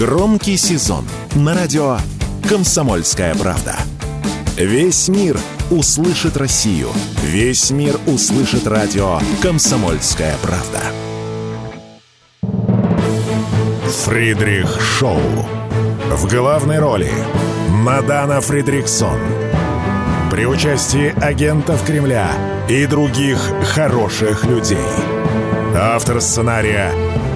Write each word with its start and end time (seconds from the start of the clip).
Громкий 0.00 0.56
сезон 0.56 1.04
на 1.34 1.54
радио 1.54 1.98
«Комсомольская 2.48 3.34
правда». 3.34 3.76
Весь 4.56 5.08
мир 5.08 5.38
услышит 5.70 6.38
Россию. 6.38 6.88
Весь 7.22 7.70
мир 7.70 8.00
услышит 8.06 8.66
радио 8.66 9.20
«Комсомольская 9.42 10.34
правда». 10.40 10.80
Фридрих 14.06 14.80
Шоу. 14.80 15.20
В 16.10 16.26
главной 16.30 16.78
роли 16.78 17.12
Мадана 17.68 18.40
Фридриксон. 18.40 19.20
При 20.30 20.46
участии 20.46 21.12
агентов 21.22 21.84
Кремля 21.84 22.30
и 22.70 22.86
других 22.86 23.38
хороших 23.74 24.46
людей. 24.46 24.78
Автор 25.76 26.22
сценария 26.22 26.90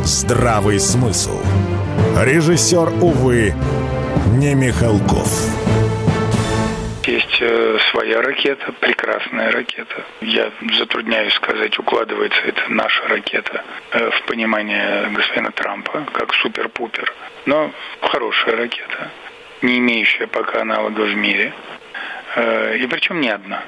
«Здравый 0.07 0.81
смысл». 0.81 1.39
Режиссер, 2.17 3.03
увы, 3.03 3.53
не 4.39 4.55
Михалков. 4.55 5.29
Есть 7.05 7.39
э, 7.41 7.79
своя 7.91 8.23
ракета, 8.23 8.73
прекрасная 8.81 9.51
ракета. 9.51 10.05
Я 10.21 10.53
затрудняюсь 10.79 11.35
сказать, 11.35 11.77
укладывается 11.77 12.41
это 12.47 12.63
наша 12.69 13.03
ракета 13.09 13.65
э, 13.91 14.11
в 14.11 14.23
понимание 14.27 15.11
господина 15.13 15.51
Трампа 15.51 16.07
как 16.13 16.33
супер-пупер. 16.35 17.13
Но 17.47 17.73
хорошая 18.01 18.57
ракета, 18.57 19.11
не 19.63 19.79
имеющая 19.79 20.29
пока 20.29 20.61
аналогов 20.61 21.09
в 21.09 21.17
мире. 21.17 21.53
Э, 22.37 22.77
и 22.77 22.87
причем 22.87 23.21
не 23.21 23.31
одна. 23.31 23.65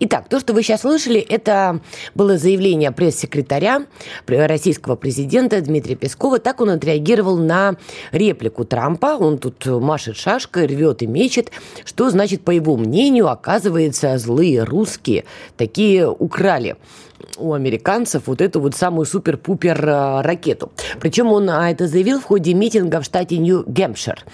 Итак, 0.00 0.28
то, 0.28 0.40
что 0.40 0.52
вы 0.52 0.62
сейчас 0.62 0.82
слышали, 0.82 1.20
это 1.20 1.80
было 2.14 2.38
заявление 2.38 2.92
пресс-секретаря 2.92 3.86
российского 4.26 4.96
президента 4.96 5.60
Дмитрия 5.60 5.96
Пескова. 5.96 6.38
Так 6.38 6.60
он 6.60 6.70
отреагировал 6.70 7.36
на 7.36 7.76
реплику 8.12 8.64
Трампа. 8.64 9.16
Он 9.18 9.38
тут 9.38 9.66
машет 9.66 10.16
шашкой, 10.16 10.66
рвет 10.66 11.02
и 11.02 11.06
мечет. 11.06 11.50
Что 11.84 12.10
значит, 12.10 12.42
по 12.42 12.50
его 12.50 12.76
мнению, 12.76 13.28
оказывается, 13.28 14.16
злые 14.18 14.64
русские 14.64 15.24
такие 15.56 16.08
украли 16.08 16.76
у 17.38 17.52
американцев 17.52 18.24
вот 18.26 18.40
эту 18.40 18.60
вот 18.60 18.74
самую 18.74 19.06
супер-пупер 19.06 19.88
э, 19.88 20.20
ракету. 20.22 20.72
Причем 21.00 21.32
он 21.32 21.48
а, 21.50 21.70
это 21.70 21.86
заявил 21.86 22.20
в 22.20 22.24
ходе 22.24 22.54
митинга 22.54 23.00
в 23.00 23.04
штате 23.04 23.38
Нью-Гэмпшир. 23.38 24.24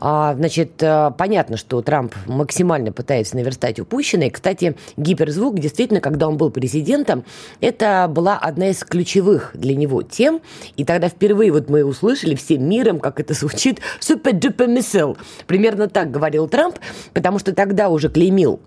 А, 0.00 0.34
значит, 0.34 0.82
понятно, 1.18 1.56
что 1.56 1.82
Трамп 1.82 2.14
максимально 2.26 2.90
пытается 2.90 3.36
наверстать 3.36 3.78
упущенное. 3.80 4.30
Кстати, 4.30 4.76
гиперзвук, 4.96 5.58
действительно, 5.58 6.00
когда 6.00 6.26
он 6.28 6.36
был 6.36 6.50
президентом, 6.50 7.24
это 7.60 8.06
была 8.08 8.38
одна 8.38 8.70
из 8.70 8.82
ключевых 8.82 9.50
для 9.54 9.74
него 9.74 10.02
тем. 10.02 10.40
И 10.76 10.84
тогда 10.84 11.08
впервые 11.08 11.52
вот 11.52 11.68
мы 11.68 11.84
услышали 11.84 12.34
всем 12.34 12.66
миром, 12.68 12.98
как 12.98 13.20
это 13.20 13.34
звучит, 13.34 13.80
супер-дупер 14.00 14.68
миссил. 14.68 15.18
Примерно 15.46 15.88
так 15.88 16.10
говорил 16.10 16.48
Трамп, 16.48 16.78
потому 17.12 17.38
что 17.38 17.54
тогда 17.54 17.90
уже 17.90 18.08
клеймил 18.08 18.60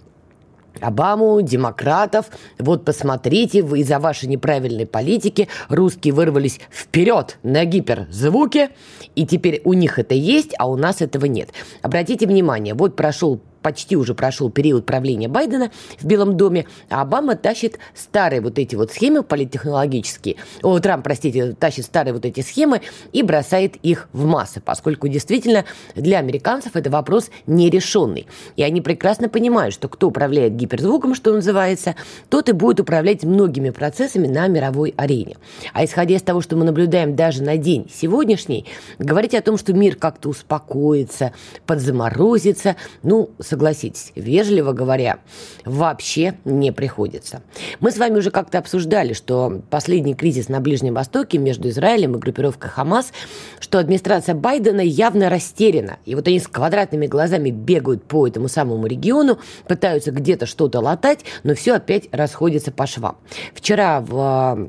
Обаму, 0.82 1.42
демократов. 1.42 2.28
Вот 2.60 2.86
посмотрите, 2.86 3.60
из-за 3.60 4.00
вашей 4.00 4.28
неправильной 4.28 4.86
политики 4.86 5.48
русские 5.70 6.14
вырвались 6.14 6.60
вперед 6.72 7.38
на 7.44 7.66
гиперзвуке, 7.66 8.70
и 9.16 9.26
теперь 9.26 9.62
у 9.66 9.74
них 9.74 10.00
это 10.00 10.16
есть, 10.16 10.54
а 10.58 10.70
у 10.70 10.76
нас 10.76 11.02
этого 11.02 11.26
нет. 11.26 11.50
Обратите 11.82 12.28
внимание, 12.28 12.74
вот 12.74 12.96
прошел 12.96 13.42
почти 13.64 13.96
уже 13.96 14.14
прошел 14.14 14.52
период 14.52 14.86
правления 14.86 15.28
Байдена 15.28 15.72
в 16.00 16.06
Белом 16.06 16.38
доме, 16.38 16.68
а 16.90 17.02
Обама 17.02 17.36
тащит 17.36 17.80
старые 17.96 18.42
вот 18.42 18.60
эти 18.60 18.76
вот 18.76 18.92
схемы 18.92 19.24
политтехнологические, 19.24 20.36
о, 20.62 20.78
Трамп, 20.80 21.04
простите, 21.04 21.54
тащит 21.54 21.86
старые 21.86 22.14
вот 22.14 22.26
эти 22.26 22.42
схемы 22.42 22.82
и 23.12 23.24
бросает 23.24 23.78
их 23.78 24.10
в 24.14 24.26
массы, 24.26 24.62
поскольку 24.62 25.08
действительно 25.08 25.66
для 25.96 26.20
американцев 26.20 26.76
это 26.76 26.90
вопрос 26.90 27.30
нерешенный. 27.48 28.28
И 28.56 28.64
они 28.64 28.82
прекрасно 28.82 29.30
понимают, 29.30 29.74
что 29.74 29.88
кто 29.88 30.08
управляет 30.08 30.56
гиперзвуком, 30.56 31.16
что 31.16 31.34
называется, 31.34 31.96
тот 32.30 32.50
и 32.50 32.52
будет 32.52 32.80
управлять 32.82 33.24
многими 33.24 33.70
процессами 33.70 34.28
на 34.28 34.48
мировой 34.48 34.94
арене. 34.98 35.38
А 35.74 35.86
исходя 35.86 36.16
из 36.16 36.22
того, 36.22 36.42
что 36.42 36.56
мы 36.56 36.66
наблюдаем 36.66 37.16
даже 37.16 37.42
на 37.42 37.58
день 37.58 37.90
сегодняшний, 37.94 38.66
говорить 39.00 39.34
о 39.34 39.42
том, 39.42 39.58
что 39.58 39.74
мир 39.74 39.96
как-то 39.96 40.30
успокоится, 40.30 41.32
подзаморозится, 41.66 42.76
ну, 43.04 43.30
с 43.40 43.53
согласитесь, 43.54 44.12
вежливо 44.16 44.72
говоря, 44.72 45.20
вообще 45.64 46.34
не 46.44 46.72
приходится. 46.72 47.44
Мы 47.80 47.92
с 47.92 47.98
вами 48.00 48.18
уже 48.18 48.32
как-то 48.32 48.58
обсуждали, 48.58 49.14
что 49.14 49.62
последний 49.70 50.16
кризис 50.16 50.50
на 50.50 50.60
Ближнем 50.60 50.96
Востоке 50.96 51.38
между 51.38 51.70
Израилем 51.70 52.16
и 52.16 52.18
группировкой 52.18 52.72
Хамас, 52.72 53.14
что 53.60 53.78
администрация 53.78 54.34
Байдена 54.34 54.82
явно 54.82 55.30
растеряна. 55.30 56.00
И 56.06 56.16
вот 56.16 56.28
они 56.28 56.40
с 56.40 56.48
квадратными 56.48 57.06
глазами 57.06 57.52
бегают 57.52 58.04
по 58.06 58.28
этому 58.28 58.48
самому 58.48 58.88
региону, 58.88 59.38
пытаются 59.68 60.10
где-то 60.10 60.48
что-то 60.48 60.80
латать, 60.80 61.20
но 61.44 61.54
все 61.54 61.76
опять 61.76 62.10
расходится 62.12 62.72
по 62.72 62.88
швам. 62.88 63.18
Вчера 63.54 64.02
в 64.02 64.68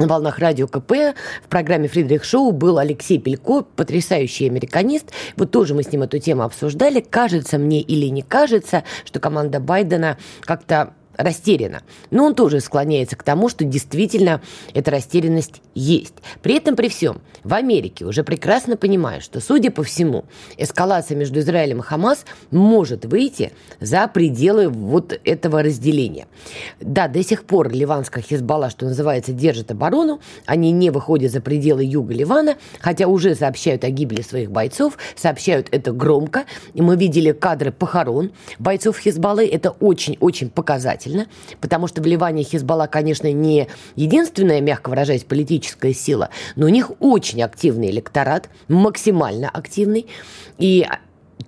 на 0.00 0.06
волнах 0.06 0.38
радио 0.38 0.66
КП 0.66 1.14
в 1.44 1.48
программе 1.48 1.86
«Фридрих 1.86 2.24
Шоу» 2.24 2.52
был 2.52 2.78
Алексей 2.78 3.18
Пелько, 3.18 3.62
потрясающий 3.62 4.46
американист. 4.46 5.12
Вот 5.36 5.50
тоже 5.50 5.74
мы 5.74 5.82
с 5.82 5.92
ним 5.92 6.02
эту 6.02 6.18
тему 6.18 6.42
обсуждали. 6.42 7.00
Кажется 7.00 7.58
мне 7.58 7.82
или 7.82 8.06
не 8.06 8.22
кажется, 8.22 8.84
что 9.04 9.20
команда 9.20 9.60
Байдена 9.60 10.16
как-то 10.40 10.94
растеряна. 11.16 11.82
Но 12.10 12.24
он 12.24 12.34
тоже 12.34 12.60
склоняется 12.60 13.16
к 13.16 13.22
тому, 13.22 13.48
что 13.48 13.64
действительно 13.64 14.40
эта 14.74 14.90
растерянность 14.90 15.62
есть. 15.74 16.14
При 16.42 16.56
этом, 16.56 16.76
при 16.76 16.88
всем, 16.88 17.20
в 17.44 17.54
Америке 17.54 18.04
уже 18.04 18.24
прекрасно 18.24 18.76
понимают, 18.76 19.24
что, 19.24 19.40
судя 19.40 19.70
по 19.70 19.82
всему, 19.82 20.24
эскалация 20.56 21.16
между 21.16 21.40
Израилем 21.40 21.80
и 21.80 21.82
Хамас 21.82 22.24
может 22.50 23.04
выйти 23.04 23.52
за 23.80 24.06
пределы 24.08 24.68
вот 24.68 25.18
этого 25.24 25.62
разделения. 25.62 26.26
Да, 26.80 27.08
до 27.08 27.22
сих 27.22 27.44
пор 27.44 27.70
ливанская 27.70 28.22
Хизбалла, 28.22 28.70
что 28.70 28.86
называется, 28.86 29.32
держит 29.32 29.70
оборону. 29.70 30.20
Они 30.46 30.72
не 30.72 30.90
выходят 30.90 31.32
за 31.32 31.40
пределы 31.40 31.84
юга 31.84 32.14
Ливана, 32.14 32.56
хотя 32.80 33.06
уже 33.06 33.34
сообщают 33.34 33.84
о 33.84 33.90
гибели 33.90 34.22
своих 34.22 34.50
бойцов, 34.50 34.98
сообщают 35.16 35.68
это 35.70 35.92
громко. 35.92 36.44
И 36.74 36.82
мы 36.82 36.96
видели 36.96 37.32
кадры 37.32 37.72
похорон 37.72 38.32
бойцов 38.58 38.98
Хизбаллы. 38.98 39.46
Это 39.46 39.70
очень-очень 39.70 40.50
показательно 40.50 41.09
показательно, 41.10 41.26
потому 41.60 41.86
что 41.86 42.02
в 42.02 42.06
Ливане 42.06 42.42
Хизбалла, 42.42 42.86
конечно, 42.86 43.30
не 43.32 43.68
единственная, 43.96 44.60
мягко 44.60 44.90
выражаясь, 44.90 45.24
политическая 45.24 45.92
сила, 45.92 46.30
но 46.56 46.66
у 46.66 46.68
них 46.68 46.92
очень 47.00 47.42
активный 47.42 47.90
электорат, 47.90 48.48
максимально 48.68 49.48
активный, 49.48 50.06
и 50.58 50.86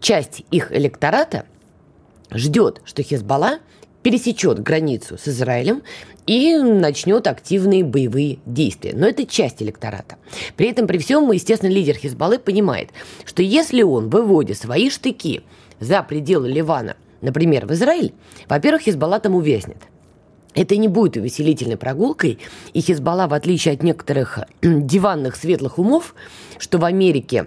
часть 0.00 0.42
их 0.50 0.72
электората 0.72 1.44
ждет, 2.30 2.80
что 2.84 3.02
Хизбалла 3.02 3.58
пересечет 4.02 4.60
границу 4.60 5.16
с 5.16 5.28
Израилем 5.28 5.82
и 6.26 6.56
начнет 6.56 7.26
активные 7.28 7.84
боевые 7.84 8.38
действия. 8.46 8.92
Но 8.94 9.06
это 9.06 9.24
часть 9.26 9.62
электората. 9.62 10.16
При 10.56 10.68
этом, 10.68 10.86
при 10.86 10.98
всем, 10.98 11.30
естественно, 11.30 11.70
лидер 11.70 11.94
Хизбаллы 11.94 12.38
понимает, 12.38 12.90
что 13.24 13.42
если 13.42 13.82
он 13.82 14.08
выводит 14.08 14.58
свои 14.58 14.90
штыки 14.90 15.42
за 15.78 16.02
пределы 16.02 16.48
Ливана 16.48 16.96
например, 17.22 17.66
в 17.66 17.72
Израиль, 17.72 18.12
во-первых, 18.49 18.83
Хизбалла 18.83 19.19
там 19.21 19.34
увязнет. 19.34 19.78
Это 20.55 20.77
не 20.77 20.88
будет 20.88 21.16
увеселительной 21.16 21.78
прогулкой, 21.78 22.38
и 22.75 22.81
Хизбалла, 22.81 23.27
в 23.27 23.33
отличие 23.33 23.72
от 23.72 23.83
некоторых 23.83 24.41
диванных 24.62 25.37
светлых 25.37 25.78
умов, 25.78 26.15
что 26.59 26.78
в 26.78 26.84
Америке 26.84 27.47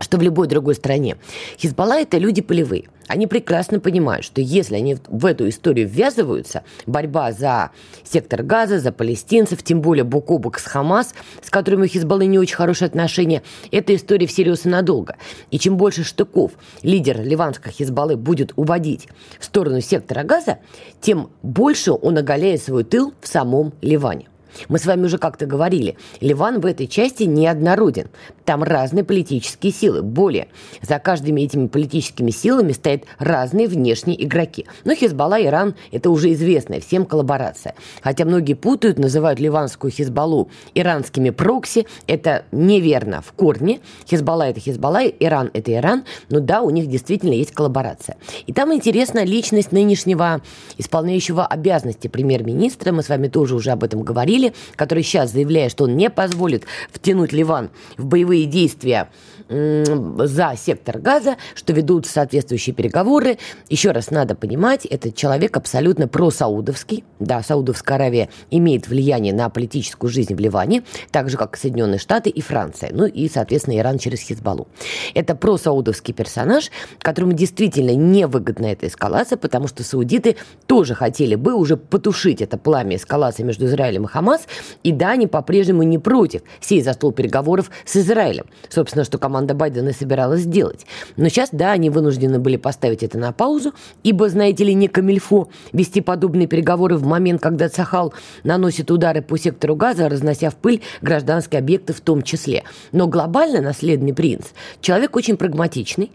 что 0.00 0.18
в 0.18 0.22
любой 0.22 0.48
другой 0.48 0.74
стране. 0.74 1.16
Хизбалла– 1.58 2.00
это 2.00 2.18
люди 2.18 2.42
полевые. 2.42 2.84
Они 3.06 3.26
прекрасно 3.26 3.80
понимают, 3.80 4.24
что 4.24 4.40
если 4.40 4.76
они 4.76 4.96
в 5.08 5.26
эту 5.26 5.48
историю 5.48 5.88
ввязываются, 5.88 6.62
борьба 6.86 7.32
за 7.32 7.70
сектор 8.02 8.42
газа, 8.42 8.80
за 8.80 8.92
палестинцев, 8.92 9.62
тем 9.62 9.82
более 9.82 10.04
бок 10.04 10.30
о 10.30 10.38
бок 10.38 10.58
с 10.58 10.64
Хамас, 10.64 11.14
с 11.42 11.50
которыми 11.50 11.84
у 11.84 11.86
Хизбаллы 11.86 12.26
не 12.26 12.38
очень 12.38 12.56
хорошие 12.56 12.86
отношения, 12.86 13.42
эта 13.70 13.94
история 13.94 14.26
всерьез 14.26 14.64
и 14.64 14.68
надолго. 14.68 15.16
И 15.50 15.58
чем 15.58 15.76
больше 15.76 16.02
штыков 16.02 16.52
лидер 16.82 17.20
ливанской 17.20 17.72
Хизбаллы 17.72 18.16
будет 18.16 18.52
уводить 18.56 19.08
в 19.38 19.44
сторону 19.44 19.80
сектора 19.80 20.22
газа, 20.22 20.58
тем 21.00 21.30
больше 21.42 21.92
он 21.92 22.16
оголяет 22.16 22.62
свой 22.62 22.84
тыл 22.84 23.12
в 23.20 23.28
самом 23.28 23.74
Ливане. 23.82 24.28
Мы 24.68 24.78
с 24.78 24.86
вами 24.86 25.04
уже 25.04 25.18
как-то 25.18 25.46
говорили, 25.46 25.96
Ливан 26.20 26.60
в 26.60 26.66
этой 26.66 26.86
части 26.86 27.24
неоднороден. 27.24 28.08
Там 28.44 28.62
разные 28.62 29.04
политические 29.04 29.72
силы. 29.72 30.02
Более, 30.02 30.48
за 30.82 30.98
каждыми 30.98 31.42
этими 31.42 31.66
политическими 31.66 32.30
силами 32.30 32.72
стоят 32.72 33.04
разные 33.18 33.68
внешние 33.68 34.22
игроки. 34.24 34.66
Но 34.84 34.94
Хизбалла 34.94 35.38
и 35.38 35.46
Иран– 35.46 35.74
это 35.92 36.10
уже 36.10 36.32
известная 36.32 36.80
всем 36.80 37.06
коллаборация. 37.06 37.74
Хотя 38.02 38.24
многие 38.24 38.54
путают, 38.54 38.98
называют 38.98 39.40
ливанскую 39.40 39.90
Хизбаллу 39.90 40.48
иранскими 40.74 41.30
прокси. 41.30 41.86
Это 42.06 42.44
неверно 42.52 43.22
в 43.22 43.32
корне. 43.32 43.80
Хизбалла– 44.08 44.42
это 44.48 44.60
Хизбалла, 44.60 45.06
Иран– 45.06 45.50
это 45.54 45.72
Иран. 45.72 46.04
Но 46.28 46.40
да, 46.40 46.62
у 46.62 46.70
них 46.70 46.86
действительно 46.86 47.32
есть 47.32 47.52
коллаборация. 47.52 48.16
И 48.46 48.52
там 48.52 48.72
интересна 48.74 49.24
личность 49.24 49.72
нынешнего 49.72 50.42
исполняющего 50.78 51.46
обязанности 51.46 52.08
премьер-министра. 52.08 52.92
Мы 52.92 53.02
с 53.02 53.08
вами 53.08 53.28
тоже 53.28 53.54
уже 53.54 53.70
об 53.70 53.84
этом 53.84 54.02
говорили 54.02 54.52
который 54.76 55.02
сейчас 55.02 55.32
заявляет, 55.32 55.72
что 55.72 55.84
он 55.84 55.96
не 55.96 56.10
позволит 56.10 56.64
втянуть 56.92 57.32
Ливан 57.32 57.70
в 57.96 58.06
боевые 58.06 58.33
боевые 58.34 58.46
действия 58.46 59.10
за 59.48 60.54
сектор 60.56 60.98
газа, 60.98 61.36
что 61.54 61.72
ведут 61.72 62.06
соответствующие 62.06 62.74
переговоры. 62.74 63.38
Еще 63.68 63.90
раз 63.90 64.10
надо 64.10 64.34
понимать, 64.34 64.86
этот 64.86 65.14
человек 65.14 65.56
абсолютно 65.56 66.08
просаудовский. 66.08 67.04
Да, 67.20 67.42
Саудовская 67.42 67.96
Аравия 67.96 68.30
имеет 68.50 68.88
влияние 68.88 69.34
на 69.34 69.48
политическую 69.50 70.10
жизнь 70.10 70.34
в 70.34 70.40
Ливане, 70.40 70.82
так 71.10 71.28
же, 71.28 71.36
как 71.36 71.56
Соединенные 71.56 71.98
Штаты 71.98 72.30
и 72.30 72.40
Франция. 72.40 72.90
Ну 72.92 73.04
и, 73.04 73.28
соответственно, 73.28 73.78
Иран 73.78 73.98
через 73.98 74.20
Хизбаллу. 74.20 74.66
Это 75.14 75.34
просаудовский 75.34 76.14
персонаж, 76.14 76.70
которому 77.00 77.32
действительно 77.32 77.94
невыгодна 77.94 78.66
эта 78.66 78.86
эскалация, 78.86 79.36
потому 79.36 79.68
что 79.68 79.84
саудиты 79.84 80.36
тоже 80.66 80.94
хотели 80.94 81.34
бы 81.34 81.54
уже 81.54 81.76
потушить 81.76 82.40
это 82.40 82.56
пламя 82.56 82.96
эскалации 82.96 83.42
между 83.42 83.66
Израилем 83.66 84.04
и 84.04 84.08
Хамас. 84.08 84.46
И 84.82 84.92
да, 84.92 85.10
они 85.10 85.26
по-прежнему 85.26 85.82
не 85.82 85.98
против 85.98 86.42
сесть 86.60 86.86
за 86.86 86.94
стол 86.94 87.12
переговоров 87.12 87.70
с 87.84 87.96
Израилем. 87.96 88.46
Собственно, 88.68 89.04
что 89.04 89.18
команда 89.18 89.33
Байдена 89.42 89.92
собиралась 89.92 90.42
сделать. 90.42 90.86
Но 91.16 91.28
сейчас, 91.28 91.50
да, 91.52 91.72
они 91.72 91.90
вынуждены 91.90 92.38
были 92.38 92.56
поставить 92.56 93.02
это 93.02 93.18
на 93.18 93.32
паузу, 93.32 93.74
ибо, 94.02 94.28
знаете 94.28 94.64
ли, 94.64 94.74
не 94.74 94.88
камильфо 94.88 95.48
вести 95.72 96.00
подобные 96.00 96.46
переговоры 96.46 96.96
в 96.96 97.04
момент, 97.04 97.40
когда 97.40 97.68
Цахал 97.68 98.14
наносит 98.44 98.90
удары 98.90 99.22
по 99.22 99.38
сектору 99.38 99.76
газа, 99.76 100.08
разнося 100.08 100.50
в 100.50 100.56
пыль 100.56 100.82
гражданские 101.02 101.58
объекты 101.58 101.92
в 101.92 102.00
том 102.00 102.22
числе. 102.22 102.64
Но 102.92 103.06
глобально 103.06 103.60
наследный 103.60 104.14
принц– 104.14 104.46
человек 104.80 105.16
очень 105.16 105.36
прагматичный, 105.36 106.10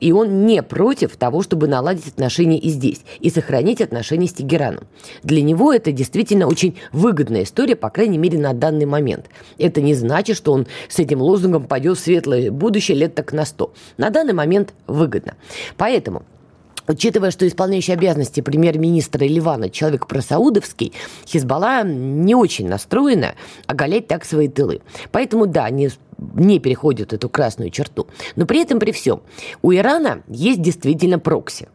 и 0.00 0.12
он 0.12 0.46
не 0.46 0.62
против 0.62 1.16
того, 1.16 1.42
чтобы 1.42 1.68
наладить 1.68 2.08
отношения 2.08 2.58
и 2.58 2.68
здесь, 2.68 3.00
и 3.20 3.30
сохранить 3.30 3.80
отношения 3.80 4.26
с 4.26 4.32
Тегераном. 4.32 4.84
Для 5.22 5.42
него 5.42 5.72
это 5.72 5.92
действительно 5.92 6.46
очень 6.46 6.76
выгодная 6.92 7.44
история, 7.44 7.76
по 7.76 7.90
крайней 7.90 8.18
мере, 8.18 8.38
на 8.38 8.52
данный 8.52 8.86
момент. 8.86 9.26
Это 9.58 9.80
не 9.80 9.94
значит, 9.94 10.36
что 10.36 10.52
он 10.52 10.66
с 10.88 10.98
этим 10.98 11.20
лозунгом 11.20 11.64
пойдет 11.64 11.98
в 11.98 12.00
светлое 12.00 12.50
будущее 12.56 12.96
лет 12.96 13.14
так 13.14 13.32
на 13.32 13.44
сто. 13.44 13.72
На 13.96 14.10
данный 14.10 14.34
момент 14.34 14.74
выгодно. 14.86 15.34
Поэтому 15.76 16.22
Учитывая, 16.88 17.30
что 17.30 17.46
исполняющий 17.46 17.92
обязанности 17.92 18.40
премьер-министра 18.40 19.24
Ливана 19.24 19.70
человек 19.70 20.06
просаудовский, 20.06 20.92
Хизбалла 21.26 21.82
не 21.84 22.34
очень 22.34 22.68
настроена 22.68 23.34
оголять 23.66 24.06
так 24.06 24.24
свои 24.24 24.48
тылы. 24.48 24.82
Поэтому, 25.10 25.46
да, 25.46 25.64
они 25.64 25.90
не 26.34 26.60
переходят 26.60 27.12
эту 27.12 27.28
красную 27.28 27.70
черту. 27.70 28.06
Но 28.36 28.46
при 28.46 28.62
этом, 28.62 28.78
при 28.78 28.92
всем, 28.92 29.22
у 29.62 29.72
Ирана 29.72 30.22
есть 30.28 30.62
действительно 30.62 31.18
прокси 31.18 31.68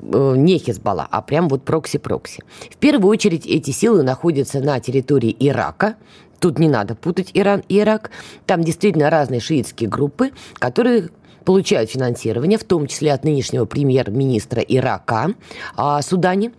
э, 0.00 0.34
не 0.36 0.58
Хизбалла, 0.58 1.06
а 1.10 1.20
прям 1.22 1.48
вот 1.48 1.62
прокси-прокси. 1.64 2.42
В 2.70 2.76
первую 2.78 3.10
очередь 3.10 3.46
эти 3.46 3.70
силы 3.70 4.02
находятся 4.02 4.60
на 4.60 4.80
территории 4.80 5.36
Ирака, 5.38 5.96
Тут 6.40 6.58
не 6.58 6.68
надо 6.68 6.94
путать 6.94 7.30
Иран 7.34 7.62
и 7.68 7.80
Ирак. 7.80 8.10
Там 8.46 8.62
действительно 8.62 9.10
разные 9.10 9.40
шиитские 9.40 9.88
группы, 9.88 10.32
которые 10.54 11.10
получают 11.44 11.90
финансирование, 11.90 12.58
в 12.58 12.64
том 12.64 12.86
числе 12.86 13.12
от 13.12 13.24
нынешнего 13.24 13.64
премьер-министра 13.64 14.60
Ирака 14.60 15.30
а, 15.76 16.02
Судане 16.02 16.52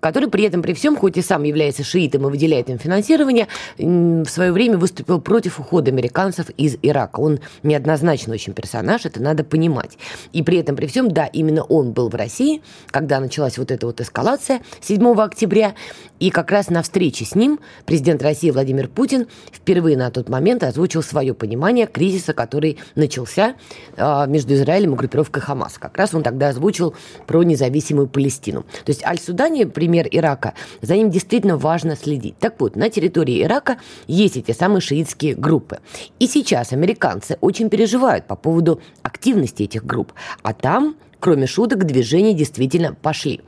который 0.00 0.28
при 0.28 0.44
этом, 0.44 0.62
при 0.62 0.72
всем, 0.72 0.96
хоть 0.96 1.16
и 1.16 1.22
сам 1.22 1.44
является 1.44 1.84
шиитом 1.84 2.26
и 2.26 2.30
выделяет 2.30 2.68
им 2.70 2.78
финансирование, 2.78 3.48
в 3.78 4.26
свое 4.26 4.52
время 4.52 4.78
выступил 4.78 5.20
против 5.20 5.60
ухода 5.60 5.90
американцев 5.90 6.50
из 6.56 6.76
Ирака. 6.82 7.20
Он 7.20 7.40
неоднозначно 7.62 8.34
очень 8.34 8.52
персонаж, 8.52 9.04
это 9.04 9.22
надо 9.22 9.44
понимать. 9.44 9.98
И 10.32 10.42
при 10.42 10.58
этом, 10.58 10.76
при 10.76 10.86
всем, 10.86 11.10
да, 11.10 11.26
именно 11.26 11.62
он 11.62 11.92
был 11.92 12.08
в 12.08 12.14
России, 12.14 12.62
когда 12.90 13.20
началась 13.20 13.58
вот 13.58 13.70
эта 13.70 13.86
вот 13.86 14.00
эскалация 14.00 14.60
7 14.80 15.20
октября, 15.20 15.74
и 16.18 16.30
как 16.30 16.50
раз 16.50 16.68
на 16.68 16.82
встрече 16.82 17.24
с 17.24 17.34
ним 17.34 17.58
президент 17.86 18.22
России 18.22 18.50
Владимир 18.50 18.88
Путин 18.88 19.26
впервые 19.52 19.96
на 19.96 20.10
тот 20.10 20.28
момент 20.28 20.62
озвучил 20.62 21.02
свое 21.02 21.34
понимание 21.34 21.86
кризиса, 21.86 22.34
который 22.34 22.78
начался 22.94 23.54
э, 23.96 24.26
между 24.26 24.54
Израилем 24.54 24.94
и 24.94 24.96
группировкой 24.96 25.42
Хамас. 25.42 25.78
Как 25.78 25.96
раз 25.96 26.14
он 26.14 26.22
тогда 26.22 26.48
озвучил 26.48 26.94
про 27.26 27.42
независимую 27.42 28.06
Палестину. 28.06 28.62
То 28.84 28.90
есть 28.90 29.04
Аль-Судане, 29.04 29.66
пример 29.90 30.06
Ирака, 30.10 30.54
за 30.82 30.96
ним 30.96 31.10
действительно 31.10 31.56
важно 31.56 31.96
следить. 31.96 32.38
Так 32.38 32.60
вот, 32.60 32.76
на 32.76 32.90
территории 32.90 33.42
Ирака 33.42 33.78
есть 34.06 34.36
эти 34.36 34.52
самые 34.52 34.80
шиитские 34.80 35.34
группы. 35.34 35.80
И 36.20 36.28
сейчас 36.28 36.72
американцы 36.72 37.36
очень 37.40 37.68
переживают 37.68 38.26
по 38.26 38.36
поводу 38.36 38.80
активности 39.02 39.64
этих 39.64 39.84
групп. 39.84 40.12
А 40.42 40.52
там 40.52 40.94
кроме 41.18 41.46
шуток, 41.46 41.84
движения 41.84 42.32
действительно 42.32 42.94
пошли. 42.94 43.40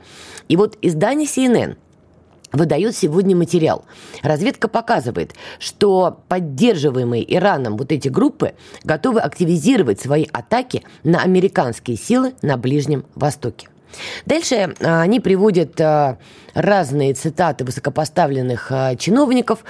И 0.47 0.57
вот 0.57 0.77
издание 0.81 1.27
CNN 1.27 1.77
выдает 2.51 2.95
сегодня 2.95 3.35
материал. 3.35 3.85
Разведка 4.21 4.67
показывает, 4.67 5.33
что 5.57 6.19
поддерживаемые 6.27 7.23
Ираном 7.35 7.77
вот 7.77 7.91
эти 7.91 8.09
группы 8.09 8.53
готовы 8.83 9.21
активизировать 9.21 9.99
свои 9.99 10.25
атаки 10.31 10.83
на 11.03 11.21
американские 11.21 11.97
силы 11.97 12.33
на 12.43 12.57
Ближнем 12.57 13.05
Востоке. 13.15 13.69
Дальше 14.25 14.75
а, 14.81 15.01
они 15.01 15.19
приводят 15.19 15.79
а, 15.79 16.17
разные 16.53 17.13
цитаты 17.13 17.63
высокопоставленных 17.63 18.67
а, 18.71 18.95
чиновников, 18.95 19.63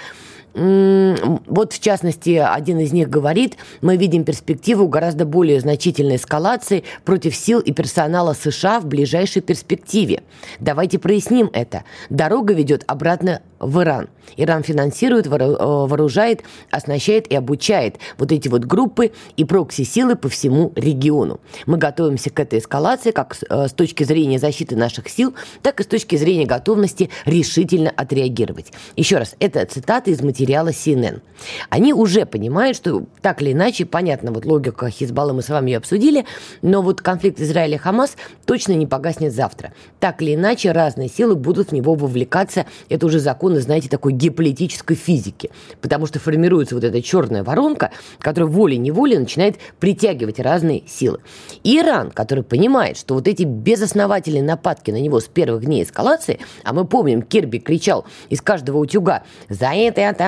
вот, 0.54 1.74
в 1.74 1.80
частности, 1.80 2.32
один 2.32 2.80
из 2.80 2.94
них 2.94 3.10
говорит, 3.10 3.58
мы 3.82 3.98
видим 3.98 4.24
перспективу 4.24 4.88
гораздо 4.88 5.26
более 5.26 5.60
значительной 5.60 6.18
эскалации 6.18 6.84
против 7.06 7.36
сил 7.36 7.60
и 7.60 7.72
персонала 7.72 8.34
США 8.34 8.80
в 8.80 8.86
ближайшей 8.86 9.42
перспективе. 9.42 10.22
Давайте 10.60 11.00
проясним 11.00 11.50
это. 11.54 11.84
Дорога 12.10 12.54
ведет 12.54 12.84
обратно 12.88 13.42
в 13.60 13.82
Иран. 13.82 14.10
Иран 14.38 14.64
финансирует, 14.64 15.28
э, 15.28 15.30
вооружает, 15.30 16.44
оснащает 16.70 17.28
и 17.28 17.36
обучает 17.36 17.98
вот 18.18 18.32
эти 18.32 18.48
вот 18.48 18.66
группы 18.66 19.12
и 19.38 19.46
прокси-силы 19.46 20.16
по 20.16 20.30
всему 20.30 20.72
региону. 20.76 21.40
Мы 21.66 21.78
готовимся 21.78 22.30
к 22.30 22.40
этой 22.40 22.60
эскалации 22.60 23.12
как 23.12 23.38
э, 23.50 23.68
с 23.68 23.74
точки 23.74 24.04
зрения 24.04 24.40
защиты 24.40 24.76
наших 24.76 25.10
сил, 25.10 25.34
так 25.62 25.80
и 25.80 25.84
с 25.84 25.88
точки 25.88 26.16
зрения 26.16 26.46
готовности 26.46 27.10
решительно 27.26 27.90
отреагировать. 27.90 28.72
Еще 28.96 29.18
раз, 29.18 29.36
это 29.40 29.66
цитата 29.66 30.12
из 30.12 30.22
материала 30.22 30.43
CNN. 30.52 31.22
Они 31.70 31.94
уже 31.94 32.26
понимают, 32.26 32.78
что 32.78 33.04
так 33.22 33.42
или 33.42 33.52
иначе, 33.52 33.86
понятно, 33.86 34.32
вот 34.32 34.46
логика 34.46 34.90
Хизбалла 34.90 35.34
мы 35.34 35.42
с 35.42 35.50
вами 35.50 35.72
ее 35.72 35.78
обсудили, 35.78 36.26
но 36.62 36.82
вот 36.82 37.02
конфликт 37.02 37.40
Израиля 37.40 37.76
и 37.76 37.78
Хамас 37.78 38.16
точно 38.46 38.74
не 38.74 38.88
погаснет 38.88 39.34
завтра. 39.34 39.74
Так 40.00 40.22
или 40.22 40.36
иначе, 40.36 40.72
разные 40.72 41.10
силы 41.10 41.36
будут 41.36 41.70
в 41.70 41.72
него 41.74 41.96
вовлекаться. 41.96 42.66
Это 42.90 43.06
уже 43.06 43.20
закон 43.20 43.44
законы, 43.44 43.60
знаете, 43.60 43.90
такой 43.90 44.14
геополитической 44.14 44.96
физики. 44.96 45.50
Потому 45.82 46.06
что 46.06 46.20
формируется 46.20 46.76
вот 46.76 46.84
эта 46.84 47.02
черная 47.02 47.44
воронка, 47.44 47.92
которая 48.20 48.50
волей-неволей 48.50 49.18
начинает 49.18 49.58
притягивать 49.80 50.40
разные 50.40 50.84
силы. 50.88 51.20
Иран, 51.64 52.12
который 52.12 52.44
понимает, 52.44 52.98
что 52.98 53.16
вот 53.16 53.28
эти 53.28 53.44
безосновательные 53.44 54.44
нападки 54.44 54.92
на 54.92 55.00
него 55.02 55.20
с 55.20 55.26
первых 55.26 55.66
дней 55.66 55.84
эскалации, 55.84 56.40
а 56.64 56.74
мы 56.74 56.86
помним, 56.86 57.22
Кирби 57.22 57.58
кричал 57.58 58.06
из 58.30 58.42
каждого 58.42 58.78
утюга, 58.78 59.24
за 59.50 59.72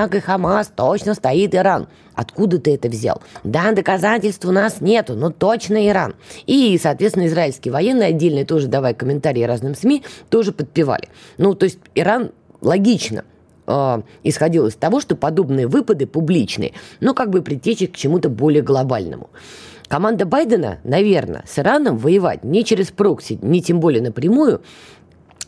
этой 0.05 0.19
атакой 0.19 0.21
Хамас 0.21 0.71
точно 0.75 1.13
стоит 1.13 1.55
Иран. 1.55 1.87
Откуда 2.13 2.59
ты 2.59 2.73
это 2.75 2.87
взял? 2.87 3.21
Да, 3.43 3.71
доказательств 3.71 4.45
у 4.45 4.51
нас 4.51 4.81
нету, 4.81 5.15
но 5.15 5.29
точно 5.29 5.87
Иран. 5.87 6.15
И, 6.45 6.77
соответственно, 6.81 7.27
израильские 7.27 7.71
военные 7.73 8.09
отдельные 8.09 8.45
тоже, 8.45 8.67
давая 8.67 8.93
комментарии 8.93 9.43
разным 9.43 9.75
СМИ, 9.75 10.03
тоже 10.29 10.51
подпевали. 10.51 11.09
Ну, 11.37 11.55
то 11.55 11.65
есть 11.65 11.79
Иран 11.93 12.31
логично 12.61 13.25
э, 13.67 14.01
исходил 14.23 14.67
из 14.67 14.75
того, 14.75 15.01
что 15.01 15.15
подобные 15.15 15.67
выпады 15.67 16.07
публичные, 16.07 16.73
но 16.99 17.13
как 17.13 17.29
бы 17.29 17.41
притечи 17.41 17.87
к 17.87 17.95
чему-то 17.95 18.29
более 18.29 18.61
глобальному. 18.61 19.29
Команда 19.87 20.25
Байдена, 20.25 20.79
наверное, 20.83 21.43
с 21.45 21.59
Ираном 21.59 21.97
воевать 21.97 22.43
не 22.43 22.63
через 22.63 22.89
прокси, 22.89 23.37
не 23.41 23.61
тем 23.61 23.79
более 23.79 24.01
напрямую, 24.01 24.61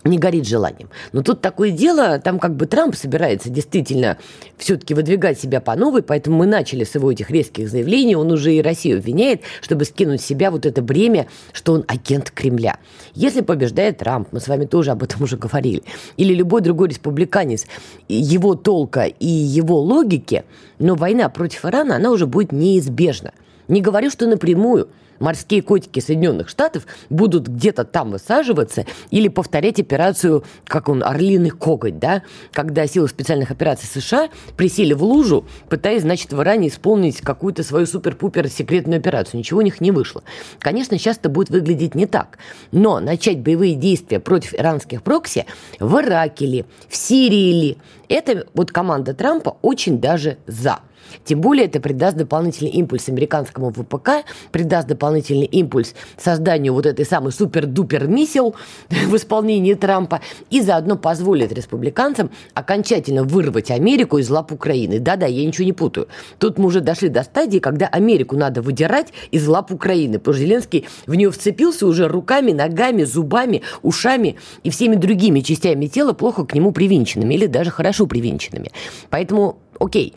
не 0.08 0.18
горит 0.18 0.48
желанием. 0.48 0.90
Но 1.12 1.22
тут 1.22 1.42
такое 1.42 1.72
дело, 1.72 2.20
там 2.20 2.40
как 2.40 2.56
бы 2.56 2.66
Трамп 2.66 2.96
собирается 2.96 3.50
действительно 3.50 4.18
все-таки 4.58 4.94
выдвигать 4.94 5.40
себя 5.40 5.62
по 5.62 5.76
новой, 5.76 6.02
поэтому 6.02 6.38
мы 6.38 6.46
начали 6.46 6.84
с 6.84 6.96
его 6.96 7.12
этих 7.12 7.30
резких 7.30 7.70
заявлений, 7.70 8.16
он 8.16 8.32
уже 8.32 8.54
и 8.54 8.62
Россию 8.62 9.00
обвиняет, 9.00 9.42
чтобы 9.62 9.86
скинуть 9.86 10.22
с 10.22 10.26
себя 10.26 10.52
вот 10.52 10.66
это 10.66 10.82
бремя, 10.82 11.28
что 11.54 11.74
он 11.74 11.86
агент 11.88 12.32
Кремля. 12.32 12.78
Если 13.14 13.42
побеждает 13.42 14.00
Трамп, 14.00 14.30
мы 14.32 14.40
с 14.40 14.48
вами 14.48 14.66
тоже 14.66 14.92
об 14.92 15.04
этом 15.04 15.24
уже 15.24 15.38
говорили, 15.38 15.84
или 16.18 16.34
любой 16.34 16.62
другой 16.62 16.90
республиканец, 16.90 17.66
его 18.08 18.56
толка 18.56 19.06
и 19.06 19.28
его 19.28 19.80
логики, 19.80 20.44
но 20.80 20.96
война 20.96 21.30
против 21.30 21.66
Ирана, 21.66 21.96
она 21.96 22.12
уже 22.12 22.28
будет 22.28 22.52
неизбежна. 22.52 23.34
Не 23.68 23.82
говорю, 23.82 24.10
что 24.10 24.28
напрямую– 24.28 24.90
морские 25.20 25.62
котики 25.62 26.00
Соединенных 26.00 26.50
Штатов 26.50 26.86
будут 27.10 27.48
где-то 27.48 27.84
там 27.84 28.12
высаживаться 28.12 28.86
или 29.12 29.28
повторять 29.28 29.80
операцию, 29.80 30.44
как 30.66 30.90
он, 30.90 31.04
орлиный 31.04 31.50
коготь, 31.50 32.00
да, 32.00 32.24
когда 32.52 32.88
силы 32.88 33.08
специальных 33.08 33.52
операций 33.52 33.88
США 33.88 34.30
присели 34.56 34.94
в 34.94 35.04
лужу, 35.04 35.46
пытаясь, 35.70 36.02
значит, 36.02 36.34
в 36.34 36.42
Иране 36.42 36.70
исполнить 36.70 37.22
какую-то 37.22 37.64
свою 37.64 37.86
супер-пупер 37.86 38.48
секретную 38.50 39.00
операцию. 39.00 39.40
Ничего 39.40 39.60
у 39.60 39.64
них 39.64 39.82
не 39.82 39.92
вышло. 39.92 40.24
Конечно, 40.60 40.98
сейчас 40.98 41.18
это 41.18 41.30
будет 41.30 41.50
выглядеть 41.50 41.96
не 41.96 42.06
так, 42.06 42.38
но 42.72 43.00
начать 43.00 43.40
боевые 43.40 43.76
действия 43.76 44.20
против 44.20 44.54
иранских 44.54 45.04
прокси 45.04 45.46
в 45.80 46.00
Ираке 46.00 46.46
ли, 46.46 46.66
в 46.90 46.96
Сирии 46.96 47.52
ли, 47.52 47.78
это 48.10 48.48
вот 48.54 48.72
команда 48.72 49.14
Трампа 49.14 49.58
очень 49.62 50.00
даже 50.00 50.38
за– 50.48 50.80
Тем 51.26 51.42
более 51.42 51.66
это 51.66 51.80
придаст 51.80 52.18
дополнительный 52.18 52.72
импульс 52.72 53.10
американскому 53.10 53.72
ВПК, 53.72 54.26
придаст 54.52 54.88
дополнительный 54.88 55.46
импульс 55.46 55.94
созданию 56.18 56.74
вот 56.74 56.86
этой 56.86 57.06
самой 57.06 57.32
супер-дупер 57.32 58.08
миссил 58.08 58.56
в 58.90 59.16
исполнении 59.16 59.74
Трампа 59.74 60.22
и 60.50 60.62
заодно 60.62 60.98
позволит 60.98 61.52
республиканцам 61.52 62.32
окончательно 62.54 63.24
вырвать 63.24 63.72
Америку 63.72 64.18
из 64.18 64.30
лап 64.30 64.52
Украины. 64.52 65.00
Да-да, 65.00 65.26
я 65.26 65.46
ничего 65.46 65.66
не 65.66 65.74
путаю. 65.74 66.08
Тут 66.40 66.58
мы 66.58 66.68
уже 66.68 66.82
дошли 66.82 67.10
до 67.10 67.24
стадии, 67.24 67.60
когда 67.60 67.88
Америку 67.88 68.36
надо 68.36 68.62
выдирать 68.62 69.14
из 69.32 69.48
лап 69.48 69.72
Украины, 69.72 70.20
потому 70.20 70.36
что 70.36 70.44
Зеленский 70.44 70.88
в 71.06 71.16
нее 71.16 71.32
вцепился 71.32 71.88
уже 71.88 72.08
руками, 72.08 72.52
ногами, 72.52 73.04
зубами, 73.04 73.62
ушами 73.82 74.38
и 74.64 74.70
всеми 74.70 74.96
другими 74.96 75.42
частями 75.42 75.88
тела, 75.88 76.14
плохо 76.14 76.46
к 76.46 76.54
нему 76.54 76.72
привинченными 76.72 77.34
или 77.34 77.46
даже 77.46 77.72
хорошо 77.72 78.08
привинченными. 78.08 78.72
Поэтому 79.10 79.60
окей, 79.80 80.14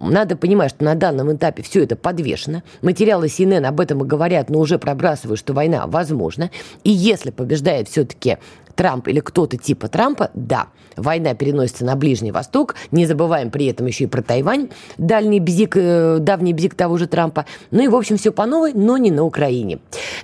надо 0.00 0.36
понимать, 0.36 0.70
что 0.70 0.84
на 0.84 0.94
данном 0.94 1.34
этапе 1.34 1.62
все 1.62 1.82
это 1.82 1.96
подвешено. 1.96 2.62
Материалы 2.82 3.26
CNN 3.26 3.66
об 3.66 3.80
этом 3.80 4.02
и 4.02 4.06
говорят, 4.06 4.50
но 4.50 4.58
уже 4.58 4.78
пробрасывают, 4.78 5.38
что 5.38 5.52
война 5.52 5.86
возможна. 5.86 6.50
И 6.84 6.90
если 6.90 7.30
побеждает 7.30 7.88
все-таки 7.88 8.38
Трамп 8.74 9.08
или 9.08 9.20
кто-то 9.20 9.56
типа 9.56 9.88
Трампа, 9.88 10.30
да, 10.34 10.68
война 10.96 11.34
переносится 11.34 11.84
на 11.84 11.96
Ближний 11.96 12.32
Восток, 12.32 12.74
не 12.90 13.06
забываем 13.06 13.50
при 13.50 13.66
этом 13.66 13.86
еще 13.86 14.04
и 14.04 14.06
про 14.06 14.22
Тайвань, 14.22 14.70
дальний 14.98 15.40
бзик, 15.40 15.76
э, 15.76 16.18
давний 16.20 16.52
бзик 16.54 16.74
того 16.74 16.96
же 16.98 17.06
Трампа. 17.06 17.46
Ну 17.70 17.82
и, 17.82 17.88
в 17.88 17.94
общем, 17.94 18.16
все 18.16 18.32
по 18.32 18.46
новой, 18.46 18.72
но 18.72 18.96
не 18.96 19.10
на 19.10 19.24
Украине. 19.24 19.78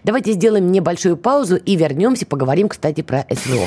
Давайте 0.05 0.33
сделаем 0.33 0.73
небольшую 0.73 1.17
паузу 1.17 1.57
и 1.57 1.77
вернемся, 1.77 2.27
поговорим, 2.27 2.69
кстати, 2.69 3.03
про 3.03 3.27
СВО. 3.31 3.67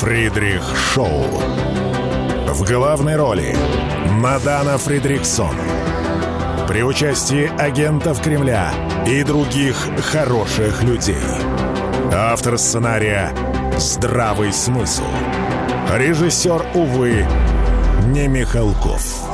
Фридрих 0.00 0.62
Шоу. 0.92 1.22
В 2.48 2.64
главной 2.64 3.14
роли 3.14 3.56
Мадана 4.10 4.76
Фридриксон. 4.76 5.56
При 6.66 6.82
участии 6.82 7.48
агентов 7.60 8.20
Кремля 8.20 8.72
и 9.06 9.22
других 9.22 9.76
хороших 10.10 10.82
людей. 10.82 11.14
Автор 12.12 12.58
сценария 12.58 13.32
«Здравый 13.78 14.52
смысл». 14.52 15.04
Режиссер, 15.96 16.66
увы, 16.74 17.24
не 18.08 18.26
Михалков. 18.26 19.33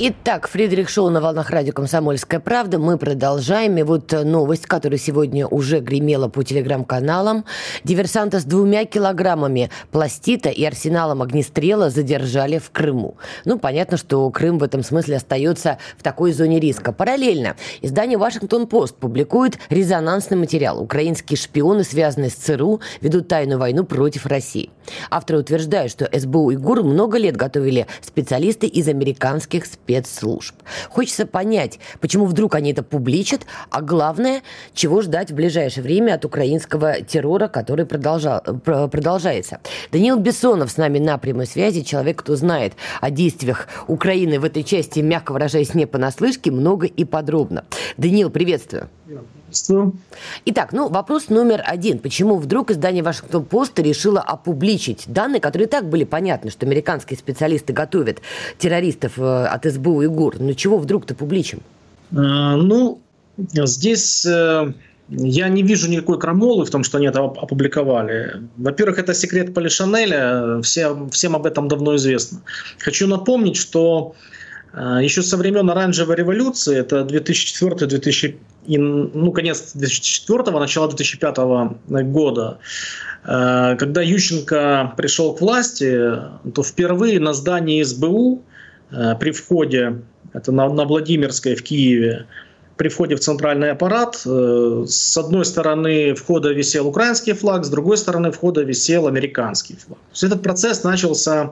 Итак, 0.00 0.46
Фридрих 0.46 0.88
Шоу 0.88 1.10
на 1.10 1.20
волнах 1.20 1.50
радио 1.50 1.72
«Комсомольская 1.72 2.38
правда». 2.38 2.78
Мы 2.78 2.98
продолжаем. 2.98 3.78
И 3.78 3.82
вот 3.82 4.12
новость, 4.12 4.64
которая 4.64 4.96
сегодня 4.96 5.44
уже 5.48 5.80
гремела 5.80 6.28
по 6.28 6.44
телеграм-каналам. 6.44 7.44
Диверсанта 7.82 8.38
с 8.38 8.44
двумя 8.44 8.84
килограммами 8.84 9.70
пластита 9.90 10.50
и 10.50 10.64
арсеналом 10.64 11.20
огнестрела 11.20 11.90
задержали 11.90 12.58
в 12.58 12.70
Крыму. 12.70 13.16
Ну, 13.44 13.58
понятно, 13.58 13.96
что 13.96 14.30
Крым 14.30 14.58
в 14.58 14.62
этом 14.62 14.84
смысле 14.84 15.16
остается 15.16 15.78
в 15.96 16.04
такой 16.04 16.30
зоне 16.30 16.60
риска. 16.60 16.92
Параллельно 16.92 17.56
издание 17.82 18.18
«Вашингтон-Пост» 18.18 18.94
публикует 18.94 19.58
резонансный 19.68 20.36
материал. 20.36 20.80
Украинские 20.80 21.36
шпионы, 21.36 21.82
связанные 21.82 22.30
с 22.30 22.34
ЦРУ, 22.34 22.80
ведут 23.00 23.26
тайную 23.26 23.58
войну 23.58 23.82
против 23.82 24.26
России. 24.26 24.70
Авторы 25.10 25.40
утверждают, 25.40 25.90
что 25.90 26.08
СБУ 26.16 26.52
и 26.52 26.56
ГУР 26.56 26.84
много 26.84 27.18
лет 27.18 27.36
готовили 27.36 27.88
специалисты 28.00 28.68
из 28.68 28.86
американских 28.86 29.66
спецслужб 29.66 29.87
спецслужб. 29.88 30.54
Хочется 30.90 31.24
понять, 31.26 31.78
почему 32.00 32.26
вдруг 32.26 32.54
они 32.54 32.72
это 32.72 32.82
публичат, 32.82 33.46
а 33.70 33.80
главное, 33.80 34.42
чего 34.74 35.00
ждать 35.00 35.30
в 35.30 35.34
ближайшее 35.34 35.82
время 35.82 36.14
от 36.14 36.26
украинского 36.26 37.00
террора, 37.00 37.48
который 37.48 37.86
продолжал, 37.86 38.42
продолжается. 38.42 39.60
Даниил 39.90 40.18
Бессонов 40.18 40.70
с 40.70 40.76
нами 40.76 40.98
на 40.98 41.16
прямой 41.16 41.46
связи, 41.46 41.82
человек, 41.82 42.18
кто 42.18 42.36
знает 42.36 42.74
о 43.00 43.10
действиях 43.10 43.68
Украины 43.86 44.38
в 44.38 44.44
этой 44.44 44.62
части, 44.62 45.00
мягко 45.00 45.32
выражаясь, 45.32 45.74
не 45.74 45.86
понаслышке, 45.86 46.50
много 46.50 46.86
и 46.86 47.04
подробно. 47.04 47.64
Даниил, 47.96 48.30
приветствую. 48.30 48.90
Приветствую. 49.48 49.94
Итак, 50.44 50.74
ну 50.74 50.90
вопрос 50.90 51.30
номер 51.30 51.62
один. 51.64 52.00
Почему 52.00 52.36
вдруг 52.36 52.70
издание 52.70 53.02
Вашингтон-Поста 53.02 53.82
решило 53.82 54.20
опубличить 54.20 55.04
данные, 55.06 55.40
которые 55.40 55.66
и 55.66 55.70
так 55.70 55.88
были 55.88 56.04
понятны, 56.04 56.50
что 56.50 56.66
американские 56.66 57.18
специалисты 57.18 57.72
готовят 57.72 58.20
террористов 58.58 59.18
э, 59.18 59.46
от 59.46 59.64
СБУ 59.64 60.02
и 60.02 60.06
ГУР? 60.06 60.38
Но 60.38 60.52
чего 60.52 60.76
вдруг-то 60.76 61.14
публичим? 61.14 61.60
А, 62.14 62.56
ну, 62.56 63.00
здесь 63.38 64.26
э, 64.26 64.74
я 65.08 65.48
не 65.48 65.62
вижу 65.62 65.88
никакой 65.88 66.18
крамолы 66.20 66.66
в 66.66 66.70
том, 66.70 66.84
что 66.84 66.98
они 66.98 67.06
это 67.06 67.20
опубликовали. 67.20 68.42
Во-первых, 68.58 68.98
это 68.98 69.14
секрет 69.14 69.54
Полишанеля, 69.54 70.60
все, 70.60 71.08
всем 71.10 71.34
об 71.34 71.46
этом 71.46 71.68
давно 71.68 71.96
известно. 71.96 72.42
Хочу 72.78 73.06
напомнить, 73.06 73.56
что 73.56 74.14
Еще 75.00 75.22
со 75.22 75.36
времен 75.36 75.68
оранжевой 75.70 76.16
революции, 76.16 76.76
это 76.76 77.00
2004-2005, 77.00 78.36
ну, 78.68 79.32
конец 79.32 79.72
2004 79.74 80.50
начало 80.58 80.88
2005 80.88 81.36
года, 81.88 82.58
а, 83.24 83.76
когда 83.76 84.02
Ющенко 84.02 84.94
пришел 84.96 85.34
к 85.34 85.40
власти, 85.40 85.90
то 86.54 86.62
впервые 86.62 87.18
на 87.18 87.32
здании 87.32 87.82
СБУ 87.82 88.42
а, 88.90 89.14
при 89.16 89.32
входе, 89.32 90.02
это 90.32 90.52
на, 90.52 90.68
на 90.68 90.84
Владимирской 90.84 91.54
в 91.56 91.62
Киеве, 91.62 92.26
при 92.76 92.88
входе 92.88 93.16
в 93.16 93.20
центральный 93.20 93.72
аппарат 93.72 94.22
э, 94.24 94.84
с 94.86 95.16
одной 95.16 95.44
стороны 95.44 96.14
входа 96.14 96.52
висел 96.52 96.86
украинский 96.86 97.32
флаг, 97.32 97.64
с 97.64 97.68
другой 97.68 97.98
стороны 97.98 98.30
входа 98.30 98.62
висел 98.62 99.08
американский 99.08 99.74
флаг. 99.74 99.98
То 99.98 100.12
есть 100.12 100.22
этот 100.22 100.42
процесс 100.44 100.84
начался 100.84 101.50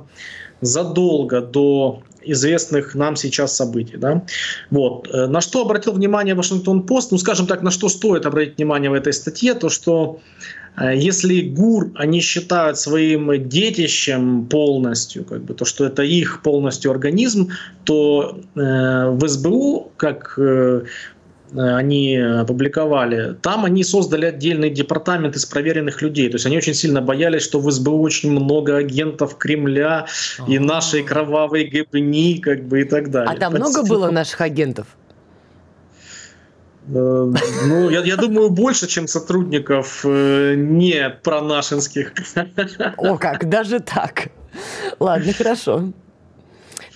задолго 0.60 1.40
до 1.40 2.02
известных 2.26 2.94
нам 2.94 3.16
сейчас 3.16 3.56
событий. 3.56 3.96
Да? 3.96 4.22
Вот. 4.70 5.08
Э, 5.12 5.26
на 5.26 5.40
что 5.40 5.62
обратил 5.62 5.92
внимание 5.92 6.34
Вашингтон-Пост, 6.34 7.12
ну 7.12 7.18
скажем 7.18 7.46
так, 7.46 7.62
на 7.62 7.70
что 7.70 7.88
стоит 7.88 8.26
обратить 8.26 8.58
внимание 8.58 8.90
в 8.90 8.94
этой 8.94 9.12
статье, 9.12 9.54
то 9.54 9.68
что 9.68 10.20
э, 10.76 10.96
если 10.96 11.40
ГУР 11.40 11.92
они 11.94 12.20
считают 12.20 12.78
своим 12.78 13.48
детищем 13.48 14.46
полностью, 14.46 15.24
как 15.24 15.44
бы, 15.44 15.54
то 15.54 15.64
что 15.64 15.84
это 15.84 16.02
их 16.02 16.42
полностью 16.42 16.90
организм, 16.90 17.50
то 17.84 18.40
э, 18.54 19.10
в 19.10 19.28
СБУ, 19.28 19.92
как 19.96 20.34
э, 20.38 20.82
они 21.54 22.16
опубликовали, 22.16 23.34
там 23.42 23.64
они 23.64 23.84
создали 23.84 24.26
отдельный 24.26 24.70
департамент 24.70 25.36
из 25.36 25.46
проверенных 25.46 26.02
людей. 26.02 26.28
То 26.28 26.36
есть 26.36 26.46
они 26.46 26.56
очень 26.56 26.74
сильно 26.74 27.00
боялись, 27.00 27.42
что 27.42 27.60
в 27.60 27.70
СБУ 27.70 28.00
очень 28.00 28.32
много 28.32 28.76
агентов 28.76 29.36
Кремля 29.36 30.06
А-а-а. 30.38 30.50
и 30.50 30.58
нашей 30.58 31.02
кровавой 31.02 31.64
ГБНИ, 31.64 32.38
как 32.38 32.64
бы 32.64 32.80
и 32.80 32.84
так 32.84 33.10
далее. 33.10 33.32
А 33.34 33.38
там 33.38 33.54
Это 33.54 33.64
много 33.64 33.88
было 33.88 34.10
наших 34.10 34.40
агентов? 34.40 34.86
Э, 36.88 37.32
ну, 37.66 37.90
я, 37.90 38.00
я 38.00 38.16
думаю, 38.16 38.50
больше, 38.50 38.86
чем 38.86 39.08
сотрудников 39.08 40.04
э, 40.04 40.54
не 40.56 41.10
пронашинских. 41.22 42.12
О, 42.96 43.16
как, 43.18 43.48
даже 43.48 43.80
так. 43.80 44.28
Ладно, 44.98 45.32
хорошо. 45.32 45.92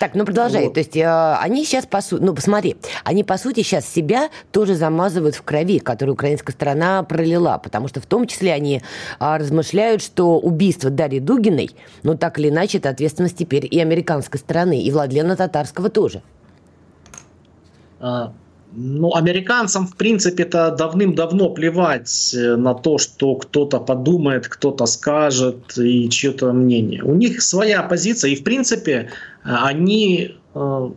Так, 0.00 0.14
ну 0.14 0.24
продолжай. 0.24 0.64
Вот. 0.64 0.72
То 0.72 0.80
есть 0.80 0.96
э, 0.96 1.34
они 1.40 1.62
сейчас, 1.62 1.84
по 1.84 2.00
сути, 2.00 2.22
ну 2.22 2.34
посмотри, 2.34 2.78
они 3.04 3.22
по 3.22 3.36
сути 3.36 3.62
сейчас 3.62 3.86
себя 3.86 4.30
тоже 4.50 4.74
замазывают 4.74 5.34
в 5.34 5.42
крови, 5.42 5.78
которую 5.78 6.14
украинская 6.14 6.54
сторона 6.54 7.02
пролила, 7.02 7.58
потому 7.58 7.86
что 7.86 8.00
в 8.00 8.06
том 8.06 8.26
числе 8.26 8.54
они 8.54 8.80
э, 9.20 9.36
размышляют, 9.36 10.00
что 10.00 10.38
убийство 10.38 10.88
Дарьи 10.88 11.20
Дугиной, 11.20 11.72
ну 12.02 12.16
так 12.16 12.38
или 12.38 12.48
иначе, 12.48 12.78
это 12.78 12.88
ответственность 12.88 13.36
теперь 13.36 13.68
и 13.70 13.78
американской 13.78 14.40
стороны, 14.40 14.82
и 14.82 14.90
Владлена 14.90 15.36
Татарского 15.36 15.90
тоже. 15.90 16.22
А, 18.00 18.32
ну, 18.72 19.14
американцам, 19.14 19.86
в 19.86 19.96
принципе, 19.96 20.44
это 20.44 20.70
давным-давно 20.70 21.50
плевать 21.50 22.34
э, 22.34 22.56
на 22.56 22.74
то, 22.74 22.98
что 22.98 23.34
кто-то 23.34 23.80
подумает, 23.80 24.48
кто-то 24.48 24.86
скажет 24.86 25.76
и 25.78 26.08
чье-то 26.08 26.52
мнение. 26.52 27.02
У 27.02 27.14
них 27.14 27.42
своя 27.42 27.82
позиция, 27.82 28.30
и, 28.30 28.36
в 28.36 28.44
принципе, 28.44 28.92
э, 28.92 29.06
они 29.44 30.36
э, 30.54 30.90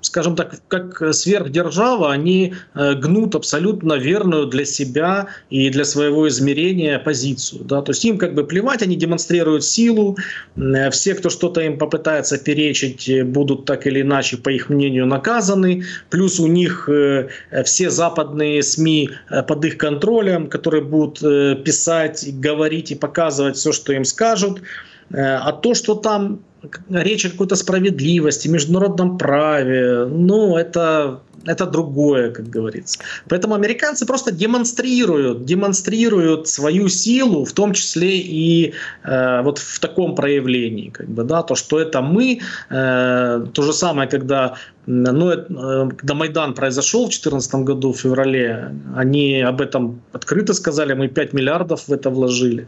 скажем 0.00 0.36
так, 0.36 0.60
как 0.68 1.14
сверхдержава, 1.14 2.12
они 2.12 2.54
э, 2.74 2.94
гнут 2.94 3.34
абсолютно 3.34 3.94
верную 3.94 4.46
для 4.46 4.64
себя 4.64 5.28
и 5.50 5.70
для 5.70 5.84
своего 5.84 6.28
измерения 6.28 6.98
позицию. 6.98 7.64
Да? 7.64 7.82
То 7.82 7.90
есть 7.90 8.04
им 8.04 8.18
как 8.18 8.34
бы 8.34 8.44
плевать, 8.44 8.82
они 8.82 8.96
демонстрируют 8.96 9.64
силу, 9.64 10.16
э, 10.56 10.90
все, 10.90 11.14
кто 11.14 11.30
что-то 11.30 11.60
им 11.60 11.78
попытается 11.78 12.38
перечить, 12.38 13.08
э, 13.08 13.24
будут 13.24 13.64
так 13.64 13.86
или 13.86 14.02
иначе, 14.02 14.36
по 14.36 14.50
их 14.50 14.68
мнению, 14.68 15.06
наказаны, 15.06 15.84
плюс 16.10 16.38
у 16.40 16.46
них 16.46 16.88
все 17.64 17.90
западные 17.90 18.62
СМИ 18.62 19.10
под 19.46 19.64
их 19.64 19.78
контролем, 19.78 20.48
которые 20.48 20.82
будут 20.82 21.20
писать, 21.64 22.26
говорить 22.40 22.90
и 22.90 22.94
показывать 22.94 23.56
все, 23.56 23.72
что 23.72 23.92
им 23.92 24.04
скажут. 24.04 24.62
А 25.10 25.52
то, 25.52 25.74
что 25.74 25.94
там 25.94 26.40
речь 26.90 27.24
о 27.24 27.30
какой-то 27.30 27.56
справедливости, 27.56 28.48
международном 28.48 29.18
праве, 29.18 30.06
ну, 30.06 30.56
это, 30.56 31.20
это 31.46 31.66
другое, 31.66 32.30
как 32.30 32.48
говорится. 32.48 32.98
Поэтому 33.28 33.54
американцы 33.54 34.06
просто 34.06 34.32
демонстрируют, 34.32 35.44
демонстрируют 35.44 36.48
свою 36.48 36.88
силу, 36.88 37.44
в 37.44 37.52
том 37.52 37.72
числе 37.72 38.18
и 38.18 38.74
э, 39.04 39.42
вот 39.42 39.58
в 39.58 39.78
таком 39.78 40.14
проявлении, 40.14 40.90
как 40.90 41.08
бы, 41.08 41.24
да, 41.24 41.42
то, 41.42 41.54
что 41.54 41.78
это 41.78 42.00
мы, 42.00 42.40
э, 42.70 43.46
то 43.52 43.62
же 43.62 43.72
самое, 43.72 44.08
когда 44.08 44.56
ну, 44.90 45.30
э, 45.30 45.88
когда 45.96 46.14
Майдан 46.14 46.54
произошел 46.54 47.00
в 47.00 47.10
2014 47.10 47.54
году, 47.56 47.92
в 47.92 47.98
феврале, 47.98 48.74
они 48.96 49.42
об 49.42 49.60
этом 49.60 50.00
открыто 50.12 50.54
сказали, 50.54 50.94
мы 50.94 51.08
5 51.08 51.34
миллиардов 51.34 51.88
в 51.88 51.92
это 51.92 52.08
вложили. 52.08 52.66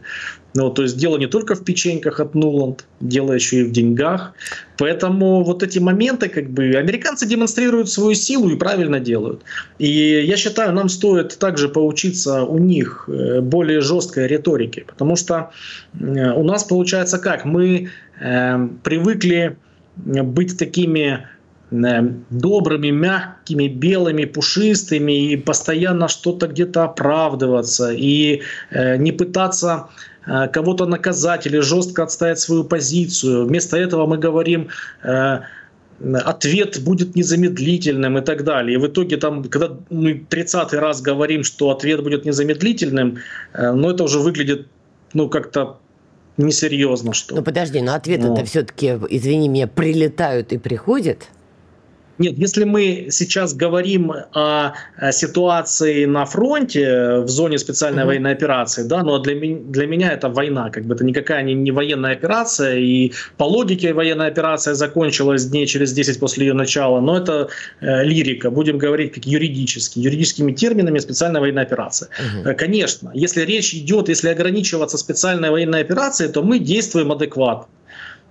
Ну, 0.53 0.69
то 0.69 0.83
есть 0.83 0.97
дело 0.97 1.17
не 1.17 1.27
только 1.27 1.55
в 1.55 1.63
печеньках 1.63 2.19
от 2.19 2.35
Нуланд, 2.35 2.85
дело 2.99 3.33
еще 3.33 3.61
и 3.61 3.63
в 3.63 3.71
деньгах. 3.71 3.90
Поэтому 4.77 5.43
вот 5.43 5.63
эти 5.63 5.79
моменты, 5.79 6.29
как 6.29 6.49
бы, 6.49 6.75
американцы 6.75 7.27
демонстрируют 7.27 7.89
свою 7.89 8.15
силу 8.15 8.49
и 8.49 8.55
правильно 8.55 8.99
делают. 8.99 9.43
И 9.79 10.23
я 10.25 10.37
считаю, 10.37 10.73
нам 10.73 10.89
стоит 10.89 11.37
также 11.37 11.69
поучиться 11.69 12.43
у 12.43 12.57
них 12.57 13.05
э, 13.07 13.41
более 13.41 13.81
жесткой 13.81 14.27
риторике, 14.27 14.83
потому 14.87 15.15
что 15.15 15.51
э, 15.99 16.31
у 16.33 16.43
нас 16.43 16.63
получается 16.63 17.19
как? 17.19 17.45
Мы 17.45 17.89
э, 18.19 18.67
привыкли 18.83 19.57
быть 19.95 20.57
такими 20.57 21.27
добрыми, 21.71 22.89
мягкими, 22.89 23.67
белыми, 23.67 24.25
пушистыми 24.25 25.31
и 25.31 25.37
постоянно 25.37 26.09
что-то 26.09 26.47
где-то 26.47 26.83
оправдываться 26.83 27.91
и 27.93 28.41
э, 28.71 28.97
не 28.97 29.13
пытаться 29.13 29.87
э, 29.87 30.10
кого-то 30.25 30.85
наказать 30.85 31.47
или 31.47 31.59
жестко 31.59 32.03
отстоять 32.03 32.39
свою 32.39 32.63
позицию. 32.63 33.45
Вместо 33.47 33.77
этого 33.77 34.05
мы 34.05 34.17
говорим 34.17 34.69
э, 35.03 35.39
ответ 35.99 36.79
будет 36.83 37.15
незамедлительным 37.15 38.17
и 38.17 38.21
так 38.21 38.43
далее. 38.43 38.75
И 38.75 38.77
в 38.77 38.87
итоге, 38.87 39.17
там, 39.17 39.43
когда 39.43 39.77
мы 39.89 40.25
30 40.29 40.73
раз 40.73 41.01
говорим, 41.01 41.43
что 41.43 41.69
ответ 41.71 42.03
будет 42.03 42.25
незамедлительным, 42.25 43.17
но 43.53 43.91
это 43.91 44.03
уже 44.03 44.19
выглядит 44.19 44.67
ну, 45.13 45.29
как-то 45.29 45.77
несерьезно. 46.37 47.13
Что... 47.13 47.35
Ну 47.35 47.43
подожди, 47.43 47.81
но 47.81 47.93
ответы-то 47.93 48.29
но... 48.29 48.45
все-таки, 48.45 48.97
извини 49.09 49.47
меня, 49.47 49.67
прилетают 49.67 50.53
и 50.53 50.57
приходят? 50.57 51.27
Нет, 52.21 52.37
если 52.37 52.65
мы 52.65 53.07
сейчас 53.09 53.55
говорим 53.55 54.11
о, 54.11 54.73
ситуации 55.11 56.05
на 56.05 56.25
фронте, 56.25 57.21
в 57.21 57.27
зоне 57.29 57.57
специальной 57.57 58.03
mm-hmm. 58.03 58.05
военной 58.05 58.31
операции, 58.33 58.83
да, 58.83 59.03
но 59.03 59.17
для, 59.17 59.33
для 59.35 59.87
меня 59.87 60.11
это 60.11 60.29
война, 60.29 60.69
как 60.69 60.85
бы 60.85 60.93
это 60.93 61.03
никакая 61.03 61.41
не, 61.41 61.55
не 61.55 61.71
военная 61.71 62.13
операция, 62.13 62.77
и 62.77 63.11
по 63.37 63.45
логике 63.45 63.93
военная 63.93 64.27
операция 64.27 64.75
закончилась 64.75 65.45
дней 65.45 65.65
через 65.65 65.93
10 65.93 66.19
после 66.19 66.45
ее 66.45 66.53
начала, 66.53 67.01
но 67.01 67.17
это 67.17 67.49
э, 67.79 68.03
лирика, 68.03 68.51
будем 68.51 68.77
говорить 68.77 69.13
как 69.13 69.25
юридически, 69.25 69.97
юридическими 69.97 70.51
терминами 70.51 70.99
специальная 70.99 71.41
военная 71.41 71.63
операция. 71.63 72.09
Mm-hmm. 72.09 72.53
Конечно, 72.53 73.11
если 73.15 73.41
речь 73.41 73.73
идет, 73.73 74.09
если 74.09 74.29
ограничиваться 74.29 74.97
специальной 74.97 75.49
военной 75.49 75.81
операцией, 75.81 76.31
то 76.31 76.43
мы 76.43 76.59
действуем 76.59 77.11
адекватно. 77.11 77.67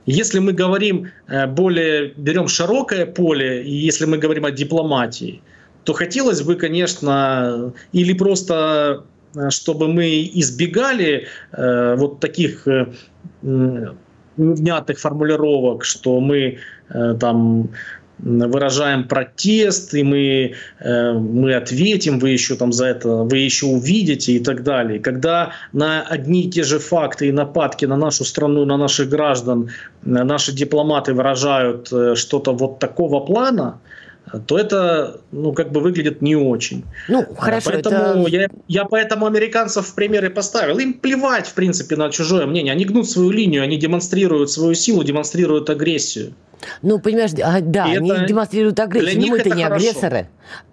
Если 0.07 0.41
мы 0.41 0.53
говорим 0.53 1.11
э, 1.29 1.47
более, 1.47 2.13
берем 2.17 2.49
широкое 2.49 3.07
поле, 3.07 3.63
и 3.63 3.71
если 3.71 4.07
мы 4.07 4.19
говорим 4.19 4.45
о 4.45 4.51
дипломатии, 4.51 5.41
то 5.85 5.93
хотелось 5.93 6.43
бы, 6.43 6.57
конечно, 6.57 7.73
или 7.93 8.13
просто 8.15 9.05
э, 9.37 9.51
чтобы 9.51 9.89
мы 9.89 10.31
избегали 10.35 11.27
э, 11.53 11.97
вот 11.97 12.21
таких 12.21 12.67
э, 12.67 12.87
невнятных 13.43 14.99
формулировок, 14.99 15.85
что 15.85 16.21
мы 16.21 16.59
э, 16.89 17.15
там 17.21 17.69
выражаем 18.23 19.09
протест, 19.09 19.95
и 19.95 20.03
мы, 20.03 20.55
э, 20.81 21.13
мы 21.13 21.55
ответим, 21.55 22.19
вы 22.19 22.31
еще 22.31 22.57
там 22.57 22.73
за 22.73 22.87
это, 22.87 23.09
вы 23.09 23.39
еще 23.39 23.67
увидите 23.67 24.33
и 24.33 24.39
так 24.41 24.63
далее. 24.63 24.99
Когда 24.99 25.53
на 25.73 26.03
одни 26.03 26.43
и 26.43 26.51
те 26.51 26.63
же 26.63 26.79
факты 26.79 27.29
и 27.29 27.33
нападки 27.33 27.87
на 27.87 27.97
нашу 27.97 28.25
страну, 28.25 28.65
на 28.65 28.77
наших 28.77 29.09
граждан, 29.09 29.69
э, 29.69 30.25
наши 30.25 30.53
дипломаты 30.53 31.15
выражают 31.15 31.93
э, 31.93 32.15
что-то 32.15 32.53
вот 32.53 32.79
такого 32.79 33.21
плана, 33.21 33.81
то 34.47 34.59
это, 34.59 35.21
ну, 35.33 35.53
как 35.53 35.73
бы 35.73 35.81
выглядит 35.81 36.23
не 36.23 36.37
очень. 36.37 36.85
Ну, 37.09 37.27
хорошо, 37.37 37.71
поэтому 37.71 38.27
это... 38.27 38.37
я, 38.37 38.49
я 38.69 38.85
поэтому 38.85 39.27
американцев 39.27 39.87
в 39.87 39.95
примеры 39.95 40.31
поставил. 40.31 40.79
Им 40.79 40.95
плевать, 40.95 41.49
в 41.49 41.55
принципе, 41.55 41.97
на 41.97 42.11
чужое 42.11 42.47
мнение. 42.47 42.73
Они 42.73 42.85
гнут 42.85 43.11
свою 43.11 43.31
линию, 43.31 43.63
они 43.63 43.77
демонстрируют 43.77 44.51
свою 44.51 44.75
силу, 44.75 45.03
демонстрируют 45.03 45.69
агрессию. 45.71 46.35
Ну, 46.83 46.99
понимаешь, 46.99 47.33
а, 47.43 47.61
да, 47.61 47.93
и 47.93 47.97
они 47.97 48.11
это, 48.11 48.27
демонстрируют 48.27 48.79
агрессию, 48.81 49.21
но 49.21 49.27
мы-то 49.29 49.51
не 49.51 49.65
хорошо. 49.65 49.75
агрессоры. 49.89 50.29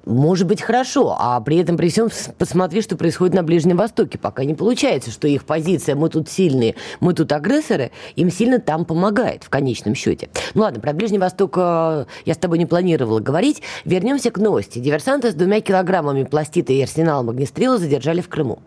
Может 0.06 0.48
быть, 0.48 0.62
хорошо, 0.62 1.16
а 1.20 1.40
при 1.42 1.58
этом 1.58 1.76
при 1.76 1.90
всем 1.90 2.10
посмотри, 2.38 2.82
что 2.82 2.96
происходит 2.96 3.36
на 3.36 3.44
Ближнем 3.44 3.76
Востоке. 3.76 4.18
Пока 4.18 4.46
не 4.46 4.56
получается, 4.56 5.12
что 5.12 5.28
их 5.28 5.44
позиция 5.44 5.96
«мы 5.96 6.10
тут 6.10 6.30
сильные, 6.30 6.76
мы 7.02 7.14
тут 7.14 7.32
агрессоры» 7.34 7.92
им 8.16 8.32
сильно 8.32 8.60
там 8.60 8.86
помогает 8.86 9.44
в 9.44 9.50
конечном 9.50 9.96
счете. 9.96 10.30
Ну 10.54 10.62
ладно, 10.62 10.80
про 10.80 10.94
Ближний 10.94 11.20
Восток 11.20 11.58
э, 11.58 12.06
я 12.26 12.34
с 12.34 12.38
тобой 12.38 12.58
не 12.58 12.66
планировала 12.66 13.20
говорить. 13.20 13.62
Вернемся 13.84 14.32
к 14.32 14.38
новости. 14.38 14.80
Диверсанты 14.80 15.32
с 15.32 15.34
двумя 15.34 15.60
килограммами 15.60 16.24
пластита 16.24 16.72
и 16.72 16.82
арсеналом 16.82 17.30
огнестрела 17.30 17.78
задержали 17.78 18.22
в 18.22 18.30
Крыму. 18.30 18.60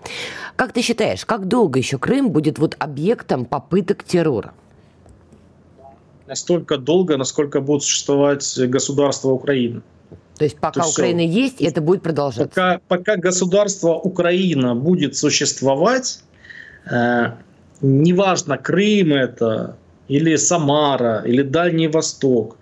Как 0.57 0.73
ты 0.73 0.83
считаешь, 0.83 1.25
как 1.25 1.47
долго 1.47 1.79
еще 1.79 1.99
Крым 1.99 2.31
будет 2.31 2.59
вот 2.59 2.77
объектом 2.79 3.47
попыток 3.47 4.05
террора? 4.05 4.53
Настолько 6.31 6.79
долго, 6.79 7.17
насколько 7.17 7.61
будет 7.61 7.83
существовать 7.83 8.59
государство 8.69 9.31
Украины. 9.31 9.83
То 10.39 10.45
есть 10.45 10.59
пока 10.59 10.81
То 10.83 10.89
Украина 10.89 11.21
все. 11.21 11.43
есть, 11.43 11.61
это 11.61 11.81
будет 11.81 12.03
продолжаться? 12.03 12.49
Пока, 12.49 12.81
пока 12.89 13.17
государство 13.17 13.95
Украина 13.95 14.75
будет 14.75 15.17
существовать, 15.17 16.23
э, 16.91 17.33
неважно, 17.83 18.57
Крым 18.59 19.13
это, 19.13 19.77
или 20.09 20.37
Самара, 20.37 21.25
или 21.27 21.43
Дальний 21.43 21.89
Восток, 21.89 22.57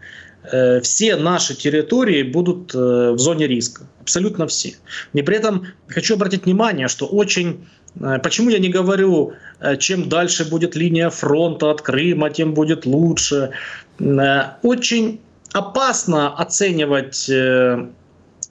э, 0.52 0.80
все 0.80 1.16
наши 1.16 1.54
территории 1.54 2.22
будут 2.22 2.74
э, 2.74 3.12
в 3.12 3.18
зоне 3.18 3.46
риска. 3.46 3.82
Абсолютно 4.00 4.46
все. 4.46 4.72
И 5.12 5.22
при 5.22 5.36
этом 5.36 5.66
хочу 5.88 6.14
обратить 6.14 6.46
внимание, 6.46 6.88
что 6.88 7.06
очень 7.06 7.66
почему 8.22 8.50
я 8.50 8.58
не 8.58 8.68
говорю, 8.68 9.32
э, 9.60 9.76
чем 9.76 10.08
дальше 10.08 10.44
будет 10.44 10.76
линия 10.76 11.10
фронта 11.10 11.70
от 11.70 11.82
Крыма, 11.82 12.30
тем 12.30 12.54
будет 12.54 12.86
лучше. 12.86 13.50
Э, 13.98 14.42
очень 14.62 15.20
опасно 15.52 16.34
оценивать 16.34 17.30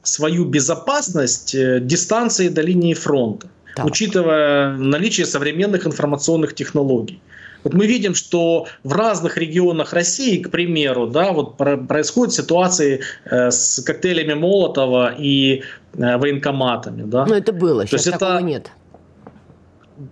свою 0.04 0.46
безопасность 0.46 1.56
дистанции 1.86 2.48
до 2.48 2.62
линии 2.62 2.94
фронта, 2.94 3.48
так. 3.76 3.86
учитывая 3.86 4.76
наличие 4.78 5.26
современных 5.26 5.86
информационных 5.86 6.56
технологий. 6.56 7.20
Вот 7.64 7.74
мы 7.74 7.86
видим, 7.86 8.16
что 8.16 8.68
в 8.84 8.94
разных 8.94 9.38
регионах 9.38 9.94
России, 9.94 10.38
к 10.38 10.50
примеру, 10.50 11.08
да, 11.08 11.34
вот 11.34 11.58
происходят 11.58 12.34
ситуации 12.34 13.02
с 13.30 13.84
коктейлями 13.84 14.34
Молотова 14.34 15.14
и 15.20 15.64
военкоматами. 15.94 17.04
Да. 17.04 17.26
Ну 17.26 17.36
это 17.36 17.52
было, 17.52 17.86
сейчас 17.86 18.04
То 18.04 18.10
есть 18.10 18.20
такого 18.20 18.38
это, 18.38 18.44
нет 18.44 18.72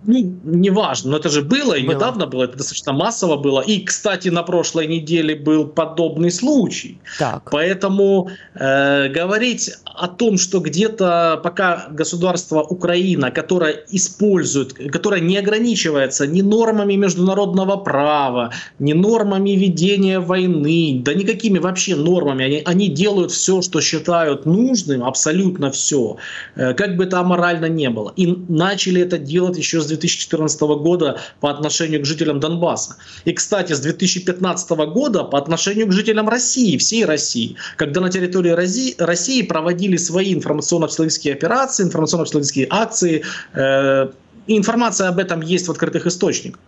ну, 0.04 0.38
неважно, 0.44 1.12
но 1.12 1.16
это 1.16 1.28
же 1.28 1.42
было, 1.42 1.74
и 1.74 1.86
было. 1.86 1.94
недавно 1.94 2.26
было, 2.26 2.44
это 2.44 2.56
достаточно 2.56 2.92
массово 2.92 3.36
было. 3.36 3.60
И, 3.60 3.84
кстати, 3.84 4.28
на 4.28 4.42
прошлой 4.42 4.86
неделе 4.86 5.34
был 5.34 5.66
подобный 5.66 6.30
случай. 6.30 6.98
Так. 7.18 7.50
Поэтому 7.50 8.30
э, 8.54 9.08
говорить 9.08 9.70
о 9.98 10.08
том, 10.08 10.38
что 10.38 10.60
где-то 10.60 11.40
пока 11.42 11.86
государство 11.90 12.62
Украина, 12.62 13.30
которое 13.30 13.84
использует, 13.90 14.72
которое 14.90 15.20
не 15.20 15.36
ограничивается 15.38 16.26
ни 16.26 16.42
нормами 16.42 16.94
международного 16.94 17.76
права, 17.76 18.52
ни 18.78 18.92
нормами 18.92 19.50
ведения 19.50 20.18
войны, 20.18 21.00
да 21.04 21.14
никакими 21.14 21.58
вообще 21.58 21.94
нормами, 21.94 22.44
они, 22.44 22.62
они 22.64 22.88
делают 22.88 23.30
все, 23.30 23.62
что 23.62 23.80
считают 23.80 24.46
нужным, 24.46 25.04
абсолютно 25.04 25.70
все, 25.70 26.16
э, 26.56 26.74
как 26.74 26.96
бы 26.96 27.04
это 27.04 27.20
аморально 27.20 27.66
не 27.66 27.88
было. 27.90 28.12
И 28.16 28.26
начали 28.48 29.00
это 29.02 29.18
делать 29.18 29.58
еще 29.58 29.76
еще 29.76 29.80
с 29.80 29.86
2014 29.86 30.60
года 30.60 31.20
по 31.40 31.50
отношению 31.50 32.00
к 32.00 32.04
жителям 32.04 32.40
Донбасса. 32.40 32.96
И, 33.24 33.32
кстати, 33.32 33.72
с 33.72 33.80
2015 33.80 34.70
года 34.70 35.24
по 35.24 35.38
отношению 35.38 35.86
к 35.86 35.92
жителям 35.92 36.28
России, 36.28 36.76
всей 36.76 37.04
России, 37.04 37.56
когда 37.76 38.00
на 38.00 38.10
территории 38.10 38.50
России 38.98 39.42
проводили 39.42 39.85
свои 39.94 40.34
информационно-психологические 40.34 41.34
операции, 41.34 41.84
информационно-психологические 41.84 42.66
акции. 42.68 43.22
Э, 43.54 44.08
информация 44.48 45.08
об 45.08 45.20
этом 45.20 45.40
есть 45.40 45.68
в 45.68 45.70
открытых 45.70 46.06
источниках 46.06 46.60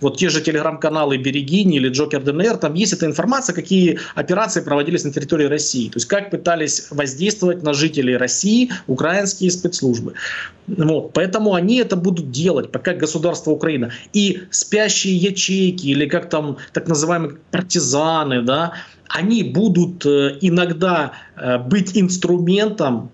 вот 0.00 0.18
те 0.18 0.28
же 0.28 0.40
телеграм-каналы 0.40 1.16
Берегини 1.16 1.76
или 1.76 1.88
Джокер 1.88 2.22
ДНР, 2.22 2.58
там 2.58 2.74
есть 2.74 2.92
эта 2.92 3.06
информация, 3.06 3.54
какие 3.54 3.98
операции 4.14 4.60
проводились 4.60 5.04
на 5.04 5.12
территории 5.12 5.46
России. 5.46 5.88
То 5.88 5.96
есть 5.96 6.06
как 6.06 6.30
пытались 6.30 6.88
воздействовать 6.90 7.62
на 7.62 7.72
жителей 7.72 8.16
России 8.16 8.70
украинские 8.86 9.50
спецслужбы. 9.50 10.14
Вот. 10.66 11.12
Поэтому 11.12 11.54
они 11.54 11.76
это 11.76 11.96
будут 11.96 12.30
делать, 12.30 12.72
пока 12.72 12.92
государство 12.94 13.52
Украина. 13.52 13.92
И 14.12 14.42
спящие 14.50 15.16
ячейки, 15.16 15.86
или 15.86 16.06
как 16.06 16.28
там 16.28 16.58
так 16.72 16.88
называемые 16.88 17.36
партизаны, 17.50 18.42
да, 18.42 18.72
они 19.08 19.42
будут 19.42 20.04
э, 20.06 20.38
иногда 20.40 21.12
э, 21.36 21.58
быть 21.58 21.96
инструментом 21.96 23.10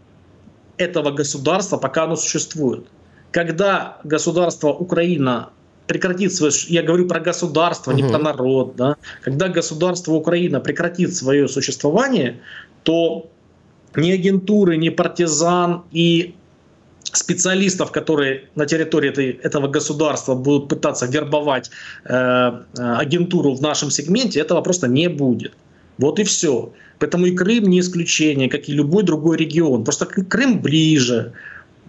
этого 0.77 1.11
государства, 1.11 1.77
пока 1.77 2.05
оно 2.05 2.17
существует. 2.17 2.87
Когда 3.31 3.99
государство 4.05 4.69
Украина 4.69 5.51
прекратит 5.87 6.35
свое, 6.35 6.53
я 6.69 6.83
говорю 6.83 7.07
про 7.07 7.21
государство, 7.21 7.91
угу. 7.91 8.01
не 8.01 8.09
про 8.09 8.19
народ, 8.19 8.77
да, 8.77 8.97
когда 9.23 9.49
государство 9.49 10.13
Украина 10.13 10.61
прекратит 10.61 11.15
свое 11.15 11.49
существование, 11.49 12.41
то 12.83 13.31
ни 13.97 14.11
агентуры, 14.11 14.77
ни 14.77 14.89
партизан 14.89 15.85
и 15.93 16.35
специалистов, 17.05 17.93
которые 17.93 18.49
на 18.55 18.65
территории 18.67 19.11
этой, 19.11 19.31
этого 19.31 19.69
государства 19.69 20.35
будут 20.35 20.69
пытаться 20.69 21.07
вербовать 21.07 21.71
э, 22.05 22.15
э, 22.15 22.63
агентуру 22.77 23.55
в 23.55 23.61
нашем 23.61 23.91
сегменте, 23.91 24.41
этого 24.41 24.63
просто 24.63 24.89
не 24.89 25.09
будет. 25.09 25.53
Вот 26.03 26.19
и 26.19 26.25
все. 26.25 26.73
Поэтому 26.99 27.27
и 27.27 27.35
Крым 27.35 27.65
не 27.65 27.79
исключение, 27.79 28.49
как 28.49 28.69
и 28.69 28.73
любой 28.73 29.05
другой 29.05 29.37
регион. 29.37 29.85
Просто 29.85 30.05
Крым 30.07 30.61
ближе. 30.61 31.33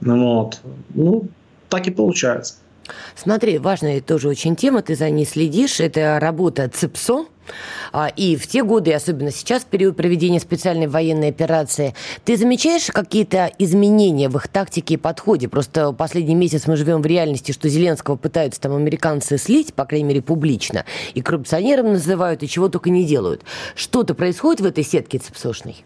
Вот. 0.02 0.60
Ну, 0.94 1.28
так 1.68 1.88
и 1.88 1.92
получается. 1.92 2.56
Смотри, 3.16 3.58
важная 3.58 4.02
тоже 4.02 4.30
очень 4.30 4.56
тема, 4.56 4.82
ты 4.84 4.96
за 4.96 5.10
ней 5.10 5.26
следишь, 5.26 5.80
это 5.80 6.20
работа 6.20 6.70
ЦИПСО, 6.70 7.26
и 8.16 8.36
в 8.36 8.48
те 8.48 8.64
годы, 8.64 8.94
особенно 8.94 9.32
сейчас, 9.32 9.64
в 9.64 9.68
период 9.68 9.96
проведения 9.96 10.40
специальной 10.40 10.88
военной 10.88 11.30
операции, 11.30 11.94
ты 12.26 12.38
замечаешь 12.38 12.88
какие-то 12.88 13.52
изменения 13.60 14.30
в 14.30 14.38
их 14.38 14.48
тактике 14.48 14.96
и 14.96 14.98
подходе? 14.98 15.48
Просто 15.48 15.92
последний 15.92 16.36
месяц 16.36 16.68
мы 16.68 16.76
живем 16.76 17.02
в 17.02 17.06
реальности, 17.06 17.52
что 17.52 17.70
Зеленского 17.70 18.16
пытаются 18.16 18.62
там 18.62 18.76
американцы 18.76 19.38
слить, 19.38 19.74
по 19.74 19.86
крайней 19.86 20.08
мере, 20.08 20.22
публично, 20.22 20.86
и 21.14 21.22
коррупционером 21.22 21.94
называют, 21.94 22.44
и 22.44 22.48
чего 22.48 22.70
только 22.70 22.90
не 22.90 23.06
делают. 23.06 23.42
Что-то 23.76 24.16
происходит 24.16 24.62
в 24.62 24.66
этой 24.66 24.84
сетке 24.84 25.20
ЦИПСОшной? 25.20 25.84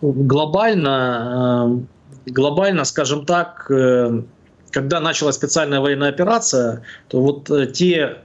Глобально, 0.00 1.84
э, 2.26 2.30
глобально, 2.30 2.84
скажем 2.84 3.26
так, 3.26 3.70
э, 3.70 4.22
когда 4.70 5.00
началась 5.00 5.36
специальная 5.36 5.80
военная 5.80 6.08
операция, 6.08 6.82
то 7.08 7.20
вот 7.20 7.50
э, 7.50 7.66
те 7.66 8.18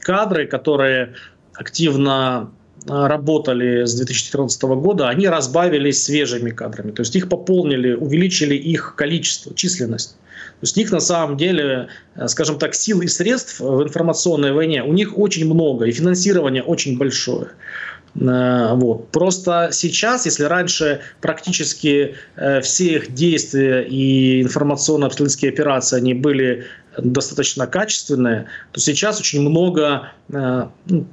кадры, 0.00 0.46
которые 0.46 1.14
активно 1.58 2.50
э, 2.86 3.06
работали 3.06 3.84
с 3.84 3.94
2014 3.94 4.62
года, 4.62 5.08
они 5.08 5.28
разбавились 5.28 6.02
свежими 6.02 6.50
кадрами. 6.50 6.92
То 6.92 7.02
есть 7.02 7.14
их 7.16 7.28
пополнили, 7.28 7.94
увеличили 7.94 8.54
их 8.54 8.94
количество, 8.96 9.54
численность. 9.54 10.16
То 10.60 10.64
есть 10.64 10.76
у 10.76 10.80
них 10.80 10.90
на 10.90 11.00
самом 11.00 11.36
деле, 11.36 11.88
э, 12.16 12.26
скажем 12.26 12.58
так, 12.58 12.74
сил 12.74 13.00
и 13.00 13.06
средств 13.06 13.60
в 13.60 13.82
информационной 13.82 14.52
войне 14.52 14.82
у 14.82 14.92
них 14.92 15.16
очень 15.16 15.46
много, 15.46 15.84
и 15.86 15.92
финансирование 15.92 16.64
очень 16.64 16.98
большое. 16.98 17.48
Э, 18.20 18.74
вот. 18.74 19.08
Просто 19.10 19.68
сейчас, 19.72 20.26
если 20.26 20.44
раньше 20.44 21.00
практически 21.20 22.16
э, 22.34 22.60
все 22.60 22.96
их 22.96 23.14
действия 23.14 23.82
и 23.82 24.42
информационно-обстрельские 24.42 25.52
операции 25.52 25.96
они 25.96 26.14
были 26.14 26.64
достаточно 26.96 27.68
качественные, 27.68 28.46
то 28.72 28.80
сейчас 28.80 29.20
очень 29.20 29.48
много, 29.48 30.10
ну, 30.28 31.06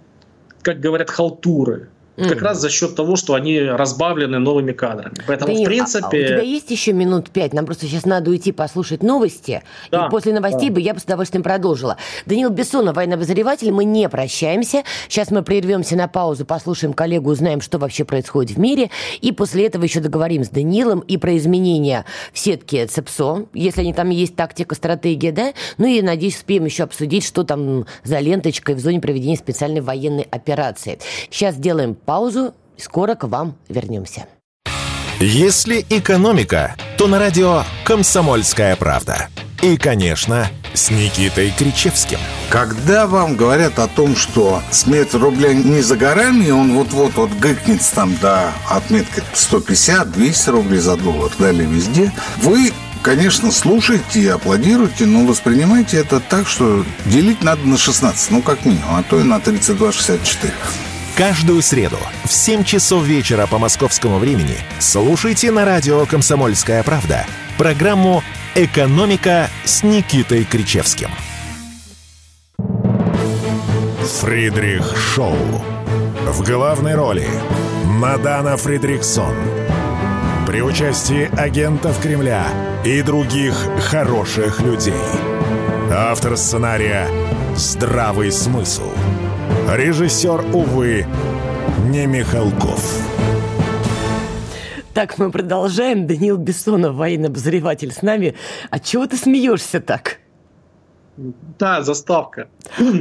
как 0.65 0.79
говорят, 0.79 1.11
халтуры. 1.11 1.89
Mm. 2.17 2.29
Как 2.29 2.41
раз 2.41 2.59
за 2.61 2.69
счет 2.69 2.95
того, 2.95 3.15
что 3.15 3.33
они 3.33 3.59
разбавлены 3.59 4.39
новыми 4.39 4.71
кадрами. 4.71 5.15
Поэтому, 5.27 5.51
Данил, 5.51 5.63
в 5.63 5.67
принципе... 5.67 6.05
А, 6.05 6.07
у 6.07 6.11
тебя 6.11 6.41
есть 6.41 6.71
еще 6.71 6.93
минут 6.93 7.29
пять? 7.29 7.53
Нам 7.53 7.65
просто 7.65 7.87
сейчас 7.87 8.05
надо 8.05 8.31
уйти 8.31 8.51
послушать 8.53 9.03
новости. 9.03 9.63
Да, 9.91 10.07
и 10.07 10.09
после 10.09 10.33
новостей 10.33 10.69
да. 10.69 10.75
бы 10.75 10.81
я 10.81 10.93
бы 10.93 10.99
с 10.99 11.03
удовольствием 11.03 11.43
продолжила. 11.43 11.97
Данил 12.25 12.49
Бессонов, 12.49 12.95
военный 12.95 13.15
обозреватель. 13.15 13.71
Мы 13.71 13.83
не 13.83 14.07
прощаемся. 14.07 14.83
Сейчас 15.09 15.29
мы 15.29 15.43
прервемся 15.43 15.97
на 15.97 16.07
паузу, 16.07 16.45
послушаем 16.45 16.93
коллегу, 16.93 17.31
узнаем, 17.31 17.59
что 17.59 17.79
вообще 17.79 18.05
происходит 18.05 18.55
в 18.55 18.59
мире. 18.59 18.89
И 19.19 19.33
после 19.33 19.65
этого 19.65 19.83
еще 19.83 19.99
договорим 19.99 20.45
с 20.45 20.49
Данилом 20.49 21.01
и 21.01 21.17
про 21.17 21.35
изменения 21.35 22.05
в 22.31 22.39
сетке 22.39 22.87
ЦЕПСО, 22.87 23.47
если 23.53 23.81
они 23.81 23.93
там 23.93 24.09
есть 24.09 24.35
тактика, 24.35 24.75
стратегия, 24.75 25.31
да? 25.31 25.53
Ну 25.77 25.85
и, 25.85 26.01
надеюсь, 26.01 26.37
успеем 26.37 26.65
еще 26.65 26.83
обсудить, 26.83 27.25
что 27.25 27.43
там 27.43 27.85
за 28.03 28.19
ленточкой 28.19 28.75
в 28.75 28.79
зоне 28.79 29.01
проведения 29.01 29.35
специальной 29.35 29.81
военной 29.81 30.27
операции. 30.31 30.99
Сейчас 31.29 31.55
делаем 31.55 31.95
паузу, 32.05 32.53
скоро 32.77 33.15
к 33.15 33.25
вам 33.25 33.55
вернемся. 33.67 34.25
Если 35.19 35.85
экономика, 35.89 36.75
то 36.97 37.07
на 37.07 37.19
радио 37.19 37.63
«Комсомольская 37.85 38.75
правда». 38.75 39.29
И, 39.61 39.77
конечно, 39.77 40.49
с 40.73 40.91
Никитой 40.91 41.51
Кричевским. 41.51 42.19
Когда 42.49 43.07
вам 43.07 43.35
говорят 43.37 43.79
о 43.79 43.87
том, 43.87 44.15
что 44.15 44.61
смерть 44.71 45.13
рубля 45.13 45.53
не 45.53 45.81
за 45.81 45.95
горами, 45.95 46.51
он 46.51 46.75
вот-вот 46.75 47.13
вот 47.15 47.31
гыкнется 47.31 47.95
там 47.95 48.15
до 48.17 48.51
отметки 48.69 49.23
150-200 49.33 50.51
рублей 50.51 50.79
за 50.79 50.97
доллар, 50.97 51.31
далее 51.39 51.67
везде, 51.67 52.11
вы 52.37 52.73
конечно, 53.01 53.51
слушайте 53.51 54.19
и 54.19 54.27
аплодируйте, 54.27 55.05
но 55.05 55.25
воспринимайте 55.25 55.97
это 55.97 56.19
так, 56.19 56.47
что 56.47 56.83
делить 57.05 57.43
надо 57.43 57.65
на 57.67 57.77
16, 57.77 58.31
ну, 58.31 58.41
как 58.41 58.65
минимум, 58.65 58.95
а 58.95 59.03
то 59.03 59.19
и 59.19 59.23
на 59.23 59.37
32,64. 59.37 60.51
Каждую 61.17 61.61
среду 61.61 61.97
в 62.25 62.31
7 62.33 62.65
часов 62.65 63.05
вечера 63.05 63.47
по 63.47 63.57
московскому 63.57 64.17
времени 64.17 64.57
слушайте 64.79 65.49
на 65.49 65.63
радио 65.63 66.05
«Комсомольская 66.05 66.83
правда» 66.83 67.25
программу 67.57 68.21
«Экономика» 68.53 69.49
с 69.63 69.81
Никитой 69.81 70.43
Кричевским. 70.43 71.07
Фридрих 74.19 74.93
Шоу. 74.97 75.37
В 76.25 76.43
главной 76.43 76.95
роли 76.95 77.29
Мадана 77.85 78.57
Фридрихсон. 78.57 79.35
При 80.45 80.61
участии 80.61 81.29
агентов 81.39 81.97
Кремля 82.01 82.45
и 82.83 83.01
других 83.01 83.55
хороших 83.79 84.59
людей. 84.59 84.93
Автор 85.93 86.35
сценария 86.35 87.07
«Здравый 87.55 88.33
смысл». 88.33 88.91
Режиссер, 89.67 90.45
увы, 90.53 91.07
не 91.89 92.05
Михалков. 92.05 93.01
Так, 94.93 95.17
мы 95.17 95.31
продолжаем. 95.31 96.05
Даниил 96.05 96.37
Бессонов, 96.37 96.95
военный 96.95 97.29
обозреватель, 97.29 97.91
с 97.91 98.03
нами. 98.03 98.35
А 98.69 98.79
чего 98.79 99.07
ты 99.07 99.17
смеешься 99.17 99.81
так? 99.81 100.19
Да, 101.17 101.81
заставка. 101.81 102.47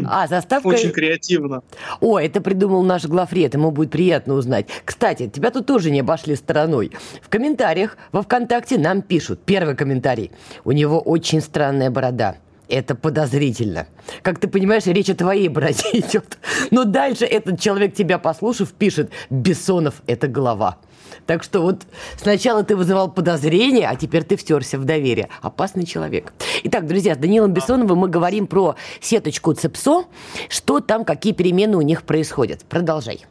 А, 0.07 0.27
заставка... 0.27 0.68
Очень 0.68 0.90
креативно. 0.90 1.62
О, 2.00 2.18
это 2.18 2.40
придумал 2.40 2.83
наш 2.83 3.05
главред, 3.05 3.53
ему 3.53 3.70
будет 3.70 3.90
приятно 3.90 4.33
узнать. 4.33 4.66
Кстати, 4.87 5.29
тебя 5.29 5.50
тут 5.50 5.66
тоже 5.66 5.90
не 5.90 6.00
обошли 6.00 6.35
стороной. 6.35 6.92
В 7.20 7.29
комментариях 7.29 7.98
во 8.11 8.22
ВКонтакте 8.22 8.79
нам 8.79 9.03
пишут. 9.03 9.40
Первый 9.44 9.77
комментарий. 9.77 10.33
У 10.64 10.72
него 10.72 10.98
очень 10.98 11.42
странная 11.42 11.90
борода. 11.90 12.37
Это 12.68 12.94
подозрительно. 12.94 13.87
Как 14.22 14.38
ты 14.38 14.48
понимаешь, 14.48 14.87
речь 14.87 15.11
о 15.11 15.14
твоей 15.14 15.48
бороде 15.48 15.85
идет. 15.92 16.38
Но 16.70 16.85
дальше 16.85 17.24
этот 17.24 17.61
человек, 17.61 17.94
тебя 17.94 18.18
послушав, 18.18 18.72
пишет 18.72 19.11
«Бессонов– 19.31 20.03
это 20.07 20.29
голова». 20.29 20.79
Так 21.27 21.42
что 21.42 21.61
вот 21.61 21.83
сначала 22.16 22.64
ты 22.64 22.77
вызывал 22.77 23.11
подозрения, 23.11 23.88
а 23.88 23.96
теперь 23.96 24.24
ты 24.24 24.37
втерся 24.37 24.79
в 24.79 24.85
доверие. 24.85 25.29
Опасный 25.42 25.85
человек. 25.87 26.33
Итак, 26.64 26.87
друзья, 26.87 27.14
с 27.14 27.18
Данилом 27.18 27.53
Бессоновым 27.53 27.98
мы 27.98 28.09
говорим 28.09 28.46
про 28.46 28.77
сеточку 29.00 29.53
ЦЕПСО, 29.53 30.05
что 30.48 30.81
там, 30.81 31.05
какие 31.05 31.33
перемены 31.33 31.77
у 31.77 31.83
них 31.83 32.03
происходят. 32.03 32.64
Продолжай. 32.64 33.27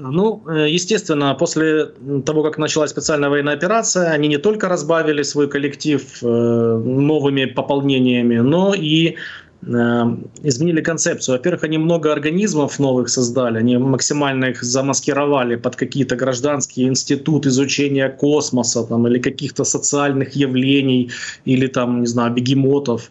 Ну, 0.00 0.42
э, 0.48 0.68
естественно, 0.70 1.34
после 1.34 1.86
того, 2.24 2.42
как 2.42 2.58
началась 2.58 2.90
специальная 2.90 3.28
военная 3.30 3.54
операция, 3.54 4.10
они 4.10 4.28
не 4.28 4.38
только 4.38 4.68
разбавили 4.68 5.22
свой 5.22 5.48
коллектив 5.48 6.02
э, 6.22 6.26
новыми 6.26 7.46
пополнениями, 7.46 8.36
но 8.36 8.74
и 8.74 9.16
изменили 9.60 10.80
концепцию. 10.80 11.36
Во-первых, 11.36 11.64
они 11.64 11.78
много 11.78 12.12
организмов 12.12 12.78
новых 12.78 13.08
создали, 13.08 13.58
они 13.58 13.76
максимально 13.76 14.46
их 14.46 14.62
замаскировали 14.62 15.56
под 15.56 15.74
какие-то 15.74 16.14
гражданские 16.14 16.86
институты 16.86 17.48
изучения 17.48 18.08
космоса 18.08 18.84
там, 18.84 19.08
или 19.08 19.18
каких-то 19.18 19.64
социальных 19.64 20.36
явлений, 20.36 21.10
или 21.44 21.66
там, 21.66 22.00
не 22.02 22.06
знаю, 22.06 22.32
бегемотов 22.32 23.10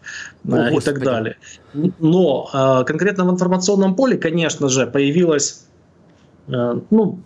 О, 0.50 0.56
и 0.56 0.70
Господи. 0.70 0.84
так 0.84 1.04
далее. 1.04 1.36
Но 1.98 2.48
э, 2.52 2.84
конкретно 2.86 3.26
в 3.26 3.30
информационном 3.30 3.94
поле, 3.94 4.16
конечно 4.16 4.68
же, 4.70 4.86
появилась, 4.86 5.50
э, 5.50 5.67
ну, 6.48 7.20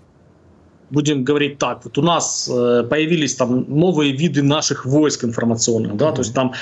будем 0.90 1.24
говорить 1.24 1.58
так, 1.58 1.84
вот 1.84 1.96
у 1.98 2.02
нас 2.02 2.50
э, 2.52 2.84
появились 2.88 3.34
там 3.34 3.64
новые 3.68 4.12
виды 4.12 4.42
наших 4.42 4.84
войск 4.84 5.24
информационных, 5.24 5.96
да, 5.96 6.08
mm-hmm. 6.08 6.14
то 6.14 6.20
есть 6.20 6.34
там 6.34 6.52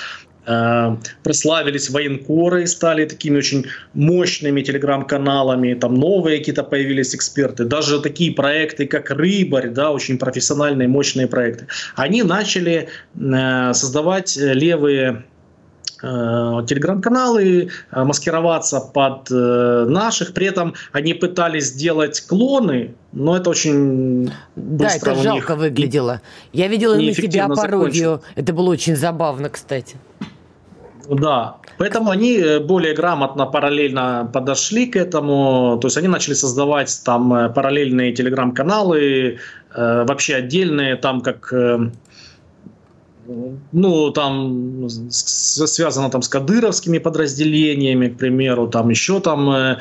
Э, 0.46 0.96
прославились 1.22 1.90
военкоры, 1.90 2.66
стали 2.66 3.04
такими 3.04 3.38
очень 3.38 3.66
мощными 3.94 4.62
телеграм-каналами, 4.62 5.74
там 5.74 5.94
новые 5.94 6.38
какие-то 6.38 6.64
появились 6.64 7.14
эксперты, 7.14 7.64
даже 7.64 8.00
такие 8.00 8.32
проекты, 8.32 8.86
как 8.86 9.10
Рыбарь, 9.10 9.68
да, 9.68 9.92
очень 9.92 10.18
профессиональные, 10.18 10.88
мощные 10.88 11.26
проекты, 11.26 11.66
они 11.94 12.22
начали 12.22 12.88
э, 13.14 13.72
создавать 13.74 14.36
левые 14.36 15.08
э, 15.10 15.22
телеграм-каналы, 16.00 17.70
маскироваться 17.92 18.80
под 18.80 19.30
наших. 19.30 20.32
При 20.32 20.46
этом 20.46 20.74
они 20.92 21.14
пытались 21.14 21.66
сделать 21.66 22.20
клоны, 22.22 22.94
но 23.12 23.36
это 23.36 23.50
очень 23.50 24.30
Да, 24.56 24.88
это 24.94 25.14
жалко 25.14 25.56
выглядело. 25.56 26.20
Я 26.52 26.68
видела 26.68 26.96
на 26.96 27.12
себя 27.12 27.48
пародию. 27.48 28.22
Это 28.34 28.52
было 28.52 28.70
очень 28.70 28.96
забавно, 28.96 29.50
кстати. 29.50 29.96
Да, 31.10 31.56
поэтому 31.76 32.10
они 32.10 32.36
э, 32.36 32.60
более 32.60 32.94
грамотно 32.94 33.44
параллельно 33.46 34.30
подошли 34.32 34.86
к 34.86 34.94
этому, 34.94 35.76
то 35.80 35.86
есть 35.88 35.96
они 35.96 36.06
начали 36.06 36.34
создавать 36.34 37.02
там 37.04 37.34
э, 37.34 37.48
параллельные 37.48 38.12
телеграм-каналы, 38.12 39.38
э, 39.74 40.04
вообще 40.04 40.36
отдельные, 40.36 40.94
там 40.94 41.20
как 41.20 41.52
ну, 43.72 44.10
там 44.10 44.88
связано 44.90 46.10
там 46.10 46.22
с 46.22 46.28
кадыровскими 46.28 46.98
подразделениями, 46.98 48.08
к 48.08 48.18
примеру, 48.18 48.68
там 48.68 48.90
еще 48.90 49.20
там 49.20 49.78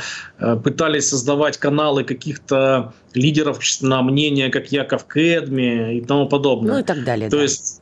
пытались 0.64 1.10
создавать 1.10 1.58
каналы 1.58 2.04
каких-то 2.04 2.94
лидеров 3.14 3.58
общественного 3.58 4.04
мнения, 4.04 4.50
как 4.50 4.72
Яков 4.72 5.06
Кэдми 5.06 5.98
и 5.98 6.02
тому 6.02 6.28
подобное. 6.28 6.74
Ну 6.74 6.80
и 6.80 6.84
так 6.84 7.04
далее. 7.04 7.30
То 7.30 7.38
да. 7.38 7.44
есть 7.44 7.79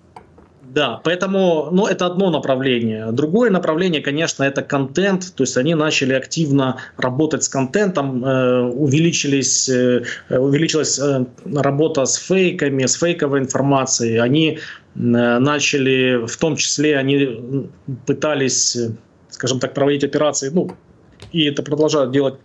да, 0.74 1.00
поэтому, 1.04 1.70
ну, 1.72 1.88
это 1.88 2.06
одно 2.06 2.30
направление. 2.30 3.12
Другое 3.12 3.50
направление, 3.50 4.02
конечно, 4.02 4.44
это 4.44 4.62
контент. 4.62 5.34
То 5.36 5.44
есть 5.44 5.56
они 5.58 5.76
начали 5.76 6.14
активно 6.14 6.78
работать 6.98 7.44
с 7.44 7.50
контентом, 7.50 8.24
э, 8.26 8.62
увеличились, 8.64 9.70
э, 9.70 10.04
увеличилась 10.30 11.00
э, 11.00 11.26
работа 11.56 12.06
с 12.06 12.16
фейками, 12.16 12.86
с 12.86 12.96
фейковой 12.96 13.40
информацией. 13.40 14.18
Они 14.18 14.60
начали, 14.96 16.26
в 16.26 16.38
том 16.38 16.56
числе, 16.56 16.98
они 16.98 17.70
пытались, 18.08 18.76
скажем 19.30 19.60
так, 19.60 19.76
проводить 19.76 20.04
операции, 20.04 20.50
ну, 20.50 20.72
и 21.32 21.46
это 21.46 21.62
продолжают 21.62 22.12
делать 22.12 22.36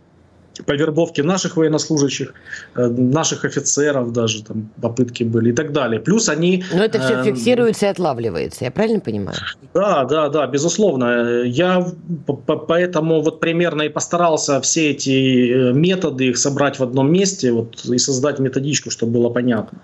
по 0.66 0.72
вербовке 0.72 1.22
наших 1.22 1.56
военнослужащих, 1.56 2.34
э, 2.74 2.86
наших 2.88 3.44
офицеров 3.44 4.12
даже 4.12 4.44
там 4.44 4.70
попытки 4.80 5.24
были 5.24 5.50
и 5.50 5.52
так 5.52 5.72
далее. 5.72 6.00
Плюс 6.00 6.28
они... 6.28 6.64
Но 6.72 6.84
это 6.84 7.00
все 7.00 7.14
э, 7.14 7.24
фиксируется 7.24 7.86
и 7.86 7.88
отлавливается, 7.88 8.64
я 8.64 8.70
правильно 8.70 9.00
понимаю? 9.00 9.38
Да, 9.74 10.04
да, 10.04 10.28
да, 10.28 10.46
безусловно. 10.46 11.42
Я 11.44 11.86
поэтому 12.46 13.22
вот 13.22 13.40
примерно 13.40 13.82
и 13.82 13.88
постарался 13.88 14.60
все 14.60 14.90
эти 14.90 15.70
э, 15.70 15.72
методы 15.72 16.28
их 16.28 16.38
собрать 16.38 16.78
в 16.78 16.82
одном 16.82 17.10
месте 17.10 17.52
вот, 17.52 17.84
и 17.84 17.98
создать 17.98 18.38
методичку, 18.38 18.90
чтобы 18.90 19.12
было 19.12 19.30
понятно. 19.30 19.78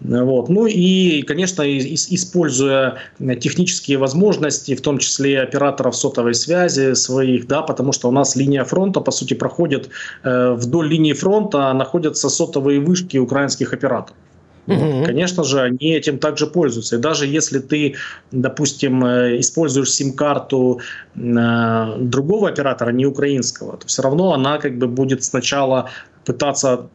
Вот. 0.00 0.48
Ну 0.48 0.66
и, 0.66 1.22
конечно, 1.22 1.62
используя 1.62 2.98
технические 3.40 3.96
возможности, 3.96 4.74
в 4.74 4.82
том 4.82 4.98
числе 4.98 5.40
операторов 5.40 5.96
сотовой 5.96 6.34
связи 6.34 6.94
своих, 6.94 7.46
да, 7.46 7.62
потому 7.62 7.92
что 7.92 8.08
у 8.08 8.12
нас 8.12 8.36
линия 8.36 8.64
фронта, 8.64 9.00
по 9.00 9.10
сути, 9.10 9.34
проходит 9.34 9.88
Э, 9.94 10.03
вдоль 10.22 10.88
линии 10.88 11.12
фронта 11.12 11.72
находятся 11.72 12.28
сотовые 12.28 12.80
вышки 12.80 13.18
украинских 13.18 13.72
операторов. 13.72 14.16
Вот. 14.66 15.06
Конечно 15.06 15.44
же, 15.44 15.60
они 15.60 15.92
этим 15.92 16.18
также 16.18 16.46
пользуются. 16.46 16.96
И 16.96 16.98
даже 16.98 17.26
если 17.26 17.58
ты, 17.58 17.96
допустим, 18.32 19.04
э, 19.04 19.40
используешь 19.40 19.90
сим-карту 19.90 20.80
э, 21.14 21.96
другого 21.98 22.48
оператора, 22.48 22.90
не 22.90 23.04
украинского, 23.04 23.76
то 23.76 23.86
все 23.86 24.02
равно 24.02 24.32
она 24.32 24.58
как 24.58 24.78
бы 24.78 24.86
будет 24.86 25.22
сначала 25.22 25.90
пытаться 26.24 26.88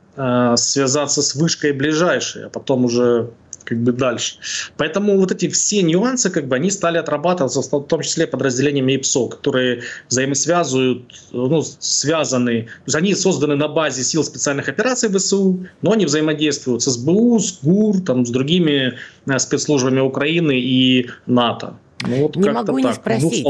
связаться 0.56 1.22
с 1.22 1.36
вышкой 1.36 1.72
ближайшей, 1.72 2.48
а 2.48 2.50
потом 2.50 2.84
уже 2.84 3.30
как 3.64 3.78
бы 3.80 3.92
дальше. 3.92 4.38
Поэтому 4.78 5.18
вот 5.18 5.32
эти 5.32 5.48
все 5.48 5.82
нюансы, 5.82 6.30
как 6.30 6.48
бы, 6.48 6.56
они 6.56 6.72
стали 6.72 6.98
отрабатываться, 6.98 7.62
в 7.62 7.88
том 7.88 8.02
числе 8.02 8.28
подразделениями 8.28 8.94
ИПСО, 8.94 9.28
которые 9.28 9.84
взаимосвязывают, 10.10 11.04
ну, 11.32 11.62
связаны, 11.80 12.64
то 12.64 12.84
есть 12.86 12.96
они 12.96 13.16
созданы 13.16 13.56
на 13.56 13.68
базе 13.68 14.04
сил 14.04 14.24
специальных 14.24 14.70
операций 14.70 15.10
ВСУ, 15.10 15.68
но 15.82 15.92
они 15.92 16.06
взаимодействуют 16.06 16.84
с 16.84 16.92
СБУ, 16.92 17.40
с 17.40 17.60
ГУР, 17.62 18.02
там, 18.02 18.26
с 18.26 18.30
другими 18.30 18.98
э, 19.26 19.40
спецслужбами 19.40 20.00
Украины 20.00 20.60
и 20.60 21.10
НАТО. 21.26 21.76
Ну, 22.08 22.24
вот 22.24 22.36
не 22.38 22.50
могу 22.50 22.80
не 22.80 22.94
спросить, 22.94 23.46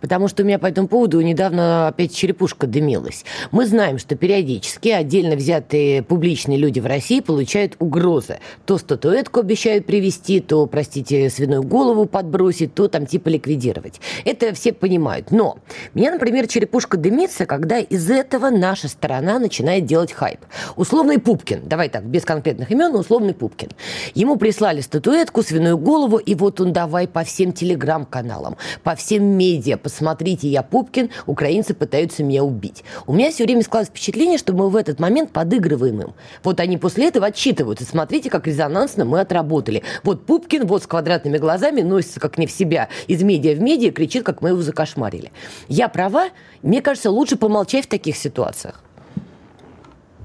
потому 0.00 0.28
что 0.28 0.42
у 0.42 0.46
меня 0.46 0.58
по 0.58 0.66
этому 0.66 0.88
поводу 0.88 1.20
недавно 1.22 1.88
опять 1.88 2.14
черепушка 2.14 2.66
дымилась. 2.66 3.24
Мы 3.50 3.64
знаем, 3.64 3.98
что 3.98 4.14
периодически 4.14 4.90
отдельно 4.90 5.36
взятые 5.36 6.02
публичные 6.02 6.58
люди 6.58 6.80
в 6.80 6.86
России 6.86 7.20
получают 7.20 7.76
угрозы. 7.78 8.40
То 8.66 8.76
статуэтку 8.76 9.40
обещают 9.40 9.86
привезти, 9.86 10.40
то, 10.40 10.66
простите, 10.66 11.30
свиную 11.30 11.62
голову 11.62 12.04
подбросить, 12.04 12.74
то 12.74 12.88
там 12.88 13.06
типа 13.06 13.28
ликвидировать. 13.30 14.02
Это 14.26 14.52
все 14.52 14.74
понимают. 14.74 15.30
Но 15.30 15.56
меня, 15.94 16.12
например, 16.12 16.46
черепушка 16.46 16.98
дымится, 16.98 17.46
когда 17.46 17.78
из 17.78 18.10
этого 18.10 18.50
наша 18.50 18.88
сторона 18.88 19.38
начинает 19.38 19.86
делать 19.86 20.12
хайп. 20.12 20.40
Условный 20.76 21.18
Пупкин, 21.18 21.62
давай 21.64 21.88
так, 21.88 22.04
без 22.04 22.26
конкретных 22.26 22.70
имен, 22.70 22.94
условный 22.94 23.32
Пупкин. 23.32 23.70
Ему 24.14 24.36
прислали 24.36 24.82
статуэтку, 24.82 25.42
свиную 25.42 25.78
голову, 25.78 26.18
и 26.18 26.34
вот 26.34 26.60
он 26.60 26.74
давай 26.74 27.08
по 27.08 27.24
всем 27.24 27.52
телеграммам 27.52 27.77
телеграм-каналам, 27.78 28.56
по 28.82 28.94
всем 28.94 29.24
медиа. 29.24 29.76
Посмотрите, 29.76 30.48
я 30.48 30.62
Пупкин, 30.62 31.10
украинцы 31.26 31.74
пытаются 31.74 32.24
меня 32.24 32.44
убить. 32.44 32.84
У 33.06 33.14
меня 33.14 33.30
все 33.30 33.44
время 33.44 33.62
складывается 33.62 33.92
впечатление, 33.92 34.38
что 34.38 34.52
мы 34.52 34.68
в 34.68 34.76
этот 34.76 34.98
момент 34.98 35.30
подыгрываем 35.30 36.02
им. 36.02 36.14
Вот 36.42 36.60
они 36.60 36.76
после 36.76 37.08
этого 37.08 37.26
отчитываются. 37.26 37.84
Смотрите, 37.84 38.30
как 38.30 38.46
резонансно 38.46 39.04
мы 39.04 39.20
отработали. 39.20 39.82
Вот 40.02 40.26
Пупкин, 40.26 40.66
вот 40.66 40.82
с 40.82 40.86
квадратными 40.86 41.38
глазами, 41.38 41.82
носится 41.82 42.20
как 42.20 42.38
не 42.38 42.46
в 42.46 42.50
себя, 42.50 42.88
из 43.06 43.22
медиа 43.22 43.54
в 43.54 43.60
медиа, 43.60 43.92
кричит, 43.92 44.24
как 44.24 44.42
мы 44.42 44.50
его 44.50 44.62
закошмарили. 44.62 45.32
Я 45.68 45.88
права? 45.88 46.28
Мне 46.62 46.82
кажется, 46.82 47.10
лучше 47.10 47.36
помолчать 47.36 47.86
в 47.86 47.88
таких 47.88 48.16
ситуациях. 48.16 48.82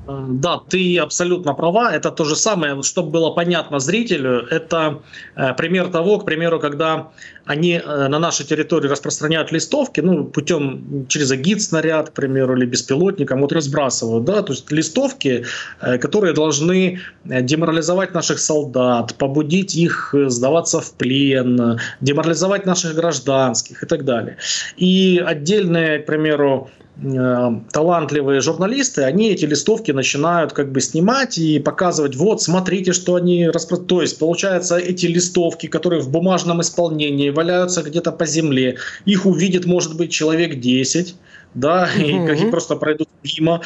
Э, 0.07 0.25
да, 0.29 0.59
ты 0.69 0.97
абсолютно 0.99 1.53
права. 1.53 1.93
Это 1.93 2.11
то 2.11 2.25
же 2.25 2.35
самое, 2.35 2.81
чтобы 2.83 3.11
было 3.11 3.31
понятно 3.31 3.79
зрителю. 3.79 4.45
Это 4.49 5.01
э, 5.35 5.53
пример 5.53 5.87
того, 5.87 6.19
к 6.19 6.25
примеру, 6.25 6.59
когда 6.59 7.11
они 7.45 7.81
э, 7.83 8.07
на 8.07 8.19
нашей 8.19 8.45
территории 8.45 8.87
распространяют 8.87 9.51
листовки, 9.51 10.01
ну, 10.01 10.25
путем 10.25 11.05
через 11.07 11.31
агит 11.31 11.61
снаряд, 11.61 12.09
к 12.09 12.13
примеру, 12.13 12.57
или 12.57 12.65
беспилотником, 12.65 13.41
вот 13.41 13.53
разбрасывают, 13.53 14.25
да, 14.25 14.41
то 14.41 14.53
есть 14.53 14.71
листовки, 14.71 15.45
которые 15.79 16.33
должны 16.33 16.99
деморализовать 17.25 18.13
наших 18.13 18.39
солдат, 18.39 19.15
побудить 19.15 19.75
их 19.75 20.15
сдаваться 20.27 20.79
в 20.79 20.93
плен, 20.93 21.79
деморализовать 22.01 22.65
наших 22.65 22.95
гражданских 22.95 23.83
и 23.83 23.85
так 23.85 24.05
далее. 24.05 24.37
И 24.77 25.21
отдельные, 25.25 25.99
к 25.99 26.05
примеру, 26.05 26.69
Э, 26.73 26.82
талантливые 26.95 28.41
журналисты, 28.41 29.03
они 29.03 29.29
эти 29.29 29.45
листовки 29.45 29.91
начинают 29.91 30.53
как 30.53 30.71
бы 30.71 30.79
снимать 30.79 31.37
и 31.37 31.59
показывать, 31.59 32.15
вот, 32.15 32.41
смотрите, 32.41 32.93
что 32.93 33.15
они 33.15 33.47
распространяют. 33.47 33.87
То 33.87 34.01
есть, 34.01 34.19
получается, 34.19 34.77
эти 34.77 35.07
листовки, 35.07 35.67
которые 35.67 36.01
в 36.01 36.09
бумажном 36.09 36.61
исполнении 36.61 37.31
валяются 37.31 37.81
где-то 37.81 38.11
по 38.11 38.25
земле, 38.25 38.77
их 39.05 39.25
увидит, 39.25 39.65
может 39.65 39.97
быть, 39.97 40.11
человек 40.11 40.59
10, 40.59 41.15
да, 41.53 41.89
угу. 41.95 42.05
и 42.05 42.27
как 42.27 42.51
просто 42.51 42.75
пройдут 42.75 43.09
мимо. 43.23 43.61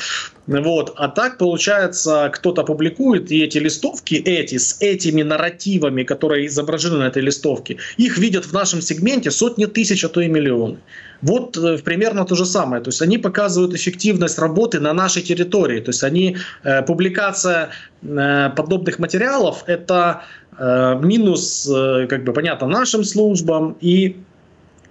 Вот. 0.47 0.93
А 0.95 1.07
так, 1.07 1.37
получается, 1.37 2.31
кто-то 2.33 2.63
публикует, 2.63 3.31
и 3.31 3.43
эти 3.43 3.57
листовки, 3.57 4.15
эти, 4.15 4.57
с 4.57 4.77
этими 4.79 5.23
нарративами, 5.23 6.03
которые 6.03 6.47
изображены 6.47 6.97
на 6.97 7.07
этой 7.07 7.21
листовке, 7.21 7.77
их 7.97 8.17
видят 8.17 8.45
в 8.45 8.53
нашем 8.53 8.81
сегменте 8.81 9.31
сотни 9.31 9.65
тысяч, 9.65 10.03
а 10.03 10.09
то 10.09 10.21
и 10.21 10.27
миллионы. 10.27 10.77
Вот 11.21 11.57
э, 11.57 11.77
примерно 11.79 12.25
то 12.25 12.35
же 12.35 12.45
самое. 12.45 12.81
То 12.81 12.89
есть 12.89 13.01
они 13.01 13.17
показывают 13.17 13.73
эффективность 13.73 14.39
работы 14.39 14.79
на 14.79 14.93
нашей 14.93 15.21
территории. 15.21 15.79
То 15.79 15.89
есть 15.89 16.03
они, 16.03 16.37
э, 16.63 16.81
публикация 16.83 17.69
э, 18.03 18.49
подобных 18.55 18.99
материалов– 18.99 19.63
это 19.67 20.21
э, 20.57 20.99
минус, 21.01 21.67
э, 21.69 22.07
как 22.07 22.23
бы 22.23 22.33
понятно, 22.33 22.67
нашим 22.67 23.03
службам 23.03 23.75
и 23.81 24.15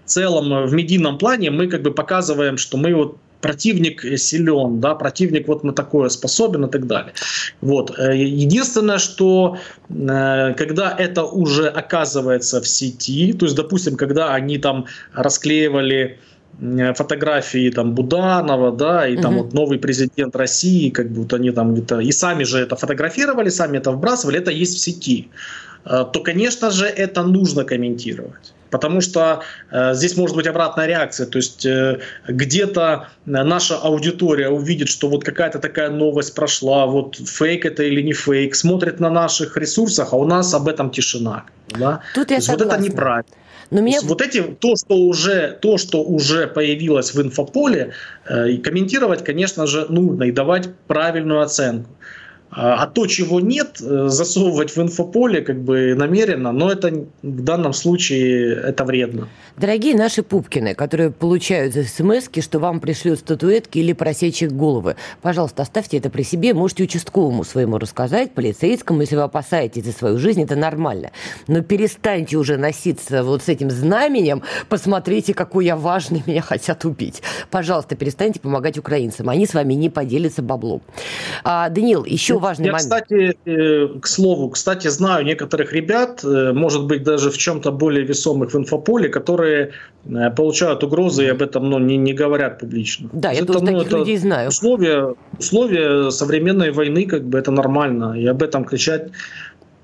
целом 0.07 0.67
в 0.67 0.73
медийном 0.73 1.19
плане 1.19 1.51
мы 1.51 1.69
как 1.69 1.83
бы 1.83 1.93
показываем, 1.93 2.57
что 2.57 2.77
мы 2.77 2.95
вот 2.95 3.17
противник 3.41 4.03
силен, 4.19 4.81
да, 4.81 4.95
противник 4.95 5.47
вот 5.49 5.65
на 5.65 5.73
такое 5.73 6.09
способен 6.09 6.65
и 6.65 6.71
так 6.71 6.87
далее. 6.87 7.13
Вот. 7.61 7.97
Единственное, 7.99 8.99
что 8.99 9.59
когда 9.89 10.97
это 10.99 11.25
уже 11.25 11.69
оказывается 11.69 12.61
в 12.61 12.67
сети, 12.67 13.33
то 13.33 13.47
есть, 13.47 13.57
допустим, 13.57 13.97
когда 13.97 14.35
они 14.35 14.59
там 14.59 14.87
расклеивали 15.13 16.19
фотографии 16.95 17.71
там 17.71 17.95
Буданова, 17.95 18.73
да, 18.73 19.07
и 19.07 19.17
там 19.17 19.37
угу. 19.37 19.45
вот 19.45 19.53
новый 19.53 19.79
президент 19.79 20.35
России, 20.35 20.89
как 20.89 21.11
будто 21.11 21.37
они 21.37 21.51
там 21.51 21.75
это 21.75 22.01
и 22.01 22.13
сами 22.13 22.45
же 22.45 22.59
это 22.59 22.77
фотографировали, 22.77 23.51
сами 23.51 23.77
это 23.77 23.91
вбрасывали, 23.91 24.39
это 24.39 24.51
есть 24.51 24.77
в 24.77 24.79
сети, 24.79 25.29
э, 25.29 25.66
то, 25.87 26.21
конечно 26.21 26.71
же, 26.71 26.87
это 26.87 27.23
нужно 27.23 27.65
комментировать. 27.65 28.53
Потому 28.71 29.01
что 29.01 29.43
э, 29.71 29.95
здесь 29.95 30.17
может 30.17 30.37
быть 30.37 30.47
обратная 30.47 30.87
реакция. 30.87 31.27
То 31.27 31.39
есть 31.39 31.65
э, 31.65 32.01
где-то 32.29 33.09
наша 33.25 33.77
аудитория 33.77 34.49
увидит, 34.49 34.89
что 34.89 35.09
вот 35.09 35.25
какая-то 35.25 35.59
такая 35.59 35.91
новость 35.91 36.35
прошла, 36.35 36.87
вот 36.87 37.17
фейк 37.17 37.65
это 37.65 37.85
или 37.85 38.03
не 38.03 38.13
фейк, 38.13 38.55
смотрит 38.55 39.01
на 39.01 39.11
наших 39.11 39.57
ресурсах, 39.57 40.13
а 40.13 40.17
у 40.17 40.27
нас 40.27 40.53
об 40.55 40.69
этом 40.69 40.91
тишина. 40.91 41.45
Да? 41.69 42.01
Тут 42.15 42.31
я 42.31 42.37
есть 42.37 42.49
вот 42.49 42.61
это 42.61 42.79
неправильно. 42.79 43.31
Но 43.71 43.81
меня... 43.81 44.01
Вот 44.03 44.23
эти, 44.23 44.43
то, 44.43 44.77
что 44.77 44.95
уже, 44.95 45.59
то, 45.61 45.77
что 45.77 46.03
уже 46.03 46.47
появилось 46.47 47.15
в 47.15 47.21
инфополе, 47.21 47.93
э, 48.29 48.57
комментировать, 48.59 49.25
конечно 49.25 49.67
же, 49.67 49.87
нужно 49.89 50.25
и 50.25 50.33
давать 50.33 50.69
правильную 50.87 51.41
оценку. 51.41 51.91
А, 52.57 52.83
а 52.83 52.87
то, 52.87 53.07
чего 53.07 53.39
нет, 53.39 53.81
э, 53.83 54.09
засовывать 54.09 54.75
в 54.75 54.81
инфополе 54.81 55.43
как 55.43 55.61
бы 55.61 55.95
намеренно, 55.95 56.53
но 56.53 56.73
это 56.73 57.05
в 57.23 57.43
данном 57.43 57.75
случае 57.75 58.57
это 58.57 58.85
вредно. 58.85 59.29
Дорогие 59.59 59.95
наши 59.95 60.23
Пупкины, 60.23 60.75
которые 60.75 61.11
получают 61.11 61.75
смс 61.75 62.29
что 62.41 62.59
вам 62.59 62.81
пришлют 62.81 63.19
статуэтки 63.19 63.79
или 63.79 63.93
просечек 63.93 64.53
головы, 64.53 64.97
пожалуйста, 65.21 65.63
оставьте 65.63 65.99
это 65.99 66.09
при 66.09 66.23
себе, 66.23 66.55
можете 66.55 66.85
участковому 66.85 67.45
своему 67.45 67.77
рассказать, 67.77 68.33
полицейскому, 68.33 69.03
если 69.03 69.17
вы 69.17 69.23
опасаетесь 69.23 69.85
за 69.85 69.93
свою 69.93 70.19
жизнь, 70.19 70.43
это 70.43 70.57
нормально. 70.57 71.11
Но 71.49 71.61
перестаньте 71.61 72.39
уже 72.39 72.57
носиться 72.57 73.23
вот 73.23 73.43
с 73.43 73.49
этим 73.49 73.71
знаменем, 73.71 74.43
посмотрите, 74.71 75.35
какой 75.35 75.67
я 75.67 75.77
важный, 75.77 76.23
меня 76.27 76.41
хотят 76.41 76.87
убить. 76.87 77.23
Пожалуйста, 77.51 77.97
перестаньте 77.97 78.41
помогать 78.41 78.79
украинцам, 78.79 79.29
они 79.29 79.47
с 79.47 79.53
вами 79.53 79.75
не 79.75 79.91
поделятся 79.91 80.41
баблом. 80.41 80.81
А, 81.45 81.69
Даниил, 81.69 82.05
еще 82.07 82.39
важный 82.47 82.67
Я, 82.67 82.73
момент. 82.73 82.93
кстати, 82.93 83.37
э, 83.47 84.01
к 84.01 84.07
слову, 84.07 84.51
кстати, 84.51 84.89
знаю 84.89 85.25
некоторых 85.25 85.73
ребят, 85.73 86.25
э, 86.25 86.53
может 86.53 86.85
быть, 86.87 87.03
даже 87.03 87.31
в 87.31 87.37
чем-то 87.37 87.73
более 87.73 88.05
весомых 88.05 88.55
в 88.55 88.57
инфополе, 88.57 89.09
которые 89.09 89.71
э, 90.05 90.31
получают 90.37 90.85
угрозы 90.85 91.25
и 91.25 91.29
об 91.29 91.43
этом 91.43 91.71
ну, 91.71 91.79
не, 91.79 91.97
не 91.97 92.15
говорят 92.15 92.59
публично. 92.61 93.09
Да, 93.13 93.33
я 93.33 93.39
это, 93.39 93.47
тоже 93.47 93.61
ну, 93.61 93.67
таких 93.67 93.87
это 93.87 93.97
людей 93.99 94.19
знаю. 94.19 94.49
Условия, 94.49 95.15
условия 95.39 96.11
современной 96.11 96.71
войны, 96.71 97.07
как 97.07 97.23
бы 97.23 97.39
это 97.39 97.51
нормально, 97.51 98.15
и 98.15 98.27
об 98.31 98.43
этом 98.43 98.65
кричать 98.65 99.11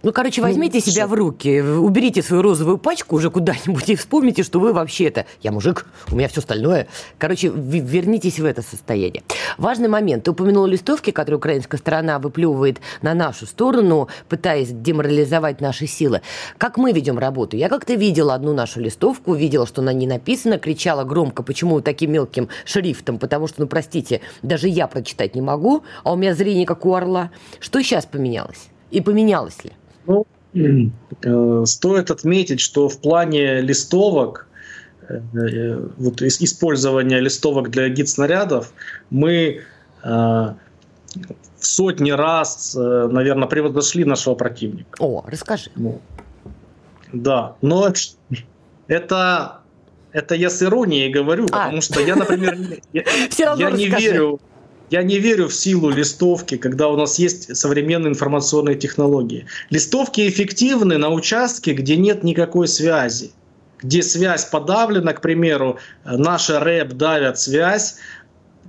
ну, 0.02 0.12
короче, 0.12 0.40
ну, 0.40 0.48
возьмите 0.48 0.82
ну, 0.84 0.92
себя 0.92 1.06
в 1.06 1.14
руки, 1.14 1.60
уберите 1.60 2.22
свою 2.22 2.42
розовую 2.42 2.78
пачку 2.78 3.16
уже 3.16 3.30
куда-нибудь 3.30 3.88
и 3.88 3.94
вспомните, 3.94 4.42
что 4.42 4.58
вы 4.58 4.72
вообще 4.72 5.04
это... 5.04 5.26
Я 5.40 5.52
мужик, 5.52 5.86
у 6.10 6.16
меня 6.16 6.28
все 6.28 6.40
остальное. 6.40 6.88
Короче, 7.18 7.48
вернитесь 7.48 8.40
в 8.40 8.44
это 8.44 8.62
состояние. 8.62 9.22
Важный 9.58 9.88
момент. 9.88 10.24
Ты 10.24 10.32
упомянул 10.32 10.66
листовки, 10.66 11.12
которые 11.12 11.38
украинская 11.38 11.78
сторона 11.78 12.18
выплевывает 12.18 12.80
на 13.00 13.14
нашу 13.14 13.46
сторону, 13.46 14.08
пытаясь 14.28 14.70
деморализовать 14.70 15.60
наши 15.60 15.86
силы. 15.86 16.22
Как 16.58 16.78
мы 16.78 16.92
ведем 16.92 17.18
работу? 17.18 17.56
Я 17.56 17.68
как-то 17.68 17.94
видела 17.94 18.34
одну 18.34 18.52
нашу 18.54 18.80
листовку, 18.80 19.34
видела, 19.34 19.66
что 19.66 19.82
на 19.82 19.92
ней 19.92 20.06
написано, 20.06 20.58
кричала 20.58 21.04
громко, 21.04 21.42
почему 21.42 21.80
таким 21.80 22.12
мелким 22.12 22.48
шрифтом, 22.64 23.18
потому 23.18 23.46
что, 23.46 23.60
ну, 23.60 23.66
простите, 23.68 24.20
даже 24.42 24.68
я 24.68 24.88
прочитать 24.88 25.34
не 25.34 25.40
могу, 25.40 25.84
а 26.02 26.12
у 26.12 26.16
меня 26.16 26.34
зрение 26.34 26.66
как 26.66 26.84
у 26.86 26.94
орла. 26.94 27.30
Что 27.60 27.80
сейчас 27.82 28.04
поменялось? 28.04 28.68
И 28.90 29.00
поменялось 29.00 29.64
ли? 29.64 29.72
Ну, 30.06 30.26
э, 30.54 31.64
стоит 31.66 32.10
отметить, 32.10 32.60
что 32.60 32.88
в 32.88 33.00
плане 33.00 33.60
листовок, 33.60 34.48
э, 35.08 35.20
э, 35.34 35.88
вот 35.96 36.22
использования 36.22 37.20
листовок 37.20 37.70
для 37.70 37.88
гид-снарядов, 37.88 38.72
мы 39.10 39.62
в 40.02 40.56
сотни 41.60 42.10
раз, 42.10 42.74
наверное, 42.74 43.46
превзошли 43.46 44.04
нашего 44.04 44.34
противника. 44.34 44.96
О, 44.98 45.22
расскажи. 45.28 45.70
Ну, 45.76 46.00
да, 47.12 47.54
но 47.62 47.92
это, 48.88 49.60
это 50.10 50.34
я 50.34 50.50
с 50.50 50.60
иронией 50.60 51.08
говорю, 51.08 51.44
а. 51.52 51.66
потому 51.66 51.80
что 51.82 52.00
я, 52.00 52.16
например, 52.16 52.58
я, 52.92 53.04
я 53.54 53.70
не 53.70 53.86
верю 53.86 54.40
я 54.92 55.02
не 55.02 55.18
верю 55.18 55.48
в 55.48 55.54
силу 55.54 55.88
листовки, 55.88 56.58
когда 56.58 56.88
у 56.88 56.96
нас 56.98 57.18
есть 57.18 57.56
современные 57.56 58.10
информационные 58.10 58.76
технологии. 58.76 59.46
Листовки 59.70 60.28
эффективны 60.28 60.98
на 60.98 61.08
участке, 61.08 61.72
где 61.72 61.96
нет 61.96 62.22
никакой 62.22 62.68
связи. 62.68 63.30
Где 63.82 64.02
связь 64.02 64.44
подавлена, 64.44 65.14
к 65.14 65.22
примеру, 65.22 65.78
наши 66.04 66.58
рэп 66.58 66.92
давят 66.92 67.40
связь, 67.40 67.96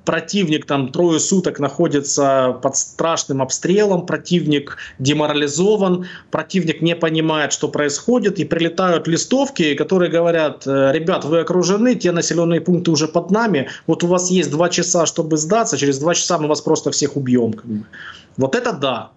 противник 0.06 0.66
там 0.66 0.92
трое 0.92 1.20
суток 1.20 1.60
находится 1.60 2.58
под 2.62 2.76
страшным 2.76 3.42
обстрелом, 3.42 4.06
противник 4.06 4.78
деморализован, 5.00 6.08
противник 6.32 6.82
не 6.82 6.96
понимает, 6.96 7.54
что 7.54 7.70
происходит, 7.70 8.40
и 8.40 8.46
прилетают 8.46 9.08
листовки, 9.08 9.76
которые 9.76 10.12
говорят, 10.12 10.68
«Э, 10.68 10.92
ребят, 10.94 11.26
вы 11.26 11.40
окружены, 11.40 11.96
те 11.96 12.12
населенные 12.12 12.62
пункты 12.62 12.92
уже 12.92 13.08
под 13.08 13.32
нами, 13.32 13.70
вот 13.88 14.04
у 14.04 14.08
вас 14.08 14.30
есть 14.30 14.52
два 14.52 14.70
часа, 14.70 15.06
чтобы 15.06 15.38
сдаться, 15.38 15.78
через 15.78 16.00
два 16.00 16.14
часа 16.14 16.38
мы 16.38 16.48
вас 16.48 16.62
просто 16.62 16.92
всех 16.92 17.16
убьем. 17.16 17.54
Вот 18.38 18.56
это 18.56 18.74
да, 18.74 19.12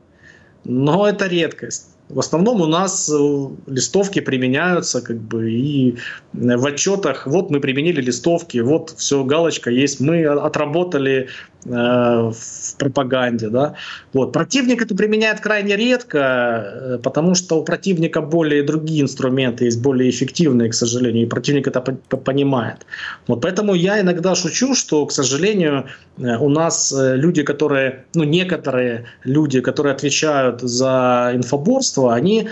но 0.65 1.09
это 1.09 1.27
редкость. 1.27 1.96
В 2.09 2.21
основном 2.21 2.61
у 2.61 2.67
нас 2.67 3.11
э, 3.13 3.49
листовки 3.67 4.21
применяются, 4.21 5.03
как 5.03 5.17
бы, 5.17 5.51
и 5.51 5.97
в 6.33 6.67
отчетах, 6.67 7.27
вот 7.27 7.51
мы 7.51 7.61
применили 7.61 8.01
листовки, 8.01 8.59
вот 8.59 8.95
все, 8.97 9.25
галочка 9.25 9.71
есть, 9.71 10.01
мы 10.01 10.25
отработали 10.25 11.29
Э, 11.56 11.56
в 11.69 12.77
пропаганде. 12.79 13.49
Да? 13.49 13.75
Вот. 14.13 14.33
Противник 14.33 14.83
это 14.83 14.95
применяет 14.95 15.41
крайне 15.41 15.77
редко, 15.77 16.19
э, 16.19 16.99
потому 17.03 17.35
что 17.35 17.59
у 17.61 17.65
противника 17.65 18.21
более 18.21 18.63
другие 18.63 19.03
инструменты 19.03 19.65
есть, 19.65 19.83
более 19.83 20.11
эффективные, 20.11 20.71
к 20.71 20.75
сожалению, 20.75 21.25
и 21.25 21.27
противник 21.27 21.67
это 21.67 21.81
понимает. 21.81 22.87
Вот 23.27 23.41
поэтому 23.41 23.75
я 23.75 24.01
иногда 24.01 24.35
шучу, 24.35 24.75
что, 24.75 25.07
к 25.07 25.13
сожалению, 25.13 25.87
э, 26.19 26.37
у 26.39 26.49
нас 26.49 26.95
люди, 26.97 27.43
которые, 27.43 28.05
ну, 28.15 28.25
некоторые 28.25 29.07
люди, 29.25 29.61
которые 29.61 29.95
отвечают 29.95 30.61
за 30.61 31.33
инфоборство, 31.35 32.15
они 32.15 32.49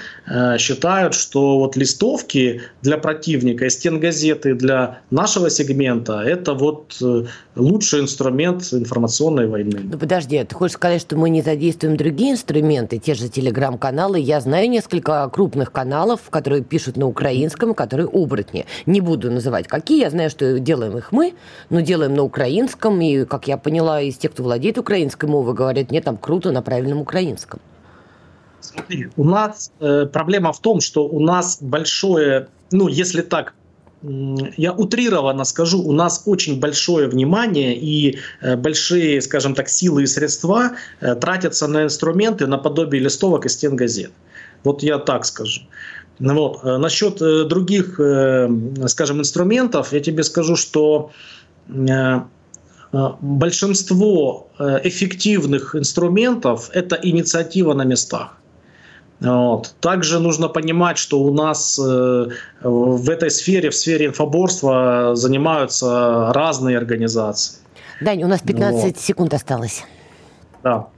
считают, 0.59 1.15
что 1.15 1.59
вот 1.59 1.77
листовки 1.77 2.63
для 2.83 2.99
противника 2.99 3.67
и 3.67 3.71
стенгазеты 3.71 4.55
для 4.55 5.01
нашего 5.11 5.51
сегмента 5.51 6.21
это 6.21 6.55
вот 6.55 7.03
лучший 7.57 8.01
инструмент 8.01 8.73
информации 8.73 9.04
информационной 9.05 9.47
войны. 9.47 9.81
Ну 9.85 9.99
подожди, 9.99 10.43
ты 10.45 10.55
хочешь 10.55 10.75
сказать, 10.75 11.01
что 11.01 11.17
мы 11.17 11.31
не 11.31 11.43
задействуем 11.43 11.97
другие 11.97 12.33
инструменты, 12.33 12.99
те 12.99 13.15
же 13.15 13.29
телеграм-каналы? 13.29 14.19
Я 14.19 14.41
знаю 14.41 14.69
несколько 14.69 15.29
крупных 15.29 15.73
каналов, 15.73 16.21
которые 16.31 16.63
пишут 16.63 16.97
на 16.97 17.07
украинском, 17.07 17.75
которые 17.75 18.09
оборотни. 18.09 18.67
Не 18.87 19.01
буду 19.01 19.31
называть 19.31 19.69
какие, 19.69 20.01
я 20.01 20.11
знаю, 20.11 20.31
что 20.31 20.59
делаем 20.59 20.97
их 20.97 21.13
мы, 21.13 21.35
но 21.71 21.81
делаем 21.81 22.15
на 22.15 22.23
украинском, 22.23 23.01
и, 23.01 23.25
как 23.25 23.47
я 23.47 23.57
поняла, 23.57 24.01
из 24.01 24.17
тех, 24.17 24.33
кто 24.33 24.43
владеет 24.43 24.79
украинской 24.79 25.27
мовой, 25.27 25.55
говорят, 25.55 25.91
нет, 25.91 26.05
там 26.05 26.17
круто 26.17 26.51
на 26.51 26.63
правильном 26.63 27.01
украинском. 27.01 27.61
Смотри, 28.61 29.09
у 29.17 29.25
нас 29.25 29.71
э, 29.81 30.07
проблема 30.07 30.53
в 30.53 30.61
том, 30.61 30.81
что 30.81 31.07
у 31.07 31.21
нас 31.21 31.59
большое, 31.61 32.49
ну, 32.71 32.89
если 32.89 33.21
так 33.21 33.55
я 34.57 34.73
утрированно 34.73 35.45
скажу, 35.45 35.83
у 35.83 35.93
нас 35.93 36.23
очень 36.27 36.61
большое 36.61 37.09
внимание 37.09 37.77
и 37.77 38.19
э, 38.43 38.57
большие, 38.57 39.23
скажем 39.23 39.55
так, 39.55 39.69
силы 39.69 40.03
и 40.03 40.07
средства 40.07 40.73
э, 41.01 41.15
тратятся 41.15 41.67
на 41.69 41.85
инструменты 41.85 42.47
наподобие 42.47 43.03
листовок 43.03 43.47
и 43.47 43.49
стен 43.49 43.77
газет. 43.77 44.11
Вот 44.63 44.83
я 44.83 44.99
так 44.99 45.25
скажу. 45.25 45.63
Вот. 46.19 46.61
Э, 46.65 46.77
насчет 46.77 47.19
других, 47.49 48.01
скажем, 48.87 49.21
инструментов, 49.21 49.93
я 49.93 50.01
тебе 50.01 50.23
скажу, 50.23 50.57
что 50.57 51.11
большинство 52.93 54.49
эффективных 54.59 55.75
инструментов– 55.75 56.71
это 56.73 56.99
инициатива 57.03 57.75
на 57.75 57.85
местах. 57.85 58.37
Вот. 59.21 59.75
Также 59.81 60.19
нужно 60.19 60.49
понимать, 60.49 60.99
что 60.99 61.21
у 61.21 61.33
нас 61.33 61.79
э, 61.79 62.27
в 62.63 63.11
этой 63.11 63.31
сфере, 63.31 63.71
в 63.71 63.75
сфере 63.75 64.07
инфоборства 64.07 65.13
занимаются 65.15 66.33
разные 66.35 66.77
организации. 66.77 67.59
Дань, 68.01 68.23
у 68.25 68.29
нас 68.29 68.41
15 68.43 68.85
вот. 68.85 68.99
секунд 68.99 69.35
осталось. 69.35 69.85
Да. 70.63 70.89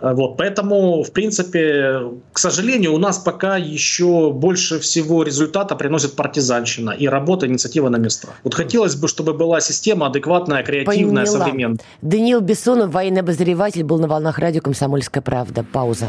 Вот, 0.00 0.38
поэтому, 0.38 1.02
в 1.02 1.12
принципе, 1.12 2.00
к 2.32 2.38
сожалению, 2.38 2.94
у 2.94 2.98
нас 2.98 3.18
пока 3.18 3.58
еще 3.58 4.32
больше 4.32 4.78
всего 4.78 5.22
результата 5.22 5.76
приносит 5.76 6.16
партизанщина 6.16 6.90
и 6.92 7.06
работа, 7.06 7.46
инициатива 7.46 7.90
на 7.90 7.96
местах. 7.96 8.30
Вот 8.42 8.54
хотелось 8.54 8.96
бы, 8.96 9.08
чтобы 9.08 9.34
была 9.34 9.60
система 9.60 10.06
адекватная, 10.06 10.62
креативная, 10.62 11.26
Поняла. 11.26 11.44
современная. 11.44 11.78
Даниил 12.00 12.40
Бессонов, 12.40 12.92
военный 12.92 13.20
обозреватель, 13.20 13.84
был 13.84 13.98
на 13.98 14.08
волнах 14.08 14.38
радио 14.38 14.62
«Комсомольская 14.62 15.22
правда». 15.22 15.66
Пауза. 15.70 16.08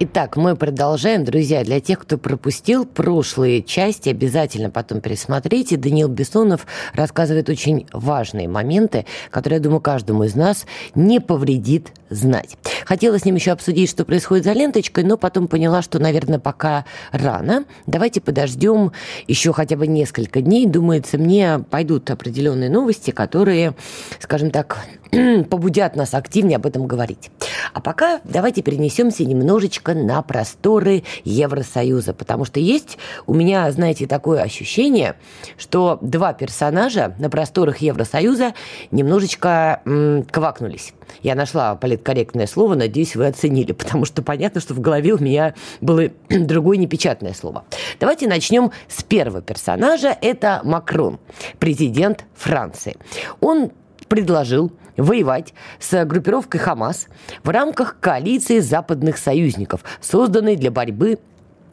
Итак, 0.00 0.36
мы 0.36 0.54
продолжаем. 0.54 1.24
Друзья, 1.24 1.64
для 1.64 1.80
тех, 1.80 1.98
кто 1.98 2.18
пропустил 2.18 2.86
прошлые 2.86 3.64
части, 3.64 4.08
обязательно 4.08 4.70
потом 4.70 5.00
пересмотрите. 5.00 5.76
Даниил 5.76 6.06
Бессонов 6.06 6.68
рассказывает 6.92 7.48
очень 7.48 7.88
важные 7.92 8.46
моменты, 8.46 9.06
которые, 9.32 9.56
я 9.56 9.62
думаю, 9.64 9.80
каждому 9.80 10.22
из 10.22 10.36
нас 10.36 10.66
не 10.94 11.20
повредит 11.20 11.88
знать. 12.10 12.56
Хотела 12.84 13.18
с 13.18 13.24
ним 13.24 13.34
еще 13.34 13.50
обсудить, 13.50 13.90
что 13.90 14.04
происходит 14.04 14.44
за 14.44 14.52
ленточкой, 14.52 15.02
но 15.02 15.16
потом 15.16 15.48
поняла, 15.48 15.82
что, 15.82 15.98
наверное, 15.98 16.38
пока 16.38 16.84
рано. 17.10 17.64
Давайте 17.88 18.20
подождем 18.20 18.92
еще 19.26 19.52
хотя 19.52 19.76
бы 19.76 19.88
несколько 19.88 20.40
дней. 20.42 20.66
Думается, 20.66 21.18
мне 21.18 21.58
пойдут 21.70 22.08
определенные 22.08 22.70
новости, 22.70 23.10
которые, 23.10 23.74
скажем 24.20 24.52
так, 24.52 24.78
побудят 25.50 25.96
нас 25.96 26.14
активнее 26.14 26.56
об 26.56 26.66
этом 26.66 26.86
говорить. 26.86 27.30
А 27.72 27.80
пока 27.80 28.20
давайте 28.24 28.62
перенесемся 28.62 29.24
немножечко 29.24 29.87
на 29.94 30.22
просторы 30.22 31.04
Евросоюза, 31.24 32.14
потому 32.14 32.44
что 32.44 32.60
есть 32.60 32.98
у 33.26 33.34
меня, 33.34 33.70
знаете, 33.70 34.06
такое 34.06 34.42
ощущение, 34.42 35.16
что 35.56 35.98
два 36.00 36.32
персонажа 36.32 37.14
на 37.18 37.30
просторах 37.30 37.78
Евросоюза 37.78 38.54
немножечко 38.90 39.80
м, 39.84 40.24
квакнулись. 40.24 40.94
Я 41.22 41.34
нашла 41.34 41.74
политкорректное 41.74 42.46
слово, 42.46 42.74
надеюсь, 42.74 43.16
вы 43.16 43.26
оценили, 43.26 43.72
потому 43.72 44.04
что 44.04 44.22
понятно, 44.22 44.60
что 44.60 44.74
в 44.74 44.80
голове 44.80 45.14
у 45.14 45.18
меня 45.18 45.54
было 45.80 46.08
другое 46.28 46.76
непечатное 46.76 47.34
слово. 47.34 47.64
Давайте 48.00 48.28
начнем 48.28 48.70
с 48.88 49.02
первого 49.02 49.42
персонажа. 49.42 50.16
Это 50.20 50.60
Макрон, 50.64 51.18
президент 51.58 52.24
Франции. 52.34 52.96
Он 53.40 53.72
предложил 54.08 54.72
воевать 54.96 55.54
с 55.78 56.04
группировкой 56.04 56.60
Хамас 56.60 57.06
в 57.42 57.48
рамках 57.48 57.98
коалиции 58.00 58.58
западных 58.58 59.18
союзников, 59.18 59.84
созданной 60.00 60.56
для 60.56 60.70
борьбы 60.70 61.18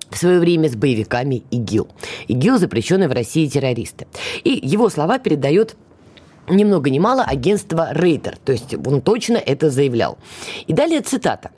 в 0.10 0.18
свое 0.18 0.40
время 0.40 0.70
с 0.70 0.76
боевиками 0.76 1.44
ИГИЛ. 1.52 1.88
ИГИЛ– 2.28 2.58
запрещенные 2.60 3.10
в 3.10 3.12
России 3.12 3.48
террористы. 3.48 4.08
И 4.44 4.60
его 4.62 4.90
слова 4.90 5.18
передает 5.20 5.76
ни 6.48 6.64
много 6.64 6.90
ни 6.90 7.00
мало 7.00 7.24
агентство 7.24 7.90
Рейтер, 7.92 8.38
то 8.44 8.52
есть 8.52 8.76
он 8.86 9.02
точно 9.02 9.38
это 9.38 9.70
заявлял. 9.70 10.18
И 10.68 10.74
далее 10.74 11.02
цитата. 11.02 11.52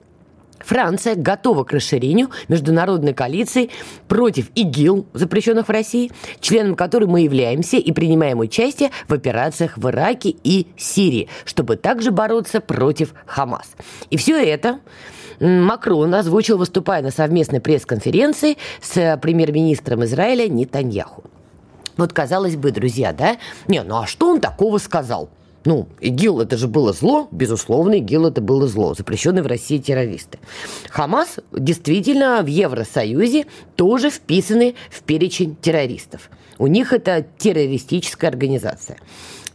Франция 0.60 1.16
готова 1.16 1.64
к 1.64 1.72
расширению 1.72 2.30
международной 2.48 3.14
коалиции 3.14 3.70
против 4.08 4.50
ИГИЛ, 4.56 5.08
запрещенных 5.14 5.68
в 5.68 5.72
России, 5.72 6.12
членом 6.40 6.76
которой 6.76 7.06
мы 7.06 7.22
являемся 7.22 7.78
и 7.78 7.92
принимаем 7.92 8.40
участие 8.40 8.92
в 9.08 9.14
операциях 9.14 9.78
в 9.78 9.90
Ираке 9.90 10.36
и 10.44 10.68
Сирии, 10.78 11.30
чтобы 11.46 11.76
также 11.76 12.12
бороться 12.12 12.60
против 12.60 13.14
Хамас. 13.26 13.72
И 14.10 14.18
все 14.18 14.44
это 14.44 14.80
Макрон 15.40 16.14
озвучил, 16.16 16.58
выступая 16.58 17.02
на 17.02 17.12
совместной 17.12 17.62
пресс-конференции 17.62 18.58
с 18.82 19.18
премьер-министром 19.22 20.04
Израиля 20.06 20.48
Нетаньяху. 20.48 21.24
Вот 21.96 22.14
казалось 22.14 22.56
бы, 22.56 22.72
друзья, 22.72 23.12
да? 23.12 23.38
Не, 23.68 23.84
ну 23.84 23.98
а 23.98 24.08
что 24.08 24.30
он 24.30 24.40
такого 24.40 24.78
сказал? 24.78 25.30
Ну, 25.68 25.90
ИГИЛ 26.00 26.40
это 26.40 26.56
же 26.56 26.70
было 26.70 26.94
зло, 26.94 27.28
безусловно, 27.30 27.96
ИГИЛ 27.96 28.28
это 28.28 28.40
было 28.40 28.68
зло, 28.68 28.94
запрещенные 28.94 29.44
в 29.44 29.48
России 29.48 29.80
террористы. 29.80 30.40
Хамас 30.90 31.40
действительно 31.52 32.42
в 32.42 32.46
Евросоюзе 32.46 33.48
тоже 33.76 34.10
вписаны 34.10 34.76
в 34.90 35.02
перечень 35.04 35.58
террористов. 35.58 36.30
У 36.58 36.68
них 36.68 36.94
это 36.94 37.26
террористическая 37.38 38.30
организация. 38.30 38.98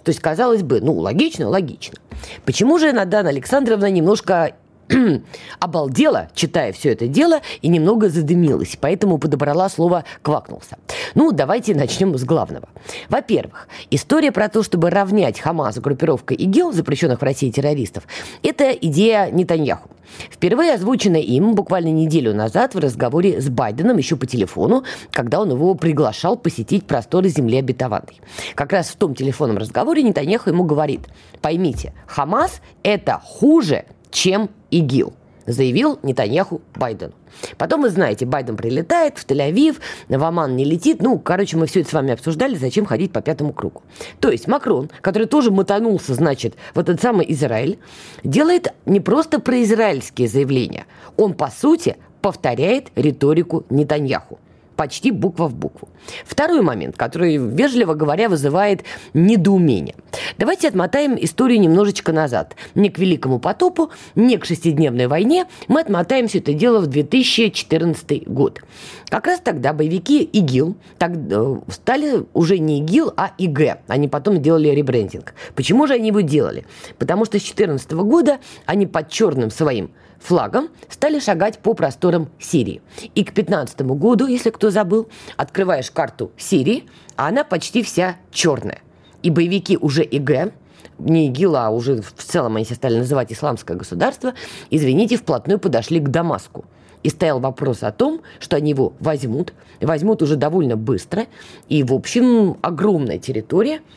То 0.04 0.10
есть, 0.10 0.20
казалось 0.20 0.62
бы, 0.62 0.82
ну, 0.82 0.92
логично, 0.92 1.48
логично. 1.48 1.96
Почему 2.44 2.78
же 2.78 2.92
Надана 2.92 3.30
Александровна 3.30 3.90
немножко 3.90 4.54
обалдела, 5.58 6.28
читая 6.34 6.72
все 6.72 6.92
это 6.92 7.06
дело, 7.06 7.40
и 7.60 7.68
немного 7.68 8.08
задымилась, 8.08 8.76
поэтому 8.80 9.18
подобрала 9.18 9.68
слово 9.68 10.04
«квакнулся». 10.22 10.78
Ну, 11.14 11.32
давайте 11.32 11.74
начнем 11.74 12.16
с 12.16 12.24
главного. 12.24 12.68
Во-первых, 13.08 13.68
история 13.90 14.32
про 14.32 14.48
то, 14.48 14.62
чтобы 14.62 14.90
равнять 14.90 15.40
Хамас 15.40 15.78
группировкой 15.78 16.36
ИГИЛ, 16.36 16.72
запрещенных 16.72 17.20
в 17.20 17.24
России 17.24 17.50
террористов, 17.50 18.04
это 18.42 18.70
идея 18.70 19.30
Нетаньяху. 19.30 19.88
Впервые 20.30 20.74
озвучена 20.74 21.16
им 21.16 21.54
буквально 21.54 21.88
неделю 21.88 22.34
назад 22.34 22.74
в 22.74 22.78
разговоре 22.78 23.40
с 23.40 23.48
Байденом 23.48 23.96
еще 23.96 24.16
по 24.16 24.26
телефону, 24.26 24.84
когда 25.10 25.40
он 25.40 25.50
его 25.50 25.74
приглашал 25.74 26.36
посетить 26.36 26.86
просторы 26.86 27.28
земли 27.28 27.58
обетованной. 27.58 28.20
Как 28.54 28.72
раз 28.72 28.88
в 28.88 28.96
том 28.96 29.14
телефонном 29.14 29.58
разговоре 29.58 30.02
Нетаньяху 30.02 30.50
ему 30.50 30.64
говорит, 30.64 31.08
поймите, 31.40 31.94
Хамас– 32.06 32.60
это 32.82 33.20
хуже, 33.24 33.84
чем 34.12 34.50
ИГИЛ, 34.70 35.12
заявил 35.46 35.98
Нетаньяху 36.02 36.60
Байдену. 36.76 37.14
Потом, 37.58 37.82
вы 37.82 37.90
знаете, 37.90 38.26
Байден 38.26 38.56
прилетает 38.56 39.18
в 39.18 39.26
Тель-Авив, 39.26 39.80
в 40.08 40.22
Оман 40.22 40.54
не 40.54 40.64
летит. 40.64 41.02
Ну, 41.02 41.18
короче, 41.18 41.56
мы 41.56 41.66
все 41.66 41.80
это 41.80 41.90
с 41.90 41.92
вами 41.92 42.12
обсуждали, 42.12 42.54
зачем 42.54 42.84
ходить 42.84 43.12
по 43.12 43.22
пятому 43.22 43.52
кругу. 43.52 43.82
То 44.20 44.30
есть 44.30 44.46
Макрон, 44.46 44.90
который 45.00 45.26
тоже 45.26 45.50
мотанулся, 45.50 46.14
значит, 46.14 46.54
в 46.74 46.78
этот 46.78 47.00
самый 47.00 47.26
Израиль, 47.32 47.78
делает 48.22 48.72
не 48.86 49.00
просто 49.00 49.40
произраильские 49.40 50.28
заявления. 50.28 50.86
Он, 51.16 51.34
по 51.34 51.48
сути, 51.48 51.96
повторяет 52.20 52.88
риторику 52.94 53.64
Нетаньяху 53.70 54.38
почти 54.82 55.12
буква 55.12 55.46
в 55.46 55.54
букву. 55.54 55.88
Второй 56.24 56.60
момент, 56.60 56.96
который, 56.96 57.36
вежливо 57.36 57.94
говоря, 57.94 58.28
вызывает 58.28 58.82
недоумение. 59.14 59.94
Давайте 60.38 60.66
отмотаем 60.66 61.16
историю 61.20 61.60
немножечко 61.60 62.12
назад. 62.12 62.56
Не 62.74 62.90
к 62.90 62.98
Великому 62.98 63.38
потопу, 63.38 63.90
не 64.16 64.38
к 64.38 64.44
шестидневной 64.44 65.06
войне. 65.06 65.46
Мы 65.68 65.82
отмотаем 65.82 66.26
все 66.26 66.38
это 66.38 66.52
дело 66.52 66.80
в 66.80 66.88
2014 66.88 68.26
год. 68.26 68.60
Как 69.08 69.28
раз 69.28 69.38
тогда 69.38 69.72
боевики 69.72 70.24
ИГИЛ 70.24 70.74
так, 70.98 71.12
э, 71.14 71.56
стали 71.68 72.24
уже 72.32 72.58
не 72.58 72.80
ИГИЛ, 72.80 73.12
а 73.16 73.30
ИГ. 73.38 73.78
Они 73.86 74.08
потом 74.08 74.42
делали 74.42 74.70
ребрендинг. 74.70 75.34
Почему 75.54 75.86
же 75.86 75.94
они 75.94 76.08
его 76.08 76.22
делали? 76.22 76.64
Потому 76.98 77.24
что 77.24 77.38
с 77.38 77.42
2014 77.42 77.92
года 77.92 78.40
они 78.66 78.88
под 78.88 79.10
черным 79.10 79.52
своим 79.52 79.92
флагом 80.22 80.68
стали 80.88 81.18
шагать 81.18 81.58
по 81.58 81.74
просторам 81.74 82.28
Сирии. 82.38 82.80
И 83.14 83.24
к 83.24 83.34
15 83.34 83.80
году, 83.82 84.26
если 84.26 84.50
кто 84.50 84.70
забыл, 84.70 85.08
открываешь 85.36 85.90
карту 85.90 86.32
Сирии, 86.36 86.84
а 87.16 87.28
она 87.28 87.44
почти 87.44 87.82
вся 87.82 88.16
черная. 88.30 88.80
И 89.22 89.30
боевики 89.30 89.76
уже 89.76 90.02
ИГ, 90.04 90.52
не 90.98 91.28
ИГИЛ, 91.28 91.56
а 91.56 91.70
уже 91.70 92.00
в 92.00 92.22
целом 92.22 92.56
они 92.56 92.64
себя 92.64 92.76
стали 92.76 92.98
называть 92.98 93.32
исламское 93.32 93.76
государство, 93.76 94.34
извините, 94.70 95.16
вплотную 95.16 95.58
подошли 95.58 96.00
к 96.00 96.08
Дамаску. 96.08 96.64
И 97.02 97.08
стоял 97.08 97.40
вопрос 97.40 97.82
о 97.82 97.90
том, 97.90 98.22
что 98.38 98.56
они 98.56 98.70
его 98.70 98.92
возьмут, 99.00 99.54
возьмут 99.80 100.22
уже 100.22 100.36
довольно 100.36 100.76
быстро, 100.76 101.26
и, 101.68 101.82
в 101.82 101.92
общем, 101.92 102.58
огромная 102.62 103.18
территория– 103.18 103.80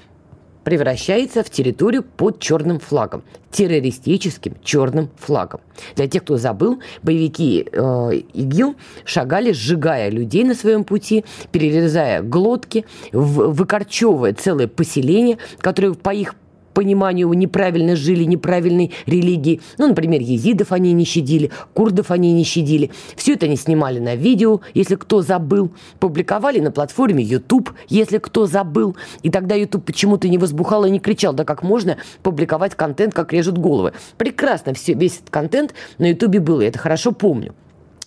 превращается 0.66 1.44
в 1.44 1.50
территорию 1.50 2.04
под 2.04 2.40
черным 2.40 2.80
флагом, 2.80 3.24
террористическим 3.52 4.56
черным 4.64 5.10
флагом. 5.18 5.62
Для 5.96 6.08
тех, 6.08 6.24
кто 6.24 6.38
забыл, 6.38 6.82
боевики 7.04 7.66
э, 7.72 8.12
ИГИЛ 8.34 8.76
шагали, 9.06 9.54
сжигая 9.54 10.10
людей 10.10 10.44
на 10.44 10.56
своем 10.56 10.84
пути, 10.84 11.24
перерезая 11.52 12.22
глотки, 12.22 12.86
в, 13.14 13.52
выкорчевывая 13.54 14.34
целое 14.34 14.68
поселение, 14.68 15.38
которое 15.60 15.94
по 15.94 16.14
их 16.14 16.36
пониманию 16.76 17.34
неправильно 17.34 17.96
жили, 17.96 18.26
неправильной 18.26 18.92
религии. 19.08 19.62
Ну, 19.80 19.88
например, 19.88 20.22
езидов 20.22 20.72
они 20.72 20.94
не 20.94 21.06
щадили, 21.06 21.50
курдов 21.74 22.12
они 22.12 22.34
не 22.34 22.44
щадили. 22.44 22.92
Все 23.16 23.34
это 23.34 23.48
они 23.48 23.56
снимали 23.56 23.98
на 23.98 24.16
видео, 24.16 24.62
если 24.76 24.96
кто 24.96 25.24
забыл. 25.24 25.72
Публиковали 26.00 26.60
на 26.60 26.70
платформе 26.72 27.24
YouTube, 27.24 27.72
если 27.88 28.20
кто 28.20 28.46
забыл. 28.46 28.96
И 29.24 29.32
тогда 29.32 29.56
YouTube 29.56 29.86
почему-то 29.86 30.28
не 30.28 30.38
возбухал 30.38 30.86
и 30.86 30.92
не 30.92 31.00
кричал, 31.00 31.34
да 31.34 31.46
как 31.46 31.64
можно 31.64 31.98
публиковать 32.22 32.76
контент, 32.76 33.14
как 33.16 33.34
режут 33.34 33.58
головы. 33.58 33.94
Прекрасно 34.18 34.74
все, 34.74 34.94
весь 34.94 35.16
этот 35.16 35.30
контент 35.30 35.74
на 35.98 36.10
YouTube 36.10 36.38
был, 36.40 36.60
я 36.60 36.68
это 36.68 36.78
хорошо 36.78 37.12
помню 37.14 37.56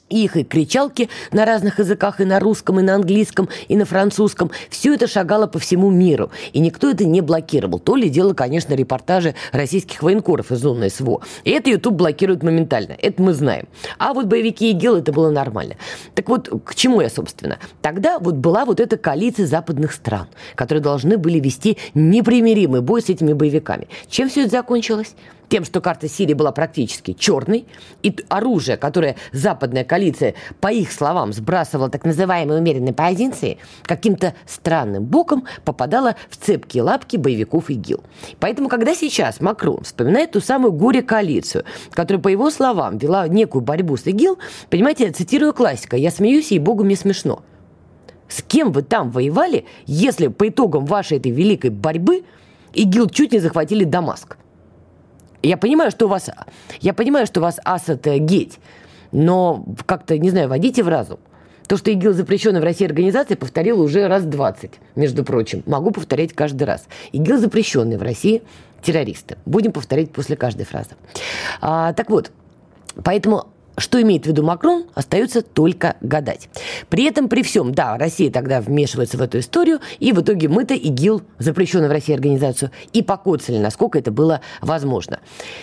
их 0.09 0.36
и 0.36 0.44
кричалки 0.44 1.09
на 1.32 1.44
разных 1.44 1.78
языках, 1.78 2.20
и 2.20 2.24
на 2.24 2.40
русском, 2.40 2.80
и 2.80 2.82
на 2.82 2.94
английском, 2.94 3.48
и 3.68 3.76
на 3.76 3.84
французском. 3.84 4.50
Все 4.70 4.94
это 4.94 5.06
шагало 5.06 5.46
по 5.46 5.59
всему 5.59 5.90
миру, 5.90 6.30
и 6.52 6.61
никто 6.61 6.90
это 6.90 7.04
не 7.04 7.20
блокировал. 7.20 7.78
То 7.78 7.96
ли 7.96 8.09
дело, 8.09 8.34
конечно, 8.34 8.74
репортажи 8.74 9.34
российских 9.52 10.02
военкоров 10.02 10.52
из 10.52 10.59
зоны 10.61 10.90
СВО. 10.90 11.22
И 11.44 11.50
это 11.50 11.70
YouTube 11.70 11.94
блокирует 11.94 12.42
моментально, 12.42 12.92
это 12.98 13.22
мы 13.22 13.34
знаем. 13.34 13.68
А 13.98 14.14
вот 14.14 14.26
боевики 14.26 14.70
ИГИЛ 14.70 14.96
это 14.96 15.12
было 15.12 15.30
нормально. 15.30 15.76
Так 16.14 16.28
вот, 16.28 16.48
к 16.64 16.74
чему 16.74 17.00
я, 17.00 17.11
собственно? 17.11 17.59
Тогда 17.82 18.18
вот 18.18 18.34
была 18.36 18.64
вот 18.64 18.80
эта 18.80 18.96
коалиция 18.96 19.46
западных 19.46 19.92
стран, 19.92 20.28
которые 20.54 20.82
должны 20.82 21.18
были 21.18 21.40
вести 21.40 21.78
непримиримый 21.94 22.80
бой 22.80 23.02
с 23.02 23.09
этими 23.09 23.32
боевиками. 23.32 23.88
Чем 24.09 24.28
все 24.28 24.42
это 24.42 24.50
закончилось? 24.50 25.14
Тем, 25.49 25.64
что 25.64 25.80
карта 25.80 26.09
Сирии 26.09 26.34
была 26.34 26.53
практически 26.53 27.12
черной, 27.12 27.66
и 28.03 28.14
оружие, 28.28 28.76
которое 28.76 29.16
западная 29.32 29.84
коалиция, 29.84 30.34
по 30.61 30.72
их 30.72 30.92
словам, 30.92 31.32
сбрасывала 31.32 31.88
так 31.88 32.05
называемые 32.05 32.61
умеренные 32.61 32.92
позиции, 32.92 33.59
каким-то 33.84 34.34
странным 34.46 35.05
боком 35.05 35.44
попадало 35.64 36.16
в 36.30 36.36
цепкие 36.36 36.82
лапки 36.82 37.16
боевиков 37.16 37.70
ИГИЛ. 37.70 38.03
Поэтому, 38.40 38.68
когда 38.68 38.94
сейчас 38.94 39.40
Макрон 39.40 39.82
вспоминает 39.82 40.32
ту 40.32 40.40
самую 40.40 40.72
горе-коалицию, 40.72 41.64
которая, 41.90 42.22
по 42.22 42.28
его 42.28 42.51
словам, 42.51 42.99
вела 42.99 43.26
некую 43.28 43.62
борьбу 43.62 43.96
с 43.96 44.07
ИГИЛ, 44.07 44.38
понимаете, 44.70 45.07
я 45.07 45.12
цитирую 45.12 45.55
классика, 45.55 45.96
я 45.96 46.11
смеюсь, 46.11 46.53
и 46.53 46.59
богу 46.59 46.84
мне 46.84 46.96
смешно. 46.96 47.42
С 48.28 48.42
кем 48.42 48.72
вы 48.72 48.82
там 48.82 49.11
воевали, 49.11 49.64
если 49.86 50.28
по 50.28 50.49
итогам 50.49 50.84
вашей 50.84 51.16
этой 51.16 51.32
великой 51.32 51.70
борьбы 51.70 52.24
ИГИЛ 52.74 53.09
чуть 53.09 53.32
не 53.32 53.38
захватили 53.38 53.84
Дамаск? 53.84 54.36
Я 55.43 55.57
понимаю, 55.57 55.91
что 55.91 56.07
у 56.07 56.09
вас, 56.09 56.30
я 56.80 56.93
понимаю, 56.93 57.26
что 57.26 57.41
у 57.41 57.43
вас 57.43 57.61
Асад 57.64 58.07
э, 58.07 58.18
геть, 58.18 58.59
но 59.12 59.64
как-то, 59.86 60.18
не 60.18 60.30
знаю, 60.30 60.49
водите 60.49 60.82
в 60.82 60.89
разум. 60.89 61.18
То, 61.68 61.76
что 61.76 61.91
ИГИЛ 61.91 62.14
запрещенная 62.14 62.62
в 62.62 62.64
России 62.64 62.86
организация, 62.86 63.36
повторила 63.36 63.82
уже 63.82 64.09
раз 64.09 64.24
20, 64.24 64.72
между 64.97 65.22
прочим. 65.22 65.62
Могу 65.66 65.91
повторять 65.91 66.32
каждый 66.32 66.64
раз. 66.64 66.86
ИГИЛ 67.12 67.39
запрещенный 67.39 67.99
в 67.99 68.03
России 68.03 68.43
террористы. 68.82 69.36
Будем 69.45 69.72
повторять 69.72 70.11
после 70.11 70.34
каждой 70.36 70.64
фразы. 70.64 70.91
А, 71.61 71.93
так 71.93 72.09
вот, 72.09 72.32
поэтому 73.05 73.49
что 73.79 74.01
имеет 74.03 74.24
в 74.24 74.26
виду 74.26 74.43
Макрон, 74.43 74.87
остается 74.95 75.43
только 75.43 75.97
гадать. 76.01 76.49
При 76.89 77.05
этом, 77.05 77.29
при 77.29 77.43
всем, 77.43 77.74
да, 77.74 77.97
Россия 77.97 78.31
тогда 78.31 78.61
вмешивается 78.61 79.16
в 79.18 79.22
эту 79.22 79.39
историю, 79.39 79.81
и 79.99 80.12
в 80.12 80.20
итоге 80.20 80.49
мы-то 80.49 80.74
ИГИЛ, 80.74 81.22
запрещенную 81.39 81.89
в 81.89 81.93
России 81.93 82.14
организацию, 82.14 82.70
и 82.93 83.03
покоцали, 83.03 83.59
насколько 83.59 83.99
это 83.99 84.11
было 84.11 84.41
возможно. 84.61 85.20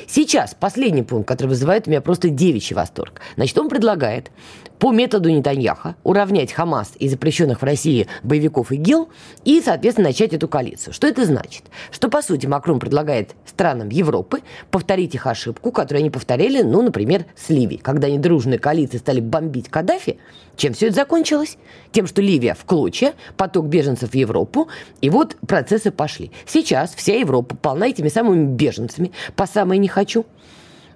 Сейчас 0.08 0.56
последний 0.58 1.04
пункт, 1.04 1.28
который 1.28 1.50
вызывает 1.50 1.88
у 1.88 1.90
меня 1.90 2.02
просто 2.02 2.30
девичий 2.30 2.76
восторг. 2.76 3.22
Значит, 3.36 3.58
он 3.58 3.70
предлагает 3.70 4.32
по 4.80 4.92
методу 4.92 5.30
Нетаньяха 5.30 5.96
уравнять 6.04 6.52
Хамас 6.52 6.94
и 7.00 7.08
запрещенных 7.08 7.62
в 7.62 7.66
России 7.66 8.08
боевиков 8.24 8.72
ИГИЛ 8.72 9.10
и, 9.46 9.62
соответственно, 9.64 10.10
начать 10.10 10.34
эту 10.34 10.48
коалицию. 10.48 10.94
Что 10.94 11.08
это 11.08 11.26
значит? 11.26 11.64
Что, 11.92 12.10
по 12.10 12.22
сути, 12.22 12.46
Макрон 12.46 12.80
предлагает 12.80 13.36
странам 13.46 13.90
Европы 13.90 14.42
повторить 14.72 15.16
их 15.16 15.28
ошибку, 15.28 15.72
которую 15.72 16.02
они 16.02 16.10
повторили, 16.10 16.62
ну, 16.62 16.82
например, 16.82 17.26
с 17.36 17.50
Ливией. 17.50 17.80
Когда 17.80 18.05
они 18.06 18.20
дружные 18.20 18.60
коалиции 18.60 18.98
стали 18.98 19.20
бомбить 19.20 19.70
Каддафи, 19.70 20.18
чем 20.56 20.74
все 20.74 20.88
это 20.88 20.96
закончилось? 20.96 21.58
Тем, 21.92 22.08
что 22.08 22.22
Ливия 22.22 22.54
в 22.54 22.66
клочья, 22.66 23.14
поток 23.38 23.66
беженцев 23.68 24.12
в 24.12 24.16
Европу, 24.16 24.70
и 25.02 25.10
вот 25.10 25.36
процессы 25.48 25.92
пошли. 25.92 26.32
Сейчас 26.46 26.94
вся 26.96 27.16
Европа 27.16 27.56
полна 27.56 27.88
этими 27.88 28.08
самыми 28.08 28.46
беженцами, 28.46 29.12
по 29.36 29.46
самой 29.46 29.78
не 29.78 29.88
хочу– 29.88 30.26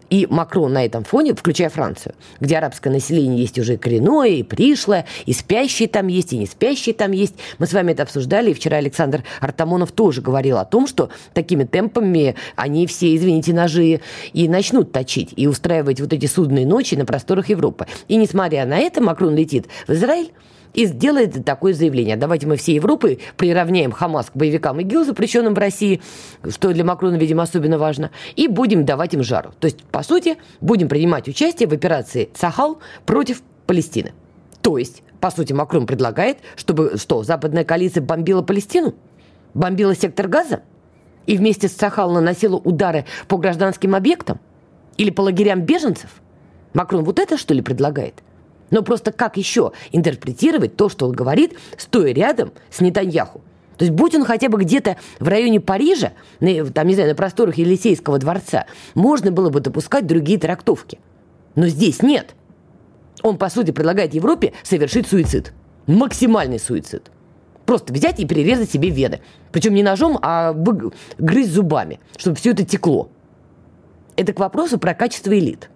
и 0.10 0.28
Макрон 0.30 0.74
на 0.74 0.86
этом 0.86 1.04
фоне, 1.04 1.34
включая 1.34 1.70
Францию, 1.70 2.16
где 2.40 2.58
арабское 2.58 2.92
население 2.92 3.40
есть 3.40 3.58
уже 3.60 3.78
коренное, 3.78 4.30
и 4.30 4.44
пришлое, 4.44 5.06
и 5.26 5.34
спящие 5.34 5.88
там 5.88 6.08
есть, 6.08 6.34
и 6.34 6.38
не 6.38 6.46
спящие 6.46 6.96
там 6.96 7.12
есть. 7.12 7.36
Мы 7.58 7.68
с 7.68 7.74
вами 7.74 7.92
это 7.92 8.04
обсуждали, 8.04 8.52
и 8.52 8.54
вчера 8.54 8.78
Александр 8.78 9.24
Артамонов 9.40 9.92
тоже 9.92 10.22
говорил 10.22 10.58
о 10.58 10.66
том, 10.66 10.88
что 10.88 11.10
такими 11.34 11.64
темпами 11.64 12.36
они 12.56 12.88
все, 12.88 13.16
извините, 13.16 13.54
ножи 13.54 14.02
и 14.34 14.48
начнут 14.48 14.92
точить, 14.92 15.34
и 15.36 15.48
устраивать 15.48 16.02
вот 16.02 16.14
эти 16.14 16.26
судные 16.26 16.66
ночи 16.66 16.96
на 16.96 17.06
просторах 17.06 17.50
Европы. 17.50 17.88
И 18.08 18.16
несмотря 18.16 18.66
на 18.66 18.78
это, 18.78 19.02
Макрон 19.02 19.36
летит 19.36 19.68
в 19.88 19.94
Израиль, 19.94 20.32
и 20.74 20.86
сделает 20.86 21.46
такое 21.46 21.74
заявление. 21.74 22.16
Давайте 22.16 22.48
мы 22.48 22.56
всей 22.56 22.76
Европы 22.76 23.20
приравняем 23.38 23.92
Хамас 23.92 24.30
к 24.30 24.36
боевикам 24.36 24.80
ИГИЛ, 24.80 25.06
запрещенным 25.06 25.54
в 25.54 25.58
России, 25.58 26.02
что 26.48 26.72
для 26.74 26.84
Макрона, 26.84 27.16
видимо, 27.16 27.44
особенно 27.44 27.78
важно, 27.78 28.12
и 28.36 28.48
будем 28.48 28.86
давать 28.86 29.14
им 29.14 29.24
жару. 29.24 29.52
То 29.60 29.66
есть, 29.66 29.84
по 29.84 30.04
сути, 30.04 30.38
будем 30.62 30.88
принимать 30.88 31.28
участие 31.28 31.68
в 31.68 31.74
операции 31.74 32.30
«Цахал» 32.34 32.80
против 33.06 33.42
Палестины. 33.66 34.14
То 34.62 34.78
есть, 34.78 35.04
по 35.20 35.32
сути, 35.32 35.54
Макрон 35.54 35.86
предлагает, 35.86 36.38
чтобы 36.56 36.98
что, 36.98 37.24
западная 37.24 37.64
коалиция 37.64 38.02
бомбила 38.02 38.42
Палестину? 38.42 38.96
Бомбила 39.54 39.96
сектор 39.96 40.28
газа? 40.28 40.62
И 41.26 41.38
вместе 41.38 41.68
с 41.68 41.74
Цахал 41.74 42.12
наносила 42.12 42.56
удары 42.56 43.06
по 43.28 43.38
гражданским 43.38 43.96
объектам? 43.96 44.40
Или 44.98 45.12
по 45.12 45.22
лагерям 45.22 45.62
беженцев? 45.62 46.10
Макрон 46.74 47.04
вот 47.04 47.20
это, 47.20 47.38
что 47.38 47.54
ли, 47.54 47.62
предлагает? 47.62 48.24
Но 48.72 48.82
просто 48.82 49.12
как 49.12 49.38
еще 49.38 49.72
интерпретировать 49.92 50.76
то, 50.76 50.90
что 50.90 51.08
он 51.08 51.14
говорит, 51.14 51.58
стоя 51.78 52.14
рядом 52.14 52.52
с 52.70 52.82
Нетаньяху? 52.82 53.42
То 53.78 53.86
есть 53.86 53.96
будь 53.96 54.14
он 54.14 54.26
хотя 54.26 54.50
бы 54.50 54.60
где-то 54.60 54.98
в 55.20 55.28
районе 55.28 55.62
Парижа, 55.62 56.12
на, 56.42 56.66
там, 56.66 56.86
не 56.88 56.96
знаю, 56.96 57.10
на 57.10 57.16
просторах 57.16 57.58
Елисейского 57.58 58.20
дворца, 58.20 58.66
можно 58.94 59.32
было 59.32 59.50
бы 59.50 59.62
допускать 59.62 60.06
другие 60.06 60.38
трактовки. 60.38 61.00
Но 61.56 61.68
здесь 61.68 62.02
нет. 62.02 62.36
Он, 63.24 63.38
по 63.38 63.50
сути, 63.50 63.72
предлагает 63.72 64.14
Европе 64.14 64.54
совершить 64.64 65.08
суицид. 65.08 65.54
Максимальный 65.88 66.60
суицид. 66.60 67.10
Просто 67.66 67.94
взять 67.94 68.20
и 68.20 68.26
перерезать 68.26 68.70
себе 68.70 68.90
вены. 68.90 69.22
Причем 69.52 69.74
не 69.74 69.84
ножом, 69.84 70.20
а 70.22 70.54
грызть 71.18 71.52
зубами, 71.52 72.00
чтобы 72.18 72.36
все 72.36 72.52
это 72.52 72.66
текло. 72.66 73.10
Это 74.18 74.34
к 74.34 74.40
вопросу 74.40 74.78
про 74.78 74.94
качество 74.94 75.38
элит. 75.38 75.70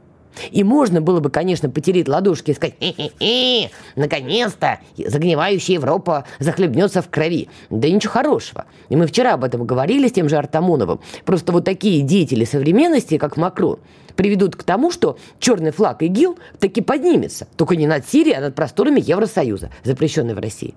И 0.51 0.63
можно 0.63 1.01
было 1.01 1.19
бы, 1.19 1.29
конечно, 1.29 1.69
потереть 1.69 2.07
ладошки 2.07 2.51
и 2.51 2.53
сказать, 2.53 2.75
«Хе-хе-хе, 2.79 3.71
наконец-то 3.95 4.79
загнивающая 4.97 5.75
Европа 5.75 6.25
захлебнется 6.39 7.01
в 7.01 7.09
крови». 7.09 7.49
Да 7.69 7.89
ничего 7.89 8.13
хорошего. 8.13 8.65
И 8.89 8.95
мы 8.95 9.07
вчера 9.07 9.33
об 9.33 9.43
этом 9.43 9.65
говорили 9.65 10.07
с 10.07 10.11
тем 10.11 10.29
же 10.29 10.37
Артамоновым. 10.37 10.99
Просто 11.25 11.51
вот 11.51 11.65
такие 11.65 12.01
деятели 12.01 12.45
современности, 12.45 13.17
как 13.17 13.37
Макрон, 13.37 13.79
приведут 14.15 14.55
к 14.55 14.63
тому, 14.63 14.91
что 14.91 15.17
черный 15.39 15.71
флаг 15.71 16.01
ИГИЛ 16.03 16.37
таки 16.59 16.81
поднимется. 16.81 17.47
Только 17.55 17.75
не 17.75 17.87
над 17.87 18.07
Сирией, 18.07 18.37
а 18.37 18.41
над 18.41 18.55
просторами 18.55 19.01
Евросоюза, 19.01 19.71
запрещенной 19.83 20.33
в 20.33 20.39
России. 20.39 20.75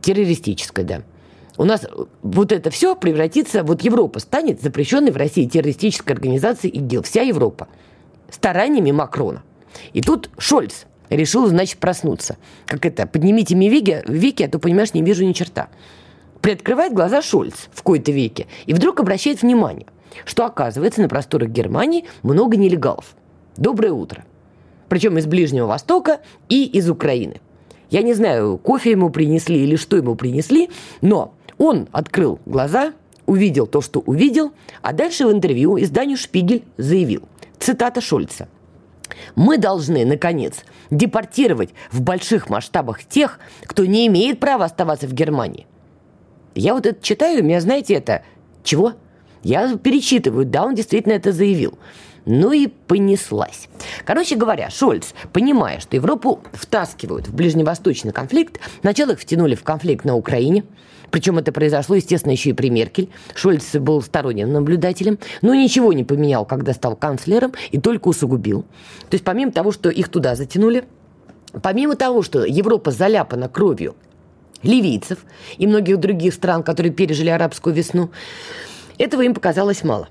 Террористической, 0.00 0.84
да. 0.84 1.02
У 1.56 1.64
нас 1.64 1.84
вот 2.22 2.52
это 2.52 2.70
все 2.70 2.94
превратится, 2.94 3.64
вот 3.64 3.82
Европа 3.82 4.20
станет 4.20 4.62
запрещенной 4.62 5.10
в 5.10 5.16
России 5.16 5.44
террористической 5.44 6.14
организацией 6.14 6.72
ИГИЛ. 6.78 7.02
Вся 7.02 7.22
Европа 7.22 7.66
стараниями 8.30 8.90
Макрона. 8.90 9.42
И 9.92 10.02
тут 10.02 10.30
Шольц 10.38 10.84
решил, 11.10 11.46
значит, 11.46 11.78
проснуться. 11.78 12.36
Как 12.66 12.84
это, 12.86 13.06
поднимите 13.06 13.56
мне 13.56 13.68
веки, 13.68 14.02
веки, 14.06 14.42
а 14.42 14.48
то, 14.48 14.58
понимаешь, 14.58 14.94
не 14.94 15.02
вижу 15.02 15.24
ни 15.24 15.32
черта. 15.32 15.68
Приоткрывает 16.40 16.92
глаза 16.92 17.22
Шольц 17.22 17.68
в 17.72 17.82
кои-то 17.82 18.12
веке 18.12 18.46
и 18.66 18.74
вдруг 18.74 19.00
обращает 19.00 19.42
внимание, 19.42 19.86
что, 20.24 20.46
оказывается, 20.46 21.02
на 21.02 21.08
просторах 21.08 21.48
Германии 21.48 22.04
много 22.22 22.56
нелегалов. 22.56 23.16
Доброе 23.56 23.92
утро. 23.92 24.24
Причем 24.88 25.18
из 25.18 25.26
Ближнего 25.26 25.66
Востока 25.66 26.20
и 26.48 26.64
из 26.64 26.88
Украины. 26.88 27.40
Я 27.90 28.02
не 28.02 28.14
знаю, 28.14 28.58
кофе 28.58 28.92
ему 28.92 29.10
принесли 29.10 29.62
или 29.62 29.76
что 29.76 29.96
ему 29.96 30.14
принесли, 30.14 30.70
но 31.00 31.34
он 31.56 31.88
открыл 31.90 32.38
глаза, 32.46 32.92
увидел 33.26 33.66
то, 33.66 33.80
что 33.80 34.00
увидел, 34.00 34.52
а 34.82 34.92
дальше 34.92 35.26
в 35.26 35.32
интервью 35.32 35.78
изданию 35.80 36.16
«Шпигель» 36.16 36.64
заявил– 36.76 37.22
Цитата 37.60 38.00
Шольца. 38.00 38.48
Мы 39.34 39.58
должны, 39.58 40.04
наконец, 40.04 40.64
депортировать 40.90 41.70
в 41.90 42.00
больших 42.02 42.50
масштабах 42.50 43.04
тех, 43.04 43.38
кто 43.66 43.84
не 43.84 44.06
имеет 44.06 44.40
права 44.40 44.64
оставаться 44.64 45.06
в 45.06 45.12
Германии. 45.12 45.66
Я 46.54 46.74
вот 46.74 46.86
это 46.86 47.02
читаю, 47.02 47.44
меня, 47.44 47.60
знаете, 47.60 47.94
это... 47.94 48.22
Чего? 48.64 48.94
Я 49.42 49.76
перечитываю, 49.76 50.44
да, 50.44 50.64
он 50.64 50.74
действительно 50.74 51.12
это 51.12 51.32
заявил. 51.32 51.78
Ну 52.26 52.52
и 52.52 52.66
понеслась. 52.66 53.68
Короче 54.04 54.36
говоря, 54.36 54.68
Шольц, 54.68 55.14
понимая, 55.32 55.80
что 55.80 55.96
Европу 55.96 56.42
втаскивают 56.52 57.28
в 57.28 57.34
ближневосточный 57.34 58.12
конфликт, 58.12 58.60
сначала 58.80 59.12
их 59.12 59.20
втянули 59.20 59.54
в 59.54 59.62
конфликт 59.62 60.04
на 60.04 60.14
Украине, 60.14 60.64
Причем 61.10 61.38
это 61.38 61.52
произошло, 61.52 61.96
естественно, 61.96 62.32
еще 62.32 62.50
и 62.50 62.52
при 62.52 62.70
Меркель. 62.70 63.08
Шольц 63.34 63.74
был 63.76 64.02
сторонним 64.02 64.52
наблюдателем, 64.52 65.18
но 65.42 65.54
ничего 65.54 65.92
не 65.92 66.04
поменял, 66.04 66.44
когда 66.44 66.72
стал 66.72 66.96
канцлером, 66.96 67.54
и 67.70 67.80
только 67.80 68.08
усугубил. 68.08 68.62
То 69.08 69.14
есть 69.14 69.24
помимо 69.24 69.52
того, 69.52 69.72
что 69.72 69.90
их 69.90 70.08
туда 70.08 70.34
затянули, 70.34 70.84
помимо 71.62 71.96
того, 71.96 72.22
что 72.22 72.44
Европа 72.44 72.90
заляпана 72.90 73.48
кровью 73.48 73.94
ливийцев 74.62 75.18
и 75.56 75.66
многих 75.66 75.98
других 75.98 76.34
стран, 76.34 76.62
которые 76.62 76.92
пережили 76.92 77.30
арабскую 77.30 77.74
весну, 77.74 78.10
этого 78.98 79.22
им 79.22 79.34
показалось 79.34 79.84
мало 79.84 80.08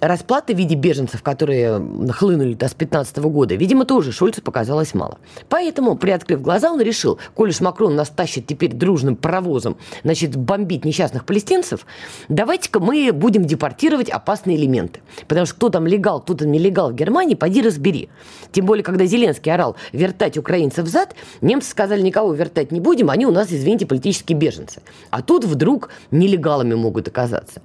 расплаты 0.00 0.54
в 0.54 0.58
виде 0.58 0.74
беженцев, 0.74 1.22
которые 1.22 1.80
хлынули 2.10 2.54
до 2.54 2.68
с 2.68 2.74
15 2.74 3.18
года, 3.18 3.54
видимо, 3.54 3.84
тоже 3.84 4.12
Шольцу 4.12 4.42
показалось 4.42 4.94
мало. 4.94 5.18
Поэтому, 5.48 5.96
приоткрыв 5.96 6.40
глаза, 6.42 6.70
он 6.70 6.80
решил, 6.80 7.18
коль 7.34 7.50
уж 7.50 7.60
Макрон 7.60 7.96
нас 7.96 8.08
тащит 8.08 8.46
теперь 8.46 8.72
дружным 8.72 9.16
паровозом, 9.16 9.76
значит, 10.04 10.36
бомбить 10.36 10.84
несчастных 10.84 11.24
палестинцев, 11.24 11.86
давайте-ка 12.28 12.80
мы 12.80 13.10
будем 13.12 13.44
депортировать 13.44 14.08
опасные 14.08 14.56
элементы. 14.56 15.00
Потому 15.26 15.46
что 15.46 15.56
кто 15.56 15.68
там 15.68 15.86
легал, 15.86 16.20
кто 16.20 16.34
там 16.34 16.52
нелегал 16.52 16.90
в 16.90 16.94
Германии, 16.94 17.34
поди 17.34 17.62
разбери. 17.62 18.08
Тем 18.52 18.66
более, 18.66 18.82
когда 18.82 19.04
Зеленский 19.06 19.52
орал 19.52 19.76
«вертать 19.92 20.38
украинцев 20.38 20.86
зад», 20.88 21.14
немцы 21.40 21.70
сказали, 21.70 22.00
никого 22.02 22.32
вертать 22.32 22.72
не 22.72 22.80
будем, 22.80 23.10
они 23.10 23.26
у 23.26 23.30
нас, 23.30 23.48
извините, 23.50 23.86
политические 23.86 24.38
беженцы. 24.38 24.80
А 25.10 25.22
тут 25.22 25.44
вдруг 25.44 25.90
нелегалами 26.10 26.74
могут 26.74 27.08
оказаться. 27.08 27.60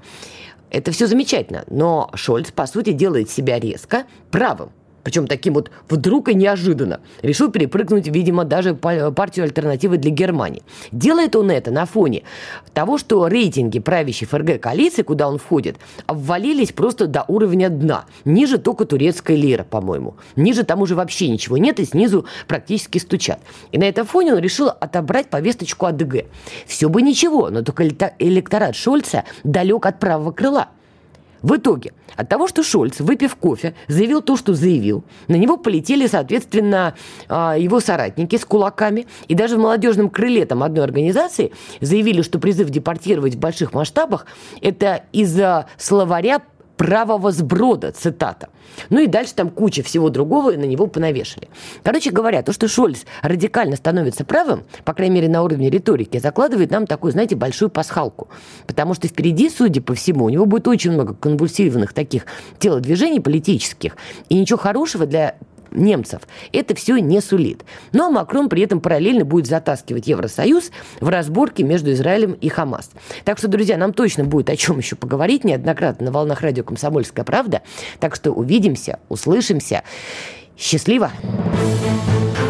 Это 0.74 0.92
все 0.92 1.06
замечательно, 1.06 1.64
но 1.70 2.10
Шольц, 2.16 2.52
по 2.52 2.66
сути, 2.66 2.94
делает 2.94 3.30
себя 3.30 3.60
резко 3.60 4.06
правым. 4.32 4.72
Причем 5.04 5.28
таким 5.28 5.54
вот 5.54 5.70
вдруг 5.90 6.30
и 6.30 6.34
неожиданно. 6.34 7.02
Решил 7.22 7.52
перепрыгнуть, 7.52 8.08
видимо, 8.08 8.46
даже 8.46 8.74
партию 8.74 9.44
альтернативы 9.44 9.98
для 9.98 10.12
Германии. 10.12 10.64
Делает 10.92 11.36
он 11.36 11.52
это 11.52 11.72
на 11.72 11.86
фоне 11.86 12.24
того, 12.74 12.98
что 12.98 13.28
рейтинги 13.28 13.80
правящей 13.80 14.28
ФРГ 14.28 14.62
коалиции, 14.62 15.02
куда 15.02 15.28
он 15.28 15.38
входит, 15.38 15.78
обвалились 16.08 16.72
просто 16.72 17.08
до 17.08 17.26
уровня 17.28 17.70
дна. 17.70 18.06
Ниже 18.26 18.58
только 18.58 18.86
турецкая 18.86 19.38
лира, 19.38 19.64
по-моему. 19.64 20.16
Ниже 20.36 20.64
там 20.64 20.82
уже 20.82 20.96
вообще 20.96 21.28
ничего 21.28 21.58
нет, 21.58 21.80
и 21.80 21.86
снизу 21.86 22.26
практически 22.48 22.98
стучат. 22.98 23.40
И 23.72 23.78
на 23.78 23.84
этом 23.84 24.06
фоне 24.06 24.34
он 24.34 24.40
решил 24.40 24.70
отобрать 24.70 25.30
повесточку 25.30 25.86
АДГ. 25.86 26.26
Все 26.66 26.88
бы 26.88 27.02
ничего, 27.02 27.50
но 27.50 27.62
только 27.62 27.84
электорат 28.20 28.76
Шольца 28.76 29.26
далек 29.44 29.86
от 29.86 30.00
правого 30.00 30.32
крыла– 30.32 30.70
в 31.44 31.58
итоге, 31.58 31.92
от 32.16 32.30
того, 32.30 32.48
что 32.48 32.64
Шольц, 32.64 33.02
выпив 33.02 33.36
кофе, 33.36 33.76
заявил 33.90 34.22
то, 34.22 34.38
что 34.38 34.54
заявил, 34.54 35.04
на 35.28 35.36
него 35.36 35.58
полетели, 35.58 36.08
соответственно, 36.08 36.96
а, 37.28 37.58
его 37.58 37.82
соратники 37.82 38.38
с 38.38 38.46
кулаками. 38.46 39.08
И 39.28 39.36
даже 39.36 39.58
в 39.58 39.60
молодежном 39.60 40.10
крыле 40.10 40.46
там 40.46 40.64
одной 40.64 40.86
организации 40.86 41.52
заявили, 41.82 42.22
что 42.22 42.40
призыв 42.40 42.70
депортировать 42.70 43.36
в 43.36 43.40
больших 43.40 43.74
масштабах– 43.74 44.26
это 44.62 45.04
из-за 45.12 45.68
словаря 45.78 46.42
правого 46.78 47.32
сброда, 47.32 47.92
цитата. 47.92 48.50
Ну 48.90 49.00
и 49.00 49.08
дальше 49.08 49.34
там 49.36 49.50
куча 49.50 49.84
всего 49.84 50.10
другого 50.10 50.52
на 50.54 50.66
него 50.66 50.88
понавешали. 50.88 51.48
Короче 51.84 52.12
говоря, 52.12 52.42
то, 52.42 52.54
что 52.54 52.68
Шольц 52.68 53.04
радикально 53.22 53.76
становится 53.76 54.26
правым, 54.26 54.64
по 54.84 54.94
крайней 54.94 55.16
мере, 55.16 55.30
на 55.30 55.44
уровне 55.44 55.70
риторики, 55.70 56.18
закладывает 56.18 56.72
нам 56.72 56.88
такую, 56.88 57.12
знаете, 57.12 57.36
большую 57.36 57.70
пасхалку. 57.70 58.30
Потому 58.68 58.94
что 58.94 59.08
впереди, 59.08 59.50
судя 59.50 59.82
по 59.82 59.94
всему, 59.94 60.26
у 60.26 60.30
него 60.30 60.46
будет 60.46 60.68
очень 60.68 60.92
много 60.92 61.14
конвульсивных 61.14 61.94
таких 61.94 62.26
телодвижений 62.60 63.22
политических. 63.22 63.96
И 64.30 64.40
ничего 64.40 64.58
хорошего 64.58 65.06
для 65.06 65.36
немцев. 65.76 66.22
Это 66.52 66.76
все 66.76 66.98
не 66.98 67.22
сулит. 67.22 67.64
Но 67.92 68.10
Макрон 68.12 68.50
при 68.50 68.64
этом 68.64 68.82
параллельно 68.82 69.26
будет 69.26 69.48
затаскивать 69.48 70.08
Евросоюз 70.08 70.72
в 71.00 71.10
разборки 71.10 71.62
между 71.62 71.92
Израилем 71.92 72.34
и 72.34 72.50
Хамас. 72.50 72.92
Так 73.24 73.38
что, 73.38 73.48
друзья, 73.48 73.78
нам 73.78 73.94
точно 73.94 74.24
будет 74.24 74.50
о 74.50 74.56
чем 74.56 74.78
еще 74.78 74.96
поговорить 74.96 75.44
неоднократно 75.44 76.06
на 76.06 76.12
волнах 76.12 76.42
радио 76.42 76.64
«Комсомольская 76.64 77.26
правда». 77.26 77.62
Так 78.00 78.16
что 78.16 78.32
увидимся, 78.32 79.00
услышимся. 79.10 79.84
Счастливо! 80.58 81.12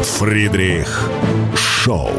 Фридрих 0.02 1.10
Шоу. 1.56 2.10